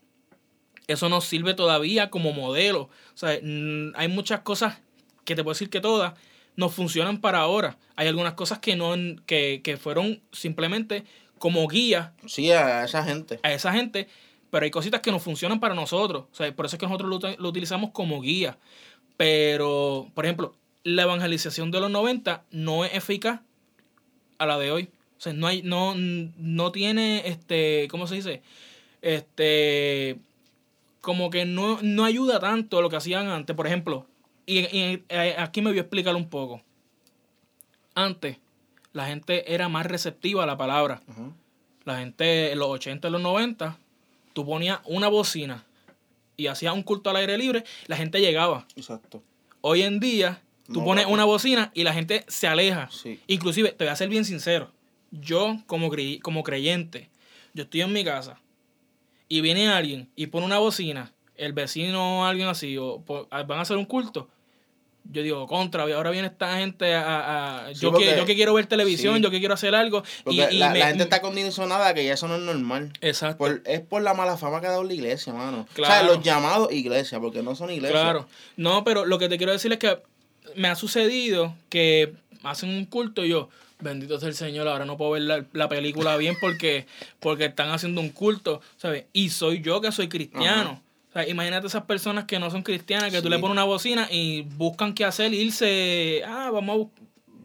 eso 0.86 1.08
nos 1.08 1.24
sirve 1.24 1.54
todavía 1.54 2.10
como 2.10 2.32
modelo. 2.32 2.82
O 2.82 3.16
sea, 3.16 3.30
hay 3.30 4.08
muchas 4.08 4.40
cosas 4.40 4.78
que 5.24 5.34
te 5.34 5.42
puedo 5.42 5.54
decir 5.54 5.70
que 5.70 5.80
todas, 5.80 6.14
nos 6.56 6.74
funcionan 6.74 7.20
para 7.20 7.38
ahora. 7.38 7.78
Hay 7.96 8.08
algunas 8.08 8.34
cosas 8.34 8.58
que 8.58 8.76
no 8.76 8.94
que, 9.26 9.60
que 9.64 9.76
fueron 9.76 10.20
simplemente 10.32 11.04
como 11.38 11.66
guía. 11.66 12.12
Sí, 12.26 12.50
a 12.50 12.84
esa 12.84 13.02
gente. 13.04 13.40
A 13.42 13.52
esa 13.52 13.72
gente, 13.72 14.08
pero 14.50 14.64
hay 14.64 14.70
cositas 14.70 15.00
que 15.00 15.10
nos 15.10 15.22
funcionan 15.22 15.60
para 15.60 15.74
nosotros. 15.74 16.24
O 16.30 16.34
sea, 16.34 16.54
por 16.54 16.66
eso 16.66 16.76
es 16.76 16.80
que 16.80 16.86
nosotros 16.86 17.10
lo, 17.10 17.36
lo 17.36 17.48
utilizamos 17.48 17.90
como 17.90 18.20
guía. 18.20 18.58
Pero, 19.16 20.10
por 20.14 20.24
ejemplo, 20.24 20.54
la 20.84 21.02
evangelización 21.02 21.70
de 21.70 21.80
los 21.80 21.90
90 21.90 22.44
no 22.50 22.84
es 22.84 22.94
eficaz 22.94 23.40
a 24.38 24.46
la 24.46 24.58
de 24.58 24.70
hoy. 24.70 24.90
O 25.18 25.20
sea, 25.20 25.32
no 25.32 25.46
hay, 25.46 25.62
no, 25.62 25.94
no 25.96 26.72
tiene, 26.72 27.22
este, 27.26 27.86
¿cómo 27.90 28.06
se 28.06 28.16
dice? 28.16 28.42
Este, 29.02 30.18
como 31.00 31.30
que 31.30 31.44
no, 31.44 31.78
no 31.82 32.04
ayuda 32.04 32.40
tanto 32.40 32.78
a 32.78 32.82
lo 32.82 32.90
que 32.90 32.96
hacían 32.96 33.28
antes. 33.28 33.54
Por 33.54 33.66
ejemplo, 33.66 34.06
y, 34.46 34.58
eh, 35.08 35.34
aquí 35.38 35.62
me 35.62 35.70
voy 35.70 35.78
a 35.78 35.82
explicar 35.82 36.14
un 36.14 36.28
poco. 36.28 36.62
Antes, 37.94 38.38
la 38.92 39.06
gente 39.06 39.54
era 39.54 39.68
más 39.68 39.86
receptiva 39.86 40.44
a 40.44 40.46
la 40.46 40.56
palabra. 40.56 41.02
La 41.84 41.98
gente 41.98 42.52
en 42.52 42.58
los 42.58 42.68
80 42.68 43.08
y 43.08 43.10
los 43.10 43.20
90, 43.20 43.78
tú 44.32 44.46
ponías 44.46 44.80
una 44.84 45.08
bocina 45.08 45.64
y 46.36 46.46
hacías 46.46 46.74
un 46.74 46.82
culto 46.82 47.10
al 47.10 47.16
aire 47.16 47.36
libre, 47.36 47.64
la 47.86 47.96
gente 47.96 48.20
llegaba. 48.20 48.66
Exacto. 48.76 49.22
Hoy 49.60 49.82
en 49.82 50.00
día, 50.00 50.40
tú 50.72 50.84
pones 50.84 51.06
una 51.06 51.24
bocina 51.24 51.70
y 51.74 51.84
la 51.84 51.92
gente 51.92 52.24
se 52.28 52.46
aleja. 52.46 52.88
Inclusive, 53.26 53.72
te 53.72 53.84
voy 53.84 53.92
a 53.92 53.96
ser 53.96 54.08
bien 54.08 54.24
sincero 54.24 54.72
yo 55.12 55.58
como, 55.66 55.90
como 56.22 56.42
creyente, 56.42 57.10
yo 57.54 57.64
estoy 57.64 57.82
en 57.82 57.92
mi 57.92 58.04
casa 58.04 58.40
y 59.28 59.40
viene 59.42 59.68
alguien 59.68 60.10
y 60.16 60.26
pone 60.26 60.46
una 60.46 60.58
bocina, 60.58 61.12
el 61.44 61.52
vecino 61.52 62.20
o 62.20 62.24
alguien 62.24 62.48
así, 62.48 62.76
o 62.78 63.02
van 63.30 63.58
a 63.58 63.62
hacer 63.62 63.76
un 63.76 63.84
culto, 63.84 64.28
yo 65.10 65.22
digo, 65.22 65.46
contra, 65.46 65.82
ahora 65.82 66.10
viene 66.10 66.28
esta 66.28 66.58
gente 66.58 66.94
a... 66.94 67.70
yo, 67.74 67.92
que, 67.92 68.16
yo 68.16 68.24
que 68.24 68.34
quiero 68.34 68.54
ver 68.54 68.66
televisión, 68.66 69.20
yo 69.20 69.30
que 69.30 69.40
quiero 69.40 69.54
hacer 69.54 69.74
algo. 69.74 70.02
y, 70.26 70.36
la, 70.36 70.70
gente 70.72 71.02
está 71.02 71.20
condicionada 71.20 71.92
que 71.92 72.04
ya 72.04 72.14
eso 72.14 72.28
no 72.28 72.36
es 72.36 72.42
normal. 72.42 72.92
Exacto. 73.00 73.46
es 73.64 73.80
por 73.80 74.02
la 74.02 74.14
mala 74.14 74.36
fama 74.36 74.60
que 74.60 74.68
ha 74.68 74.70
dado 74.70 74.84
la 74.84 74.94
iglesia, 74.94 75.32
mano. 75.32 75.66
O 75.72 75.84
sea, 75.84 76.02
los 76.04 76.22
llamados 76.22 76.72
iglesia, 76.72 77.20
porque 77.20 77.42
no 77.42 77.54
son 77.56 77.70
iglesias. 77.70 78.00
Claro. 78.00 78.28
No, 78.56 78.84
pero 78.84 79.04
lo 79.04 79.18
que 79.18 79.28
te 79.28 79.38
quiero 79.38 79.52
decir 79.52 79.72
es 79.72 79.78
que 79.78 79.98
me 80.54 80.68
ha 80.68 80.76
sucedido 80.76 81.54
que 81.68 82.14
hacen 82.42 82.70
un 82.70 82.86
culto 82.86 83.24
y 83.24 83.30
yo, 83.30 83.48
bendito 83.80 84.18
sea 84.18 84.28
el 84.28 84.34
Señor, 84.34 84.68
ahora 84.68 84.84
no 84.84 84.96
puedo 84.96 85.12
ver 85.12 85.46
la, 85.52 85.68
película 85.68 86.16
bien 86.16 86.36
porque, 86.40 86.86
porque 87.20 87.46
están 87.46 87.70
haciendo 87.70 88.00
un 88.00 88.10
culto, 88.10 88.60
¿sabes? 88.76 89.04
Y 89.12 89.30
soy 89.30 89.60
yo 89.60 89.80
que 89.80 89.92
soy 89.92 90.08
cristiano. 90.08 90.80
O 91.12 91.14
sea, 91.14 91.28
imagínate 91.28 91.66
esas 91.66 91.84
personas 91.84 92.24
que 92.24 92.38
no 92.38 92.50
son 92.50 92.62
cristianas, 92.62 93.12
que 93.12 93.20
tú 93.20 93.28
le 93.28 93.38
pones 93.38 93.52
una 93.52 93.64
bocina 93.64 94.08
y 94.10 94.42
buscan 94.42 94.94
qué 94.94 95.04
hacer, 95.04 95.34
irse, 95.34 96.22
ah, 96.26 96.48
vamos 96.50 96.86
a 96.86 97.02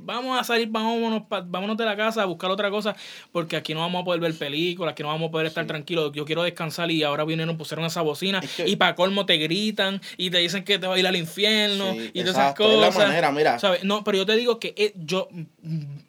vamos 0.08 0.40
a 0.40 0.44
salir, 0.46 0.70
vámonos, 0.70 1.24
vámonos 1.28 1.76
de 1.76 1.84
la 1.84 1.98
casa 1.98 2.24
a 2.24 2.26
buscar 2.26 2.50
otra 2.50 2.70
cosa, 2.72 2.96
porque 3.34 3.58
aquí 3.58 3.74
no 3.74 3.82
vamos 3.82 4.02
a 4.02 4.06
poder 4.06 4.22
ver 4.22 4.34
películas, 4.34 4.94
aquí 4.94 5.04
no 5.04 5.10
vamos 5.10 5.28
a 5.28 5.32
poder 5.32 5.48
estar 5.48 5.68
tranquilos. 5.68 6.14
Yo 6.14 6.24
quiero 6.24 6.44
descansar 6.44 6.90
y 6.90 7.04
ahora 7.04 7.26
vinieron, 7.26 7.58
pusieron 7.58 7.86
esa 7.86 8.02
bocina 8.02 8.42
y 8.66 8.78
para 8.78 8.96
colmo 8.96 9.26
te 9.26 9.38
gritan 9.38 10.02
y 10.16 10.30
te 10.30 10.38
dicen 10.38 10.64
que 10.64 10.80
te 10.80 10.88
va 10.88 10.96
a 10.96 11.00
ir 11.00 11.06
al 11.06 11.18
infierno 11.18 11.94
y 11.94 12.22
todas 12.22 12.38
esas 12.38 12.56
cosas. 12.56 12.90
Es 12.90 12.98
la 12.98 13.08
manera, 13.08 13.32
mira. 13.32 13.58
No, 13.84 14.06
pero 14.06 14.20
yo 14.20 14.26
te 14.26 14.38
digo 14.38 14.60
que 14.60 14.74
eh, 14.78 14.94
yo, 14.96 15.28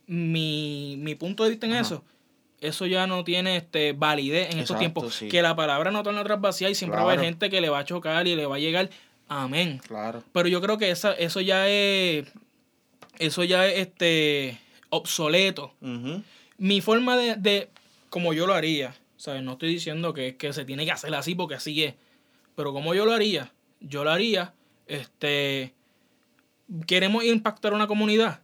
mi, 0.07 0.97
mi 0.99 1.15
punto 1.17 1.43
de 1.43 1.51
vista 1.51 1.67
en 1.67 1.75
eso 1.75 2.05
eso 2.61 2.87
ya 2.87 3.07
no 3.07 3.25
tiene 3.25 3.57
este 3.57 3.93
validez 3.93 4.53
en 4.53 4.59
estos 4.59 4.79
tiempos. 4.79 5.25
Que 5.31 5.43
la 5.43 5.55
palabra 5.55 5.91
no 5.91 6.03
torna 6.03 6.21
atrás 6.21 6.41
vacía 6.41 6.69
y 6.71 6.75
siempre 6.75 6.97
va 7.01 7.11
a 7.11 7.13
haber 7.13 7.25
gente 7.25 7.51
que 7.51 7.61
le 7.61 7.69
va 7.69 7.81
a 7.81 7.85
chocar 7.85 8.27
y 8.27 8.35
le 8.35 8.47
va 8.47 8.57
a 8.57 8.59
llegar. 8.59 8.91
Amén. 9.29 9.81
Claro. 9.87 10.25
Pero 10.33 10.49
yo 10.49 10.61
creo 10.61 10.79
que 10.79 10.91
esa, 10.91 11.13
eso 11.13 11.41
ya 11.41 11.69
es. 11.69 12.27
Eso 13.19 13.45
ya 13.45 13.67
es 13.67 13.79
este 13.79 14.59
obsoleto. 14.91 15.75
Mi 16.57 16.81
forma 16.81 17.17
de, 17.17 17.37
de. 17.37 17.69
como 18.11 18.33
yo 18.33 18.47
lo 18.47 18.55
haría. 18.55 18.95
¿Sabes? 19.17 19.43
No 19.43 19.53
estoy 19.53 19.71
diciendo 19.71 20.15
que, 20.15 20.37
que 20.37 20.53
se 20.53 20.65
tiene 20.65 20.85
que 20.85 20.93
hacer 20.93 21.13
así 21.15 21.35
porque 21.35 21.57
así 21.57 21.83
es. 21.83 21.95
Pero 22.55 22.73
como 22.73 22.95
yo 22.95 23.05
lo 23.05 23.13
haría, 23.13 23.53
yo 23.81 24.05
lo 24.05 24.11
haría. 24.11 24.55
Este. 24.87 25.75
Queremos 26.87 27.25
impactar 27.25 27.73
una 27.73 27.87
comunidad 27.87 28.41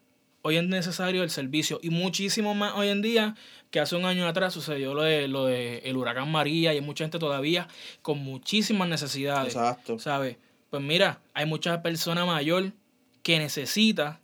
hoy 0.46 0.58
es 0.58 0.64
necesario 0.64 1.22
el 1.22 1.30
servicio 1.30 1.80
y 1.82 1.88
muchísimo 1.88 2.54
más 2.54 2.74
hoy 2.74 2.88
en 2.88 3.00
día 3.00 3.34
que 3.75 3.81
hace 3.81 3.97
un 3.97 4.05
año 4.05 4.29
atrás 4.29 4.55
sucedió 4.55 4.95
lo 4.95 5.03
de 5.03 5.27
lo 5.27 5.47
de 5.47 5.79
el 5.79 5.97
huracán 5.97 6.31
María 6.31 6.72
y 6.72 6.77
hay 6.77 6.81
mucha 6.81 7.03
gente 7.03 7.18
todavía 7.18 7.66
con 8.03 8.20
muchísimas 8.20 8.89
necesidades. 8.89 9.57
Exacto. 9.57 9.99
¿Sabes? 9.99 10.37
Pues 10.70 10.81
mira, 10.81 11.18
hay 11.33 11.45
mucha 11.45 11.83
persona 11.83 12.25
mayor 12.25 12.70
que 13.25 13.37
necesita 13.41 14.20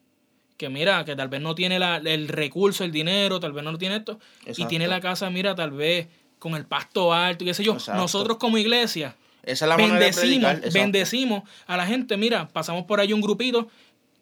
que 0.57 0.69
mira, 0.69 1.05
que 1.05 1.17
tal 1.17 1.27
vez 1.27 1.41
no 1.41 1.57
tiene 1.57 1.81
la, 1.81 1.97
el 1.97 2.29
recurso, 2.29 2.85
el 2.85 2.93
dinero, 2.93 3.41
tal 3.41 3.53
vez 3.53 3.65
no 3.65 3.77
tiene 3.77 3.97
esto 3.97 4.21
y 4.57 4.67
tiene 4.67 4.87
la 4.87 5.01
casa, 5.01 5.29
mira, 5.31 5.57
tal 5.57 5.73
vez 5.73 6.07
con 6.39 6.55
el 6.55 6.65
pasto 6.65 7.13
alto 7.13 7.43
y 7.43 7.49
qué 7.49 7.55
sé 7.55 7.65
yo. 7.65 7.77
Nosotros 7.97 8.37
como 8.37 8.57
iglesia 8.57 9.17
esa 9.43 9.65
es 9.65 9.69
la 9.69 9.77
bendecimos, 9.77 10.61
bendecimos 10.73 11.43
a 11.67 11.77
la 11.77 11.87
gente, 11.87 12.17
mira, 12.17 12.47
pasamos 12.47 12.85
por 12.85 13.01
ahí 13.01 13.13
un 13.13 13.21
grupito 13.21 13.69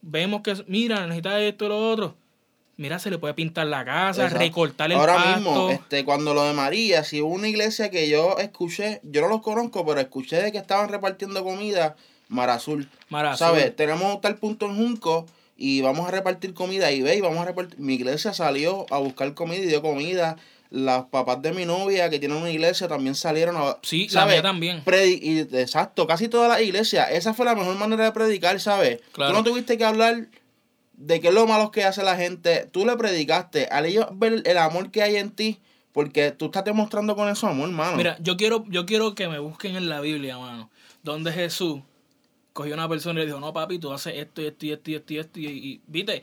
vemos 0.01 0.41
que, 0.41 0.55
mira, 0.68 1.07
necesita 1.07 1.39
esto 1.43 1.66
y 1.66 1.68
lo 1.68 1.91
otro. 1.91 2.16
Mira, 2.79 3.01
se 3.01 3.11
le 3.11 3.18
puede 3.18 3.35
pintar 3.35 3.66
la 3.66 3.85
casa, 3.85 4.29
recortar 4.29 4.93
el 4.93 4.99
Ahora 4.99 5.35
mismo, 5.35 5.68
este, 5.70 6.05
cuando 6.05 6.33
lo 6.33 6.45
de 6.45 6.53
María, 6.53 7.03
si 7.03 7.20
hubo 7.20 7.35
una 7.35 7.49
iglesia 7.49 7.91
que 7.91 8.09
yo 8.09 8.39
escuché, 8.39 9.01
yo 9.03 9.20
no 9.20 9.26
los 9.26 9.43
conozco, 9.43 9.85
pero 9.85 10.01
escuché 10.01 10.41
de 10.41 10.53
que 10.53 10.59
estaban 10.59 10.89
repartiendo 10.89 11.43
comida, 11.43 11.97
Mar 12.29 12.51
Azul. 12.51 12.89
Mar 13.09 13.37
¿Sabes? 13.37 13.74
Tenemos 13.74 14.20
tal 14.20 14.37
punto 14.37 14.66
en 14.66 14.76
Junco 14.76 15.26
y 15.57 15.81
vamos 15.81 16.07
a 16.07 16.12
repartir 16.12 16.55
comida 16.55 16.93
y 16.93 17.03
ve, 17.03 17.16
y 17.16 17.20
vamos 17.20 17.41
a 17.41 17.47
repartir. 17.47 17.81
Mi 17.81 17.95
iglesia 17.95 18.33
salió 18.33 18.87
a 18.91 18.99
buscar 18.99 19.35
comida 19.35 19.59
y 19.59 19.66
dio 19.66 19.83
comida 19.83 20.37
las 20.70 21.07
papás 21.07 21.43
de 21.43 21.53
mi 21.53 21.64
novia 21.64 22.11
que 22.11 22.18
tienen 22.18 22.39
una 22.39 22.51
iglesia 22.51 22.87
también 22.87 23.14
salieron 23.14 23.57
a... 23.57 23.79
Sí, 23.83 24.09
¿sabes? 24.09 24.37
la 24.37 24.43
también. 24.43 24.83
y, 24.87 25.41
exacto, 25.41 26.07
casi 26.07 26.29
todas 26.29 26.49
las 26.49 26.61
iglesias. 26.61 27.09
Esa 27.11 27.35
fue 27.35 27.45
la 27.45 27.55
mejor 27.55 27.74
manera 27.76 28.05
de 28.05 28.12
predicar, 28.12 28.61
¿sabes? 28.61 29.01
Claro. 29.12 29.33
Tú 29.33 29.39
no 29.39 29.45
tuviste 29.45 29.79
que 29.79 29.85
hablar 29.85 30.29
de 30.99 31.20
qué 31.20 31.28
es 31.28 31.34
lo 31.34 31.46
malo 31.46 31.70
que 31.70 31.84
hace 31.84 32.03
la 32.03 32.16
gente. 32.16 32.68
Tú 32.70 32.84
le 32.84 32.96
predicaste. 32.96 33.66
Al 33.70 33.86
ellos 33.86 34.07
ver 34.12 34.42
el 34.44 34.59
amor 34.59 34.90
que 34.90 35.03
hay 35.03 35.16
en 35.16 35.30
ti, 35.30 35.61
porque 35.92 36.30
tú 36.30 36.46
estás 36.46 36.64
demostrando 36.64 37.16
con 37.16 37.28
eso 37.28 37.46
amor, 37.46 37.68
hermano. 37.68 37.96
Mira, 37.96 38.16
yo 38.20 38.36
quiero, 38.36 38.64
yo 38.68 38.84
quiero 38.84 39.14
que 39.14 39.28
me 39.28 39.38
busquen 39.38 39.76
en 39.76 39.88
la 39.88 40.01
Biblia, 40.01 40.34
hermano, 40.34 40.70
donde 41.03 41.32
Jesús 41.32 41.80
cogió 42.53 42.74
a 42.74 42.76
una 42.76 42.88
persona 42.88 43.20
y 43.20 43.22
le 43.22 43.26
dijo, 43.26 43.40
no, 43.40 43.53
papi, 43.53 43.78
tú 43.78 43.92
haces 43.92 44.14
esto 44.16 44.42
y 44.42 44.46
esto 44.46 44.66
y 44.66 44.72
esto 44.72 44.90
y 44.90 44.94
esto 44.94 45.12
y 45.12 45.18
esto. 45.18 45.40
Y, 45.40 45.46
y 45.46 45.80
viste, 45.86 46.22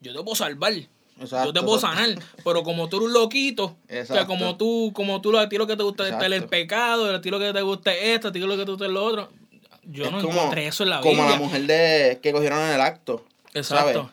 yo 0.00 0.12
te 0.12 0.22
puedo 0.22 0.36
salvar 0.36 0.74
yo 1.18 1.52
te 1.52 1.62
puedo 1.62 1.78
sanar, 1.78 2.08
pero 2.44 2.62
como 2.62 2.88
tú 2.88 2.96
eres 2.96 3.08
un 3.08 3.12
loquito, 3.14 3.76
que 3.88 4.26
como 4.26 4.56
tú, 4.56 4.92
como 4.94 5.20
tú, 5.20 5.36
a 5.36 5.48
ti 5.48 5.56
lo 5.56 5.66
que 5.66 5.76
te 5.76 5.82
gusta 5.82 6.08
es 6.08 6.32
el 6.32 6.44
pecado, 6.44 7.14
a 7.14 7.20
ti 7.20 7.30
lo 7.30 7.38
que 7.38 7.52
te 7.52 7.62
gusta 7.62 7.92
es 7.94 8.16
esto, 8.16 8.28
a 8.28 8.32
ti 8.32 8.40
lo 8.40 8.56
que 8.56 8.64
te 8.64 8.70
gusta 8.70 8.86
es 8.86 8.90
lo 8.90 9.04
otro. 9.04 9.28
Yo 9.84 10.10
no 10.10 10.20
encontré 10.20 10.68
eso 10.68 10.84
en 10.84 10.90
la 10.90 11.00
vida. 11.00 11.10
Como 11.10 11.28
la 11.28 11.36
mujer 11.36 11.66
de, 11.66 12.20
que 12.22 12.32
cogieron 12.32 12.60
en 12.60 12.74
el 12.74 12.80
acto. 12.80 13.24
Exacto. 13.54 14.10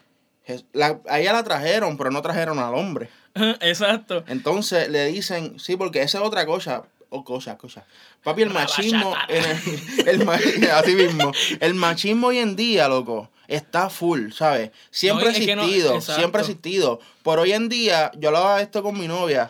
a 1.09 1.19
ella 1.19 1.33
la 1.33 1.43
trajeron, 1.43 1.97
pero 1.97 2.11
no 2.11 2.21
trajeron 2.21 2.59
al 2.59 2.73
hombre. 2.75 3.09
Exacto. 3.61 4.23
Entonces 4.27 4.89
le 4.89 5.07
dicen, 5.07 5.59
sí, 5.59 5.75
porque 5.75 6.01
esa 6.01 6.19
es 6.19 6.23
otra 6.23 6.45
cosa. 6.45 6.83
O 7.11 7.23
cosa, 7.23 7.57
cosa. 7.57 7.85
Papi, 8.23 8.43
el 8.43 8.51
machismo, 8.51 9.15
el, 9.29 10.29
así 10.71 10.93
mismo, 10.93 11.31
el 11.59 11.73
machismo 11.73 12.27
hoy 12.27 12.37
en 12.37 12.55
día, 12.55 12.87
loco, 12.87 13.31
está 13.47 13.89
full, 13.89 14.31
¿sabes? 14.31 14.69
Siempre 14.91 15.29
ha 15.29 15.31
existido, 15.31 16.01
siempre 16.01 16.41
ha 16.41 16.43
existido. 16.43 16.99
Por 17.23 17.39
hoy 17.39 17.53
en 17.53 17.67
día, 17.67 18.11
yo 18.15 18.29
hablaba 18.29 18.61
esto 18.61 18.83
con 18.83 18.99
mi 18.99 19.07
novia, 19.07 19.49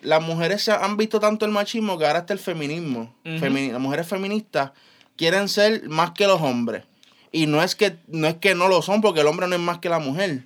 las 0.00 0.22
mujeres 0.22 0.66
han 0.68 0.96
visto 0.96 1.20
tanto 1.20 1.44
el 1.44 1.52
machismo 1.52 1.98
que 1.98 2.06
ahora 2.06 2.20
está 2.20 2.32
el 2.32 2.38
feminismo. 2.38 3.14
las 3.24 3.80
mujeres 3.80 4.06
feministas 4.06 4.72
quieren 5.16 5.48
ser 5.48 5.88
más 5.88 6.12
que 6.12 6.26
los 6.26 6.40
hombres. 6.40 6.84
Y 7.32 7.46
no 7.46 7.62
es 7.62 7.74
que 7.74 7.96
no 8.06 8.26
es 8.26 8.36
que 8.36 8.54
no 8.54 8.68
lo 8.68 8.82
son, 8.82 9.00
porque 9.00 9.20
el 9.20 9.26
hombre 9.26 9.48
no 9.48 9.54
es 9.54 9.60
más 9.60 9.78
que 9.78 9.88
la 9.88 9.98
mujer. 9.98 10.42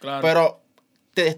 Claro. 0.00 0.22
Pero 0.22 0.64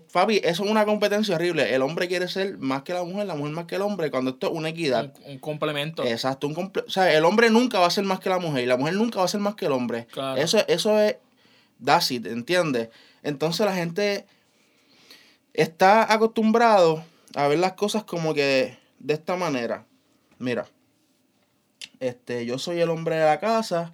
Fabi, 0.08 0.38
eso 0.38 0.64
es 0.64 0.70
una 0.70 0.84
competencia 0.84 1.34
horrible. 1.34 1.74
El 1.74 1.82
hombre 1.82 2.08
quiere 2.08 2.28
ser 2.28 2.56
más 2.58 2.82
que 2.82 2.94
la 2.94 3.04
mujer, 3.04 3.26
la 3.26 3.34
mujer 3.34 3.52
más 3.52 3.66
que 3.66 3.76
el 3.76 3.82
hombre, 3.82 4.10
cuando 4.10 4.30
esto 4.30 4.46
es 4.46 4.52
una 4.54 4.70
equidad. 4.70 5.12
Un, 5.24 5.38
complemento. 5.38 6.04
Exacto, 6.04 6.46
un 6.46 6.56
o 6.56 6.90
sea, 6.90 7.12
el 7.12 7.24
hombre 7.24 7.50
nunca 7.50 7.78
va 7.78 7.86
a 7.86 7.90
ser 7.90 8.04
más 8.04 8.20
que 8.20 8.30
la 8.30 8.38
mujer 8.38 8.64
y 8.64 8.66
la 8.66 8.76
mujer 8.76 8.94
nunca 8.94 9.18
va 9.18 9.26
a 9.26 9.28
ser 9.28 9.40
más 9.40 9.54
que 9.54 9.66
el 9.66 9.72
hombre. 9.72 10.06
Eso, 10.36 10.64
eso 10.68 10.98
es, 10.98 11.16
that's 11.84 12.10
it, 12.10 12.26
¿entiendes? 12.26 12.88
Entonces 13.22 13.66
la 13.66 13.74
gente 13.74 14.24
está 15.52 16.10
acostumbrado 16.12 17.04
a 17.34 17.48
ver 17.48 17.58
las 17.58 17.74
cosas 17.74 18.04
como 18.04 18.32
que 18.32 18.78
de 18.98 19.14
esta 19.14 19.36
manera. 19.36 19.84
Mira, 20.38 20.66
este, 22.00 22.46
yo 22.46 22.58
soy 22.58 22.80
el 22.80 22.88
hombre 22.90 23.16
de 23.16 23.24
la 23.24 23.40
casa, 23.40 23.92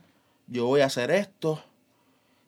yo 0.52 0.66
voy 0.66 0.82
a 0.82 0.86
hacer 0.86 1.10
esto 1.10 1.62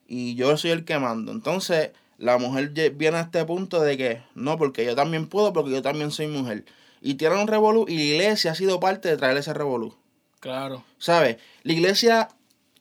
y 0.06 0.34
yo 0.34 0.56
soy 0.56 0.70
el 0.70 0.84
que 0.84 0.98
mando. 0.98 1.32
Entonces 1.32 1.90
la 2.18 2.38
mujer 2.38 2.70
viene 2.94 3.16
a 3.16 3.22
este 3.22 3.44
punto 3.44 3.80
de 3.80 3.96
que 3.96 4.22
no, 4.34 4.56
porque 4.56 4.84
yo 4.84 4.94
también 4.94 5.26
puedo, 5.26 5.52
porque 5.52 5.72
yo 5.72 5.82
también 5.82 6.10
soy 6.10 6.26
mujer. 6.26 6.64
Y 7.00 7.14
tiene 7.14 7.40
un 7.40 7.48
revolú 7.48 7.86
y 7.88 7.96
la 7.96 8.04
iglesia 8.04 8.52
ha 8.52 8.54
sido 8.54 8.80
parte 8.80 9.08
de 9.08 9.16
traer 9.16 9.36
ese 9.36 9.52
revolú. 9.52 9.96
Claro. 10.40 10.84
¿Sabes? 10.98 11.38
La 11.62 11.72
iglesia, 11.72 12.28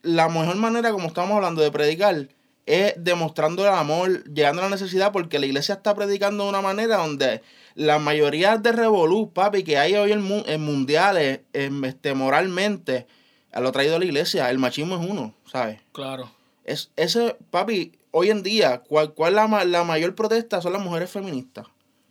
la 0.02 0.28
mejor 0.28 0.56
manera, 0.56 0.92
como 0.92 1.08
estamos 1.08 1.34
hablando 1.34 1.62
de 1.62 1.70
predicar, 1.70 2.28
es 2.66 2.94
demostrando 2.96 3.62
el 3.66 3.74
amor, 3.74 4.24
llegando 4.24 4.62
a 4.62 4.66
la 4.66 4.70
necesidad, 4.70 5.12
porque 5.12 5.38
la 5.38 5.46
iglesia 5.46 5.74
está 5.74 5.94
predicando 5.94 6.44
de 6.44 6.50
una 6.50 6.62
manera 6.62 6.96
donde 6.96 7.42
la 7.74 7.98
mayoría 7.98 8.56
de 8.56 8.72
revolú, 8.72 9.32
papi, 9.32 9.64
que 9.64 9.78
hay 9.78 9.94
hoy 9.94 10.12
en, 10.12 10.44
en 10.46 10.60
mundiales, 10.60 11.40
en, 11.52 11.84
este, 11.84 12.14
moralmente, 12.14 13.06
lo 13.60 13.68
ha 13.68 13.72
traído 13.72 13.98
la 13.98 14.04
iglesia. 14.04 14.50
El 14.50 14.58
machismo 14.58 14.96
es 14.96 15.08
uno, 15.08 15.34
¿sabes? 15.46 15.80
Claro. 15.92 16.30
Es, 16.64 16.90
ese, 16.96 17.36
papi, 17.50 17.92
hoy 18.10 18.30
en 18.30 18.42
día, 18.42 18.78
¿cuál, 18.78 19.12
cuál 19.12 19.34
la, 19.34 19.64
la 19.64 19.84
mayor 19.84 20.14
protesta? 20.14 20.60
Son 20.60 20.72
las 20.72 20.82
mujeres 20.82 21.10
feministas. 21.10 21.66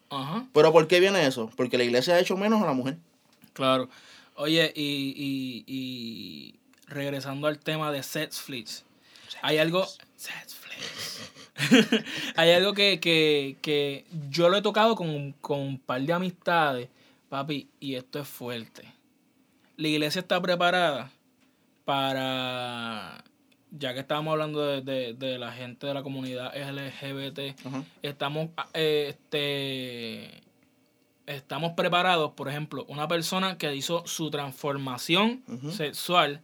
Ajá. 0.10 0.46
¿Pero 0.54 0.72
por 0.72 0.88
qué 0.88 1.00
viene 1.00 1.26
eso? 1.26 1.52
Porque 1.56 1.78
la 1.78 1.84
iglesia 1.84 2.16
ha 2.16 2.20
hecho 2.20 2.38
menos 2.38 2.62
a 2.62 2.66
la 2.66 2.74
mujer. 2.74 2.98
Claro. 3.54 3.90
Oye, 4.36 4.72
y, 4.76 4.84
y, 5.18 5.64
y 5.68 6.60
regresando 6.88 7.48
al 7.48 7.60
tema 7.60 7.92
de 7.92 8.04
Setflix, 8.04 8.86
hay 9.42 9.58
algo... 9.58 9.86
hay 12.36 12.52
algo 12.52 12.74
que, 12.74 13.00
que, 13.00 13.58
que, 13.62 14.06
yo 14.30 14.50
lo 14.50 14.58
he 14.58 14.62
tocado 14.62 14.96
con, 14.96 15.34
con 15.34 15.60
un 15.60 15.78
par 15.78 16.02
de 16.02 16.12
amistades, 16.12 16.90
papi, 17.30 17.68
y 17.80 17.96
esto 17.96 18.20
es 18.20 18.28
fuerte. 18.28 18.92
La 19.78 19.88
iglesia 19.88 20.22
está 20.22 20.42
preparada 20.42 21.12
para 21.86 23.24
ya 23.78 23.94
que 23.94 24.00
estábamos 24.02 24.34
hablando 24.34 24.82
de, 24.82 25.14
de, 25.14 25.38
la 25.38 25.52
gente 25.52 25.88
de 25.88 25.94
la 25.94 26.04
comunidad 26.04 26.54
LGBT, 26.56 27.56
estamos, 28.04 28.50
eh, 28.74 29.08
este, 29.10 30.44
estamos 31.26 31.74
preparados, 31.74 32.34
por 32.34 32.50
ejemplo, 32.50 32.86
una 32.88 33.08
persona 33.08 33.58
que 33.58 33.76
hizo 33.76 34.06
su 34.06 34.30
transformación 34.30 35.44
sexual 35.72 36.42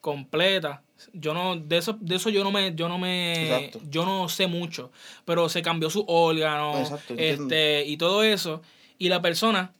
completa. 0.00 0.82
Yo 1.12 1.34
no, 1.34 1.56
de 1.56 1.78
eso, 1.78 1.98
de 2.00 2.14
eso 2.14 2.30
yo 2.30 2.44
no 2.44 2.52
me, 2.52 2.76
yo 2.76 2.88
no 2.88 2.96
me, 2.96 3.72
yo 3.90 4.04
no 4.04 4.28
sé 4.28 4.46
mucho, 4.46 4.92
pero 5.24 5.48
se 5.48 5.62
cambió 5.62 5.90
su 5.90 6.04
órgano, 6.06 6.74
este, 7.16 7.84
y 7.86 7.96
todo 7.96 8.22
eso, 8.22 8.62
y 8.98 9.08
la 9.08 9.20
persona 9.20 9.72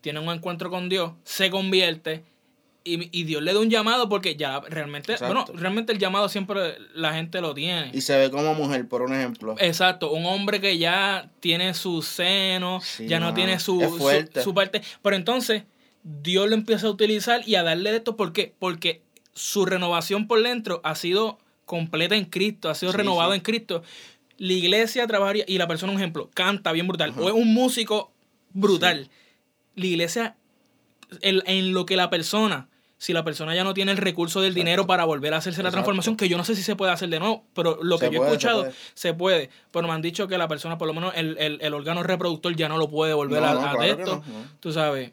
tiene 0.00 0.20
un 0.20 0.28
encuentro 0.28 0.70
con 0.70 0.88
Dios, 0.88 1.12
se 1.24 1.50
convierte 1.50 2.22
y, 2.86 3.24
Dios 3.24 3.42
le 3.42 3.54
da 3.54 3.60
un 3.60 3.70
llamado 3.70 4.10
porque 4.10 4.36
ya 4.36 4.60
realmente, 4.60 5.16
bueno, 5.20 5.46
realmente 5.54 5.94
el 5.94 5.98
llamado 5.98 6.28
siempre 6.28 6.76
la 6.94 7.14
gente 7.14 7.40
lo 7.40 7.54
tiene. 7.54 7.90
Y 7.94 8.02
se 8.02 8.16
ve 8.18 8.30
como 8.30 8.54
mujer, 8.54 8.86
por 8.86 9.00
un 9.00 9.14
ejemplo. 9.14 9.56
Exacto, 9.58 10.12
un 10.12 10.26
hombre 10.26 10.60
que 10.60 10.76
ya 10.76 11.30
tiene 11.40 11.72
su 11.72 12.02
seno, 12.02 12.82
ya 12.98 13.20
no, 13.20 13.32
tiene 13.32 13.58
su, 13.58 13.80
su, 14.42 14.54
parte. 14.54 14.82
Pero 15.00 15.16
entonces 15.16 15.62
Dios 16.02 16.46
lo 16.46 16.54
empieza 16.54 16.86
a 16.86 16.90
utilizar 16.90 17.40
y 17.48 17.54
a 17.54 17.62
darle 17.62 17.96
esto. 17.96 18.16
¿Por 18.16 18.34
qué? 18.34 18.52
Porque 18.58 19.00
su 19.32 19.64
renovación 19.64 20.28
por 20.28 20.42
dentro 20.42 20.82
ha 20.84 20.94
sido 20.94 21.38
completa 21.64 22.16
en 22.16 22.26
Cristo, 22.26 22.68
ha 22.68 22.74
sido 22.74 22.92
renovado 22.92 23.32
en 23.32 23.40
Cristo. 23.40 23.82
La 24.36 24.52
iglesia 24.52 25.06
trabajaría, 25.06 25.44
y 25.48 25.56
la 25.56 25.66
persona, 25.66 25.90
un 25.90 25.98
ejemplo, 25.98 26.28
canta 26.34 26.70
bien 26.72 26.86
brutal, 26.86 27.14
o 27.16 27.28
es 27.28 27.34
un 27.34 27.54
músico 27.54 28.12
brutal. 28.52 29.08
La 29.74 29.86
iglesia, 29.86 30.36
en 31.22 31.72
lo 31.72 31.86
que 31.86 31.96
la 31.96 32.10
persona 32.10 32.68
si 33.04 33.12
la 33.12 33.22
persona 33.22 33.54
ya 33.54 33.64
no 33.64 33.74
tiene 33.74 33.92
el 33.92 33.98
recurso 33.98 34.40
del 34.40 34.54
dinero 34.54 34.86
para 34.86 35.04
volver 35.04 35.34
a 35.34 35.36
hacerse 35.36 35.62
la 35.62 35.70
transformación, 35.70 36.16
que 36.16 36.26
yo 36.26 36.38
no 36.38 36.44
sé 36.44 36.56
si 36.56 36.62
se 36.62 36.74
puede 36.74 36.90
hacer 36.90 37.10
de 37.10 37.18
nuevo, 37.18 37.44
pero 37.52 37.78
lo 37.82 37.98
que 37.98 38.10
yo 38.10 38.22
he 38.22 38.24
escuchado, 38.24 38.66
se 38.94 39.12
puede. 39.12 39.50
Pero 39.72 39.86
me 39.86 39.92
han 39.92 40.00
dicho 40.00 40.26
que 40.26 40.38
la 40.38 40.48
persona, 40.48 40.78
por 40.78 40.88
lo 40.88 40.94
menos 40.94 41.12
el, 41.14 41.36
el, 41.38 41.74
órgano 41.74 42.02
reproductor 42.02 42.56
ya 42.56 42.66
no 42.66 42.78
lo 42.78 42.88
puede 42.88 43.12
volver 43.12 43.44
a, 43.44 43.72
a 43.72 43.86
esto. 43.86 44.22
Tú 44.58 44.72
sabes. 44.72 45.12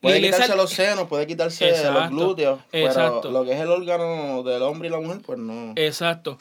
Puede 0.00 0.22
quitarse 0.22 0.56
los 0.56 0.70
senos, 0.70 1.06
puede 1.06 1.26
quitarse 1.26 1.72
los 1.92 2.08
glúteos, 2.08 2.60
pero 2.70 3.20
lo 3.30 3.44
que 3.44 3.52
es 3.52 3.60
el 3.60 3.68
órgano 3.68 4.42
del 4.42 4.62
hombre 4.62 4.88
y 4.88 4.90
la 4.90 4.98
mujer, 4.98 5.20
pues 5.26 5.38
no. 5.38 5.74
Exacto 5.76 6.38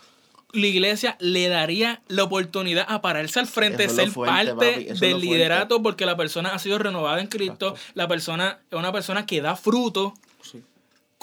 la 0.54 0.68
iglesia 0.68 1.18
le 1.20 1.50
daría 1.50 2.04
la 2.08 2.24
oportunidad 2.24 2.86
a 2.88 3.02
pararse 3.02 3.40
al 3.40 3.48
frente, 3.48 3.90
ser 3.90 4.12
parte 4.14 4.94
del 5.00 5.20
liderato, 5.20 5.82
porque 5.82 6.06
la 6.06 6.16
persona 6.16 6.54
ha 6.54 6.60
sido 6.60 6.78
renovada 6.78 7.20
en 7.20 7.28
Cristo, 7.28 7.76
la 7.96 8.08
persona 8.08 8.60
es 8.70 8.78
una 8.78 8.92
persona 8.92 9.26
que 9.26 9.42
da 9.42 9.56
fruto 9.56 10.14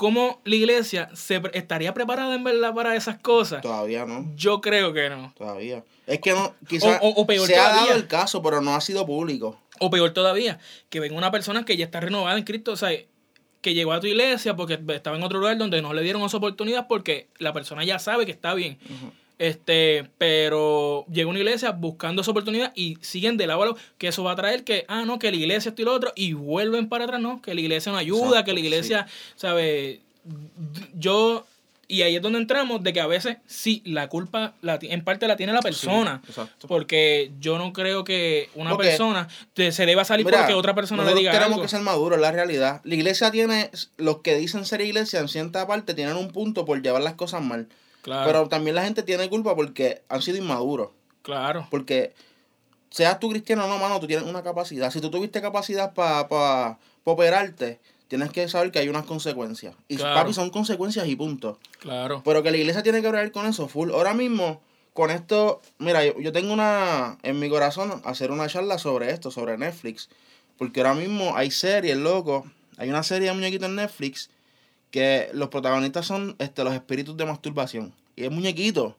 ¿Cómo 0.00 0.40
la 0.46 0.54
iglesia 0.54 1.10
se 1.12 1.42
estaría 1.52 1.92
preparada 1.92 2.34
en 2.34 2.42
verdad 2.42 2.72
para 2.72 2.96
esas 2.96 3.18
cosas? 3.18 3.60
Todavía 3.60 4.06
no. 4.06 4.32
Yo 4.34 4.62
creo 4.62 4.94
que 4.94 5.10
no. 5.10 5.30
Todavía. 5.36 5.84
Es 6.06 6.20
que 6.20 6.32
no, 6.32 6.54
quizás 6.66 6.98
o, 7.02 7.26
peor 7.26 7.46
se 7.46 7.54
ha 7.58 7.68
dado 7.68 7.92
el 7.92 8.06
caso, 8.06 8.40
pero 8.40 8.62
no 8.62 8.74
ha 8.74 8.80
sido 8.80 9.04
público. 9.04 9.60
O 9.78 9.90
peor 9.90 10.14
todavía, 10.14 10.58
que 10.88 11.00
venga 11.00 11.18
una 11.18 11.30
persona 11.30 11.66
que 11.66 11.76
ya 11.76 11.84
está 11.84 12.00
renovada 12.00 12.38
en 12.38 12.44
Cristo, 12.44 12.72
o 12.72 12.76
sea, 12.76 12.98
que 13.60 13.74
llegó 13.74 13.92
a 13.92 14.00
tu 14.00 14.06
iglesia 14.06 14.56
porque 14.56 14.80
estaba 14.88 15.18
en 15.18 15.22
otro 15.22 15.38
lugar 15.38 15.58
donde 15.58 15.82
no 15.82 15.92
le 15.92 16.00
dieron 16.00 16.22
esa 16.22 16.38
oportunidad 16.38 16.86
porque 16.88 17.28
la 17.36 17.52
persona 17.52 17.84
ya 17.84 17.98
sabe 17.98 18.24
que 18.24 18.32
está 18.32 18.54
bien. 18.54 18.78
Este, 19.40 20.06
pero 20.18 21.06
llega 21.10 21.30
una 21.30 21.38
iglesia 21.38 21.70
buscando 21.70 22.20
esa 22.20 22.30
oportunidad 22.30 22.72
y 22.74 22.98
siguen 23.00 23.38
de 23.38 23.46
lado 23.46 23.74
que 23.96 24.08
eso 24.08 24.22
va 24.22 24.32
a 24.32 24.36
traer 24.36 24.64
que, 24.64 24.84
ah, 24.86 25.06
no, 25.06 25.18
que 25.18 25.30
la 25.30 25.38
iglesia 25.38 25.70
esto 25.70 25.80
y 25.80 25.86
lo 25.86 25.94
otro, 25.94 26.12
y 26.14 26.34
vuelven 26.34 26.90
para 26.90 27.04
atrás, 27.04 27.22
no, 27.22 27.40
que 27.40 27.54
la 27.54 27.62
iglesia 27.62 27.90
no 27.90 27.96
ayuda, 27.96 28.44
que 28.44 28.52
la 28.52 28.60
iglesia, 28.60 29.06
¿sabe? 29.36 30.02
Yo, 30.92 31.46
y 31.88 32.02
ahí 32.02 32.16
es 32.16 32.20
donde 32.20 32.38
entramos, 32.38 32.82
de 32.82 32.92
que 32.92 33.00
a 33.00 33.06
veces 33.06 33.38
sí, 33.46 33.80
la 33.86 34.10
culpa 34.10 34.52
la, 34.60 34.78
en 34.82 35.02
parte 35.04 35.26
la 35.26 35.36
tiene 35.36 35.54
la 35.54 35.62
persona. 35.62 36.20
porque 36.68 37.32
yo 37.40 37.56
no 37.56 37.72
creo 37.72 38.04
que 38.04 38.50
una 38.54 38.76
persona 38.76 39.26
se 39.56 39.86
deba 39.86 40.04
salir 40.04 40.26
porque 40.26 40.52
otra 40.52 40.74
persona 40.74 41.02
le 41.02 41.14
diga 41.14 41.32
tenemos 41.32 41.62
que 41.62 41.68
ser 41.68 41.80
maduros, 41.80 42.20
la 42.20 42.30
realidad. 42.30 42.82
La 42.84 42.94
iglesia 42.94 43.30
tiene, 43.30 43.70
los 43.96 44.18
que 44.18 44.36
dicen 44.36 44.66
ser 44.66 44.82
iglesia 44.82 45.18
en 45.18 45.28
cierta 45.28 45.66
parte 45.66 45.94
tienen 45.94 46.16
un 46.16 46.30
punto 46.30 46.66
por 46.66 46.82
llevar 46.82 47.00
las 47.00 47.14
cosas 47.14 47.42
mal. 47.42 47.68
Pero 48.04 48.48
también 48.48 48.76
la 48.76 48.84
gente 48.84 49.02
tiene 49.02 49.28
culpa 49.28 49.54
porque 49.54 50.02
han 50.08 50.22
sido 50.22 50.38
inmaduros. 50.38 50.90
Claro. 51.22 51.66
Porque 51.70 52.14
seas 52.90 53.20
tú 53.20 53.30
cristiano 53.30 53.64
o 53.64 53.68
no, 53.68 53.78
mano, 53.78 54.00
tú 54.00 54.06
tienes 54.06 54.26
una 54.26 54.42
capacidad. 54.42 54.90
Si 54.90 55.00
tú 55.00 55.10
tuviste 55.10 55.40
capacidad 55.40 55.94
para 55.94 56.28
pa, 56.28 56.78
operarte, 57.04 57.80
tienes 58.08 58.30
que 58.30 58.48
saber 58.48 58.70
que 58.72 58.78
hay 58.78 58.88
unas 58.88 59.04
consecuencias. 59.04 59.74
Y 59.88 59.96
papi, 59.96 60.32
son 60.32 60.50
consecuencias 60.50 61.06
y 61.06 61.16
punto. 61.16 61.58
Claro. 61.78 62.22
Pero 62.24 62.42
que 62.42 62.50
la 62.50 62.56
iglesia 62.56 62.82
tiene 62.82 63.00
que 63.00 63.08
hablar 63.08 63.30
con 63.32 63.46
eso 63.46 63.68
full. 63.68 63.90
Ahora 63.90 64.14
mismo, 64.14 64.60
con 64.94 65.10
esto, 65.10 65.60
mira, 65.78 66.04
yo, 66.04 66.18
yo 66.20 66.32
tengo 66.32 66.52
una, 66.52 67.18
en 67.22 67.38
mi 67.38 67.48
corazón, 67.48 68.00
hacer 68.04 68.30
una 68.30 68.48
charla 68.48 68.78
sobre 68.78 69.10
esto, 69.10 69.30
sobre 69.30 69.56
Netflix. 69.58 70.08
Porque 70.58 70.80
ahora 70.80 70.94
mismo 70.94 71.36
hay 71.36 71.50
series, 71.50 71.96
loco. 71.96 72.44
Hay 72.76 72.88
una 72.88 73.02
serie 73.02 73.28
de 73.28 73.34
muñequitos 73.34 73.68
en 73.68 73.76
Netflix 73.76 74.30
que 74.90 75.30
los 75.32 75.48
protagonistas 75.48 76.06
son 76.06 76.36
este, 76.38 76.64
los 76.64 76.74
espíritus 76.74 77.16
de 77.16 77.26
masturbación. 77.26 77.94
Y 78.16 78.24
es 78.24 78.30
muñequito. 78.30 78.96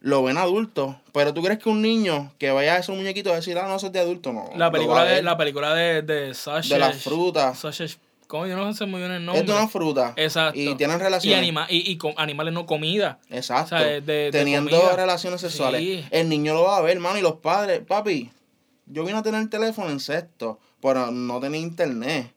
Lo 0.00 0.22
ven 0.22 0.38
adultos. 0.38 0.94
Pero 1.12 1.34
tú 1.34 1.42
crees 1.42 1.58
que 1.58 1.68
un 1.68 1.82
niño 1.82 2.32
que 2.38 2.50
vaya 2.50 2.74
a 2.74 2.78
esos 2.78 2.96
muñequitos 2.96 3.32
a 3.32 3.36
decir, 3.36 3.58
ah, 3.58 3.66
no, 3.66 3.76
eso 3.76 3.88
es 3.88 3.92
de 3.92 4.00
adulto, 4.00 4.32
no. 4.32 4.50
La 4.56 4.70
película, 4.70 5.04
de, 5.04 5.22
la 5.22 5.36
película 5.36 5.74
de, 5.74 6.02
de 6.02 6.34
Sasha. 6.34 6.74
De 6.74 6.80
las 6.80 7.02
frutas. 7.02 7.58
Sasha, 7.58 7.86
¿Cómo? 8.28 8.46
Yo 8.46 8.56
no 8.56 8.72
sé 8.74 8.84
muy 8.84 9.00
bien 9.00 9.10
el 9.10 9.24
nombre. 9.24 9.40
Es 9.40 9.46
de 9.46 9.52
una 9.52 9.68
fruta. 9.68 10.12
Exacto. 10.16 10.60
Y 10.60 10.74
tienen 10.76 11.00
relaciones. 11.00 11.36
Y, 11.36 11.38
anima, 11.38 11.66
y, 11.68 11.96
con 11.96 12.12
animales 12.18 12.52
no 12.52 12.66
comida. 12.66 13.18
Exacto. 13.30 13.76
Teniendo 14.04 14.94
relaciones 14.94 15.40
sexuales. 15.40 16.04
El 16.10 16.28
niño 16.28 16.54
lo 16.54 16.64
va 16.64 16.76
a 16.76 16.82
ver, 16.82 16.96
hermano, 16.98 17.18
y 17.18 17.22
los 17.22 17.36
padres. 17.36 17.80
Papi, 17.80 18.30
yo 18.86 19.04
vine 19.04 19.18
a 19.18 19.22
tener 19.22 19.40
el 19.40 19.48
teléfono 19.48 19.90
en 19.90 19.98
sexto, 19.98 20.60
pero 20.80 21.10
no 21.10 21.40
tenía 21.40 21.60
internet 21.60 22.32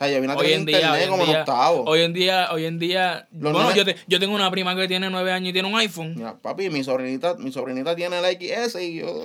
hoy 0.00 0.52
en 0.52 0.64
día, 0.64 0.92
hoy 0.92 1.08
como 1.08 1.26
día, 1.26 1.44
Hoy 1.84 2.00
en 2.00 2.12
día, 2.12 2.48
hoy 2.52 2.64
en 2.64 2.78
día, 2.78 3.28
bueno, 3.30 3.74
yo, 3.74 3.84
yo, 4.08 4.18
tengo 4.18 4.34
una 4.34 4.50
prima 4.50 4.74
que 4.74 4.88
tiene 4.88 5.10
nueve 5.10 5.32
años 5.32 5.50
y 5.50 5.52
tiene 5.52 5.68
un 5.68 5.78
iPhone. 5.78 6.16
papi, 6.42 6.70
mi 6.70 6.82
sobrinita, 6.82 7.34
mi 7.34 7.52
sobrinita 7.52 7.94
tiene 7.94 8.18
el 8.18 8.24
XS 8.24 8.80
y 8.80 8.94
yo, 9.00 9.22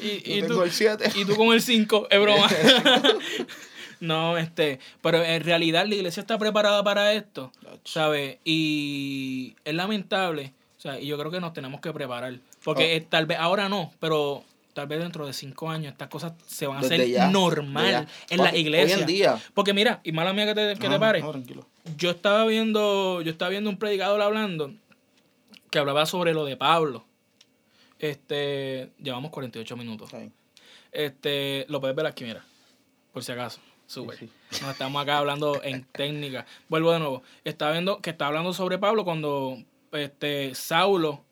y, 0.00 0.40
tengo 0.40 0.56
tú, 0.56 0.62
el 0.62 0.72
7. 0.72 1.12
Y 1.14 1.24
tú 1.24 1.36
con 1.36 1.52
el 1.52 1.62
5, 1.62 2.08
es 2.10 2.20
broma. 2.20 2.48
no, 4.00 4.36
este, 4.36 4.80
pero 5.02 5.24
en 5.24 5.42
realidad 5.42 5.86
la 5.86 5.94
iglesia 5.94 6.20
está 6.20 6.38
preparada 6.38 6.82
para 6.84 7.12
esto, 7.12 7.52
¿sabes? 7.84 8.38
Y 8.44 9.56
es 9.64 9.74
lamentable, 9.74 10.52
o 10.76 10.80
sea, 10.80 11.00
y 11.00 11.06
yo 11.06 11.18
creo 11.18 11.30
que 11.30 11.40
nos 11.40 11.52
tenemos 11.52 11.80
que 11.80 11.92
preparar. 11.92 12.38
Porque 12.64 13.02
oh. 13.02 13.08
tal 13.08 13.26
vez 13.26 13.38
ahora 13.38 13.68
no, 13.68 13.92
pero 14.00 14.44
tal 14.78 14.86
vez 14.86 15.00
dentro 15.00 15.26
de 15.26 15.32
cinco 15.32 15.68
años 15.68 15.90
estas 15.90 16.06
cosas 16.06 16.34
se 16.46 16.68
van 16.68 16.76
a 16.76 16.80
hacer 16.82 17.32
normal 17.32 18.06
en 18.30 18.38
la 18.38 18.56
iglesia. 18.56 18.94
Hoy 18.94 19.00
en 19.00 19.06
día. 19.08 19.42
Porque 19.52 19.74
mira, 19.74 20.00
y 20.04 20.12
mala 20.12 20.32
mía 20.32 20.46
que 20.46 20.54
te, 20.54 20.78
que 20.78 20.88
te 20.88 20.98
pare. 21.00 21.20
yo 21.96 22.10
estaba 22.10 22.44
viendo, 22.44 23.20
yo 23.22 23.32
estaba 23.32 23.48
viendo 23.48 23.70
un 23.70 23.76
predicador 23.76 24.22
hablando 24.22 24.72
que 25.72 25.80
hablaba 25.80 26.06
sobre 26.06 26.32
lo 26.32 26.44
de 26.44 26.56
Pablo. 26.56 27.04
Este, 27.98 28.92
llevamos 29.02 29.32
48 29.32 29.76
minutos. 29.76 30.10
Este, 30.92 31.66
lo 31.68 31.80
puedes 31.80 31.96
ver 31.96 32.06
aquí, 32.06 32.22
mira. 32.22 32.44
Por 33.12 33.24
si 33.24 33.32
acaso. 33.32 33.58
Sube. 33.88 34.16
No 34.62 34.70
estamos 34.70 35.02
acá 35.02 35.18
hablando 35.18 35.60
en 35.64 35.82
técnica. 35.92 36.46
Vuelvo 36.68 36.92
de 36.92 37.00
nuevo. 37.00 37.24
Estaba 37.42 37.72
viendo 37.72 38.00
que 38.00 38.10
está 38.10 38.28
hablando 38.28 38.52
sobre 38.52 38.78
Pablo 38.78 39.04
cuando 39.04 39.58
este 39.90 40.54
Saulo 40.54 41.24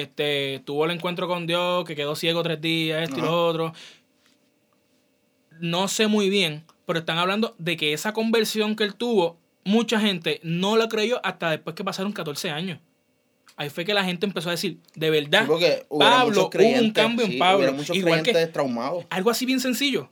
este, 0.00 0.62
tuvo 0.64 0.84
el 0.84 0.90
encuentro 0.92 1.26
con 1.28 1.46
Dios, 1.46 1.84
que 1.84 1.96
quedó 1.96 2.14
ciego 2.16 2.42
tres 2.42 2.60
días, 2.60 3.02
esto 3.02 3.18
y 3.18 3.22
lo 3.22 3.46
otro. 3.46 3.72
No 5.60 5.88
sé 5.88 6.06
muy 6.06 6.28
bien, 6.28 6.64
pero 6.84 6.98
están 6.98 7.18
hablando 7.18 7.54
de 7.58 7.76
que 7.76 7.92
esa 7.92 8.12
conversión 8.12 8.76
que 8.76 8.84
él 8.84 8.94
tuvo, 8.94 9.38
mucha 9.64 9.98
gente 9.98 10.40
no 10.42 10.76
la 10.76 10.88
creyó 10.88 11.20
hasta 11.24 11.50
después 11.50 11.74
que 11.74 11.84
pasaron 11.84 12.12
14 12.12 12.50
años. 12.50 12.78
ahí 13.56 13.70
fue 13.70 13.84
que 13.86 13.94
la 13.94 14.04
gente 14.04 14.26
empezó 14.26 14.50
a 14.50 14.52
decir, 14.52 14.78
de 14.94 15.10
verdad, 15.10 15.46
Sí, 15.46 15.64
Pablo, 15.98 16.50
hubo 16.52 16.78
un 16.78 16.90
cambio 16.92 17.24
en 17.24 17.32
sí, 17.32 17.38
Pablo. 17.38 17.72
muchos 17.72 17.96
Igual 17.96 18.22
que 18.22 18.46
traumados. 18.48 19.06
algo 19.10 19.30
así 19.30 19.46
bien 19.46 19.60
sencillo. 19.60 20.10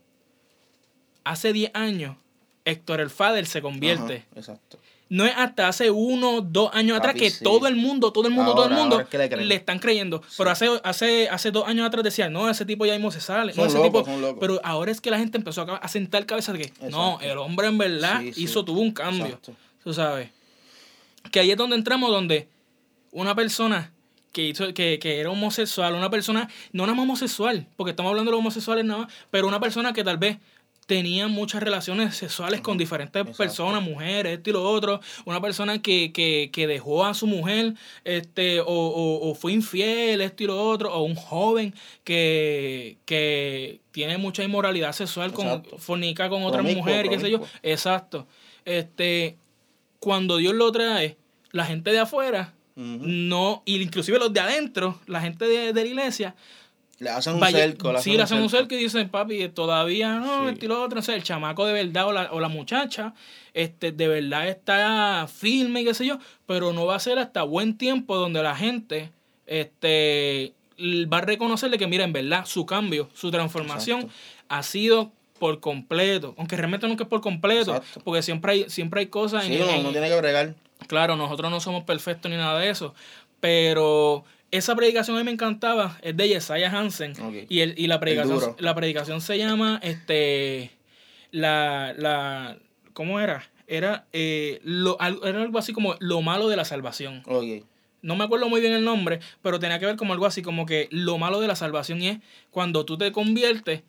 Hace 1.25 1.53
10 1.53 1.71
años, 1.75 2.17
Héctor 2.65 3.01
el 3.01 3.11
Fader 3.11 3.47
se 3.47 3.61
convierte. 3.63 4.25
Ajá, 4.31 4.41
exacto. 4.41 4.79
No 5.11 5.27
es 5.27 5.33
hasta 5.37 5.69
hace 5.69 5.91
uno, 5.91 6.41
dos 6.41 6.71
años 6.73 6.97
atrás 6.97 7.15
que 7.15 7.31
sí. 7.31 7.45
todo 7.45 7.67
el 7.67 7.77
mundo, 7.77 8.13
todo 8.13 8.27
el 8.27 8.33
mundo, 8.33 8.55
todo 8.55 8.65
el 8.67 8.75
mundo 8.75 8.97
ahora 8.97 9.25
es 9.25 9.31
que 9.31 9.37
le 9.37 9.55
están 9.55 9.79
creyendo. 9.79 10.23
Pero 10.37 10.51
hace, 10.51 10.69
hace, 10.83 11.29
hace 11.29 11.51
dos 11.51 11.69
años 11.69 11.87
atrás 11.87 12.03
decían, 12.03 12.33
no, 12.33 12.49
ese 12.49 12.65
tipo 12.65 12.87
ya 12.87 12.95
mismo 12.95 13.11
se 13.11 13.21
sale. 13.21 13.53
no, 13.53 13.57
Son 13.57 13.67
ese 13.69 13.77
locos, 13.79 14.05
tipo... 14.05 14.21
son. 14.21 14.39
Pero 14.39 14.61
ahora 14.65 14.91
es 14.91 15.01
que 15.01 15.11
la 15.11 15.19
gente 15.19 15.37
empezó 15.37 15.63
a, 15.63 15.89
sentar 15.89 16.25
cabeza 16.27 16.53
de 16.53 16.61
que, 16.61 16.73
no, 16.91 17.21
el 17.21 17.37
hombre 17.39 17.69
en 17.69 17.79
verdad 17.79 18.21
sí. 18.21 18.33
hizo, 18.37 18.65
tuvo 18.65 18.81
un 18.81 18.93
cambio. 18.93 19.27
Exacto. 19.27 19.55
Tú 19.83 19.93
sabes. 19.93 20.31
Que 21.31 21.41
ahí 21.41 21.51
es 21.51 21.57
donde 21.57 21.77
entramos, 21.77 22.11
donde 22.11 22.49
una 23.13 23.35
persona 23.35 23.93
que, 24.33 24.49
hizo, 24.49 24.75
que, 24.75 24.99
que 24.99 25.21
era 25.21 25.31
homosexual, 25.31 25.95
una 25.95 26.11
persona, 26.11 26.49
no 26.73 26.85
nada 26.85 26.95
más 26.95 27.05
homosexual, 27.05 27.67
porque 27.77 27.91
estamos 27.91 28.11
hablando 28.11 28.31
de 28.31 28.33
los 28.33 28.41
homosexuales 28.41 28.85
nada 28.85 29.03
más, 29.03 29.13
pero 29.31 29.47
una 29.47 29.61
persona 29.61 29.93
que 29.93 30.03
tal 30.03 30.19
vez 30.19 30.39
tenía 30.87 31.29
muchas 31.29 31.63
relaciones 31.63 32.17
sexuales 32.17 32.61
con 32.61 32.77
diferentes 32.77 33.21
Exacto. 33.21 33.37
personas, 33.39 33.83
mujeres, 33.83 34.39
esto 34.39 34.51
y 34.51 34.53
lo 34.53 34.63
otro, 34.65 35.01
una 35.25 35.41
persona 35.41 35.81
que, 35.81 36.13
que, 36.13 36.51
que 36.53 36.67
dejó 36.67 37.05
a 37.05 37.15
su 37.15 37.27
mujer, 37.27 37.75
este, 38.05 38.61
o, 38.61 38.67
o, 38.67 39.31
o 39.31 39.35
fue 39.35 39.53
infiel, 39.53 40.21
esto 40.21 40.43
y 40.43 40.47
lo 40.47 40.63
otro, 40.63 40.93
o 40.93 41.03
un 41.03 41.15
joven 41.15 41.75
que, 42.05 42.99
que 43.07 43.81
tiene 43.93 44.19
mucha 44.19 44.45
inmoralidad 44.45 44.93
sexual, 44.93 45.33
con, 45.33 45.65
fornica 45.79 46.29
con 46.29 46.43
otras 46.43 46.63
Promiscuo, 46.63 46.83
mujeres, 46.85 47.11
qué 47.11 47.21
sé 47.21 47.31
yo. 47.31 47.41
Exacto. 47.63 48.27
Este, 48.65 49.37
cuando 50.01 50.37
Dios 50.37 50.55
lo 50.55 50.71
trae, 50.73 51.17
la 51.53 51.65
gente 51.65 51.93
de 51.93 52.01
afuera, 52.01 52.55
no, 52.77 53.63
inclusive 53.67 54.19
los 54.19 54.33
de 54.33 54.41
adentro, 54.41 55.01
la 55.07 55.21
gente 55.21 55.47
de, 55.47 55.73
de 55.73 55.83
la 55.83 55.89
iglesia, 55.89 56.35
Le 57.01 57.11
hacen 57.11 57.35
un 57.35 57.41
vaya- 57.41 57.59
cerco. 57.59 57.99
sí, 57.99 58.17
le 58.17 58.23
hacen 58.23 58.41
un 58.41 58.49
cerco 58.49 58.75
y 58.75 58.79
dicen, 58.79 59.09
papi, 59.09 59.49
todavía 59.49 60.15
no, 60.21 60.45
Sí. 60.49 60.53
esto 60.55 60.65
y 60.65 60.69
lo 60.69 60.83
otro, 60.83 60.97
no 60.97 61.03
sé, 61.03 61.15
el 61.15 61.23
chamaco 61.25 61.67
de 61.67 61.73
verdad 61.73 62.07
o 62.07 62.13
la, 62.13 62.33
o 62.33 62.39
la 62.41 62.49
muchacha, 62.49 63.15
este, 63.53 63.91
de 63.93 64.07
verdad 64.09 64.49
está 64.49 65.27
firme 65.27 65.81
y 65.81 65.85
qué 65.85 65.95
sé 65.95 66.07
yo, 66.07 66.19
pero 66.47 66.73
no 66.73 66.87
va 66.87 66.95
a 66.97 67.01
ser 67.01 67.19
hasta 67.19 67.43
buen 67.43 67.77
tiempo 67.77 68.17
donde 68.17 68.43
la 68.43 68.55
gente, 68.55 69.11
este, 69.47 70.53
va 71.13 71.19
a 71.19 71.21
reconocerle 71.23 71.79
que, 71.79 71.87
mira, 71.87 72.05
en 72.05 72.13
verdad, 72.13 72.47
su 72.47 72.65
cambio, 72.67 73.09
su 73.15 73.31
transformación 73.31 74.01
Exacto. 74.03 74.15
ha 74.49 74.63
sido 74.63 75.13
por 75.39 75.59
completo, 75.61 76.35
aunque 76.39 76.57
realmente 76.57 76.87
nunca 76.87 77.05
es 77.05 77.11
por 77.11 77.21
completo, 77.21 77.75
Exacto. 77.77 78.01
porque 78.05 78.23
siempre 78.23 78.53
hay, 78.53 78.71
siempre 78.71 79.01
hay 79.01 79.07
cosas 79.09 79.45
Sí, 79.45 79.55
en, 79.57 79.63
uno, 79.63 79.71
en- 79.73 79.81
uno 79.81 79.91
tiene 79.91 80.09
que 80.09 80.17
bregar. 80.17 80.55
Claro, 80.87 81.17
nosotros 81.17 81.51
no 81.51 81.61
somos 81.61 81.83
perfectos 81.85 82.31
ni 82.31 82.37
nada 82.37 82.59
de 82.61 82.71
eso, 82.71 82.95
pero 83.41 84.25
esa 84.57 84.77
predicación 84.77 85.17
a 85.17 85.21
mí 85.21 85.25
me 85.25 85.33
encantaba, 85.33 85.99
es 86.01 86.17
de 86.17 86.29
Yesaya 86.29 86.71
Hansen, 86.71 87.15
y, 87.49 87.59
el, 87.59 87.75
y 87.77 87.89
la, 87.89 87.99
predicación, 87.99 88.55
la 88.59 88.75
predicación 88.77 89.21
se 89.21 89.37
llama, 89.37 89.81
este, 89.83 90.71
la, 91.33 91.93
la, 91.99 92.59
¿cómo 92.93 93.19
era? 93.19 93.51
Era, 93.67 94.07
eh, 94.13 94.61
lo, 94.63 94.97
era 95.01 95.43
algo 95.43 95.59
así 95.59 95.73
como 95.73 95.97
lo 95.99 96.23
malo 96.23 96.49
de 96.49 96.55
la 96.55 96.65
salvación. 96.65 97.25
No 98.01 98.15
me 98.15 98.23
acuerdo 98.23 98.49
muy 98.49 98.61
bien 98.61 98.75
el 98.75 98.85
nombre, 98.85 99.19
pero 99.43 99.59
tenía 99.59 99.81
que 99.81 99.87
ver 99.87 99.97
como 99.97 100.13
algo 100.13 100.27
así 100.27 100.41
como 100.41 100.67
que 100.67 100.89
lo 100.93 101.19
malo 101.19 101.41
de 101.41 101.49
la 101.49 101.57
salvación 101.57 102.01
y 102.01 102.09
es 102.09 102.19
cuando 102.51 102.85
tú 102.85 102.97
te 102.97 103.11
conviertes 103.11 103.83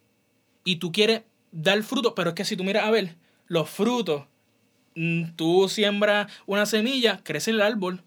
y 0.63 0.78
tú 0.78 0.91
quieres 0.91 1.22
dar 1.51 1.84
fruto, 1.84 2.16
pero 2.16 2.30
es 2.30 2.36
que 2.36 2.43
si 2.43 2.57
tú 2.57 2.63
miras 2.63 2.86
a 2.86 2.91
ver, 2.91 3.18
los 3.45 3.70
frutos, 3.70 4.24
mm, 4.95 5.36
tú 5.36 5.70
siembras 5.70 6.32
una 6.47 6.66
semilla, 6.66 7.20
crece 7.24 7.51
el 7.51 7.61
árbol, 7.61 8.01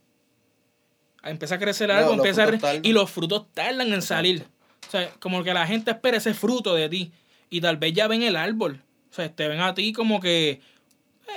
empieza 1.23 1.57
a 1.57 1.59
crecer 1.59 1.91
árbol, 1.91 2.17
los 2.17 2.27
empieza 2.27 2.45
a 2.45 2.59
tardan. 2.59 2.81
y 2.85 2.93
los 2.93 3.11
frutos 3.11 3.47
tardan 3.55 3.93
en 3.93 4.03
salir. 4.03 4.45
O 4.87 4.91
sea, 4.91 5.11
como 5.21 5.43
que 5.45 5.53
la 5.53 5.67
gente 5.67 5.91
espera 5.91 6.17
ese 6.17 6.35
fruto 6.35 6.75
de 6.75 6.89
ti 6.89 7.13
y 7.51 7.61
tal 7.61 7.77
vez 7.77 7.93
ya 7.93 8.07
ven 8.09 8.23
el 8.23 8.37
árbol. 8.37 8.83
O 9.11 9.15
sea, 9.15 9.29
te 9.35 9.49
ven 9.49 9.61
a 9.61 9.75
ti 9.75 9.93
como 9.93 10.21
que 10.21 10.51
eh, 10.51 10.61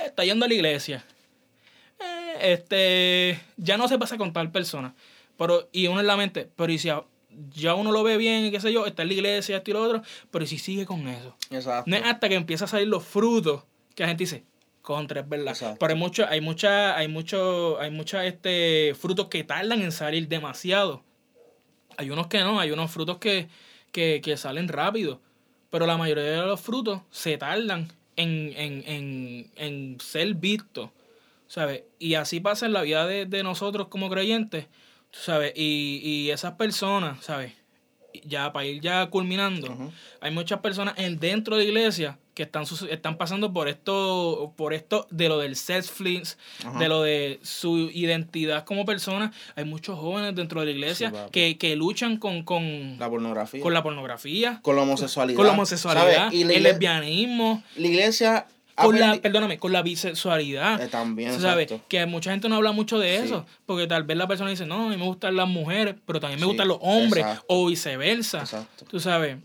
está 0.06 0.24
yendo 0.24 0.44
a 0.44 0.48
la 0.48 0.54
iglesia. 0.54 1.04
Eh, 2.00 2.52
este, 2.52 3.40
ya 3.56 3.76
no 3.76 3.88
se 3.88 3.98
pasa 3.98 4.16
con 4.18 4.32
tal 4.32 4.50
persona. 4.50 4.94
Pero, 5.36 5.68
y 5.72 5.86
uno 5.86 6.00
en 6.00 6.06
la 6.06 6.16
mente, 6.16 6.48
pero 6.56 6.72
y 6.72 6.78
si 6.78 6.88
a- 6.88 7.02
ya 7.54 7.74
uno 7.74 7.92
lo 7.92 8.02
ve 8.02 8.16
bien 8.18 8.44
y 8.44 8.50
qué 8.50 8.60
sé 8.60 8.72
yo, 8.72 8.86
está 8.86 9.02
en 9.02 9.08
la 9.08 9.14
iglesia, 9.14 9.56
esto 9.56 9.70
y 9.70 9.74
lo 9.74 9.82
otro, 9.82 10.02
pero 10.30 10.44
¿y 10.44 10.48
si 10.48 10.58
sigue 10.58 10.84
con 10.84 11.08
eso. 11.08 11.34
Exacto. 11.50 11.90
No 11.90 11.96
es 11.96 12.02
hasta 12.04 12.28
que 12.28 12.34
empieza 12.34 12.66
a 12.66 12.68
salir 12.68 12.88
los 12.88 13.04
frutos 13.04 13.62
que 13.94 14.02
la 14.02 14.08
gente 14.08 14.24
dice, 14.24 14.44
contra, 14.82 15.20
es 15.20 15.28
verdad. 15.28 15.48
Exacto. 15.48 15.78
Pero 15.78 15.94
hay 15.94 15.98
mucho, 15.98 16.26
hay 16.28 16.40
mucha, 16.40 16.96
hay 16.96 17.08
mucho, 17.08 17.80
hay 17.80 17.90
mucha 17.90 18.26
este 18.26 18.94
frutos 18.98 19.28
que 19.28 19.44
tardan 19.44 19.80
en 19.80 19.92
salir 19.92 20.28
demasiado. 20.28 21.02
Hay 21.96 22.10
unos 22.10 22.26
que 22.26 22.40
no, 22.40 22.60
hay 22.60 22.70
unos 22.70 22.90
frutos 22.90 23.18
que, 23.18 23.48
que, 23.92 24.20
que 24.22 24.36
salen 24.36 24.68
rápido. 24.68 25.20
Pero 25.70 25.86
la 25.86 25.96
mayoría 25.96 26.24
de 26.24 26.36
los 26.46 26.60
frutos 26.60 27.00
se 27.10 27.38
tardan 27.38 27.92
en, 28.16 28.52
en, 28.56 28.84
en, 28.86 29.50
en 29.56 30.00
ser 30.00 30.34
vistos. 30.34 30.90
¿Sabes? 31.46 31.84
Y 31.98 32.14
así 32.14 32.40
pasa 32.40 32.66
en 32.66 32.72
la 32.72 32.82
vida 32.82 33.06
de, 33.06 33.26
de 33.26 33.42
nosotros 33.42 33.88
como 33.88 34.10
creyentes. 34.10 34.66
¿Sabes? 35.10 35.52
Y, 35.54 36.00
y 36.02 36.30
esas 36.30 36.52
personas, 36.52 37.22
¿sabes? 37.24 37.52
Ya 38.24 38.52
para 38.52 38.66
ir 38.66 38.80
ya 38.80 39.06
culminando, 39.10 39.76
hay 40.20 40.30
muchas 40.30 40.60
personas 40.60 40.94
en, 40.98 41.18
dentro 41.18 41.56
de 41.56 41.64
la 41.64 41.68
iglesia 41.68 42.18
que 42.34 42.44
están, 42.44 42.64
están 42.90 43.18
pasando 43.18 43.52
por 43.52 43.68
esto, 43.68 44.54
por 44.56 44.72
esto 44.72 45.06
de 45.10 45.28
lo 45.28 45.38
del 45.38 45.54
self-flings, 45.54 46.38
Ajá. 46.64 46.78
de 46.78 46.88
lo 46.88 47.02
de 47.02 47.40
su 47.42 47.90
identidad 47.92 48.64
como 48.64 48.84
persona. 48.86 49.32
Hay 49.54 49.64
muchos 49.64 49.98
jóvenes 49.98 50.34
dentro 50.34 50.60
de 50.60 50.66
la 50.66 50.72
iglesia 50.72 51.10
Sí, 51.10 51.16
que, 51.30 51.58
que 51.58 51.76
luchan 51.76 52.16
con, 52.16 52.42
con, 52.42 52.98
La 52.98 53.10
pornografía. 53.10 53.62
con 53.62 53.74
la 53.74 53.82
pornografía, 53.82 54.60
Con 54.62 54.76
la 54.76 54.82
homosexualidad. 54.82 55.36
con 55.36 55.46
la 55.46 55.52
homosexualidad, 55.52 56.16
¿sabes? 56.16 56.32
Y 56.40 56.44
la, 56.44 56.52
el 56.54 56.62
lesbianismo, 56.62 57.62
la 57.76 57.86
iglesia. 57.86 58.46
Con 58.74 58.98
la, 58.98 59.16
perdóname, 59.20 59.58
con 59.58 59.72
la 59.72 59.82
bisexualidad. 59.82 60.80
Eh, 60.82 60.88
también, 60.88 61.40
¿Sabes? 61.40 61.72
Que 61.88 62.06
mucha 62.06 62.30
gente 62.30 62.48
no 62.48 62.56
habla 62.56 62.72
mucho 62.72 62.98
de 62.98 63.18
Sí. 63.18 63.24
eso. 63.26 63.46
Porque 63.66 63.86
tal 63.86 64.02
vez 64.04 64.16
la 64.16 64.26
persona 64.26 64.50
dice, 64.50 64.66
no, 64.66 64.86
a 64.86 64.88
mí 64.90 64.96
me 64.96 65.04
gustan 65.04 65.36
las 65.36 65.48
mujeres, 65.48 65.94
pero 66.06 66.20
también 66.20 66.40
me 66.40 66.44
Sí, 66.44 66.48
gustan 66.48 66.68
los 66.68 66.78
hombres. 66.80 67.24
exacto. 67.24 67.44
O 67.48 67.66
viceversa. 67.66 68.40
Exacto. 68.40 68.84
Tú 68.86 69.00
sabes. 69.00 69.36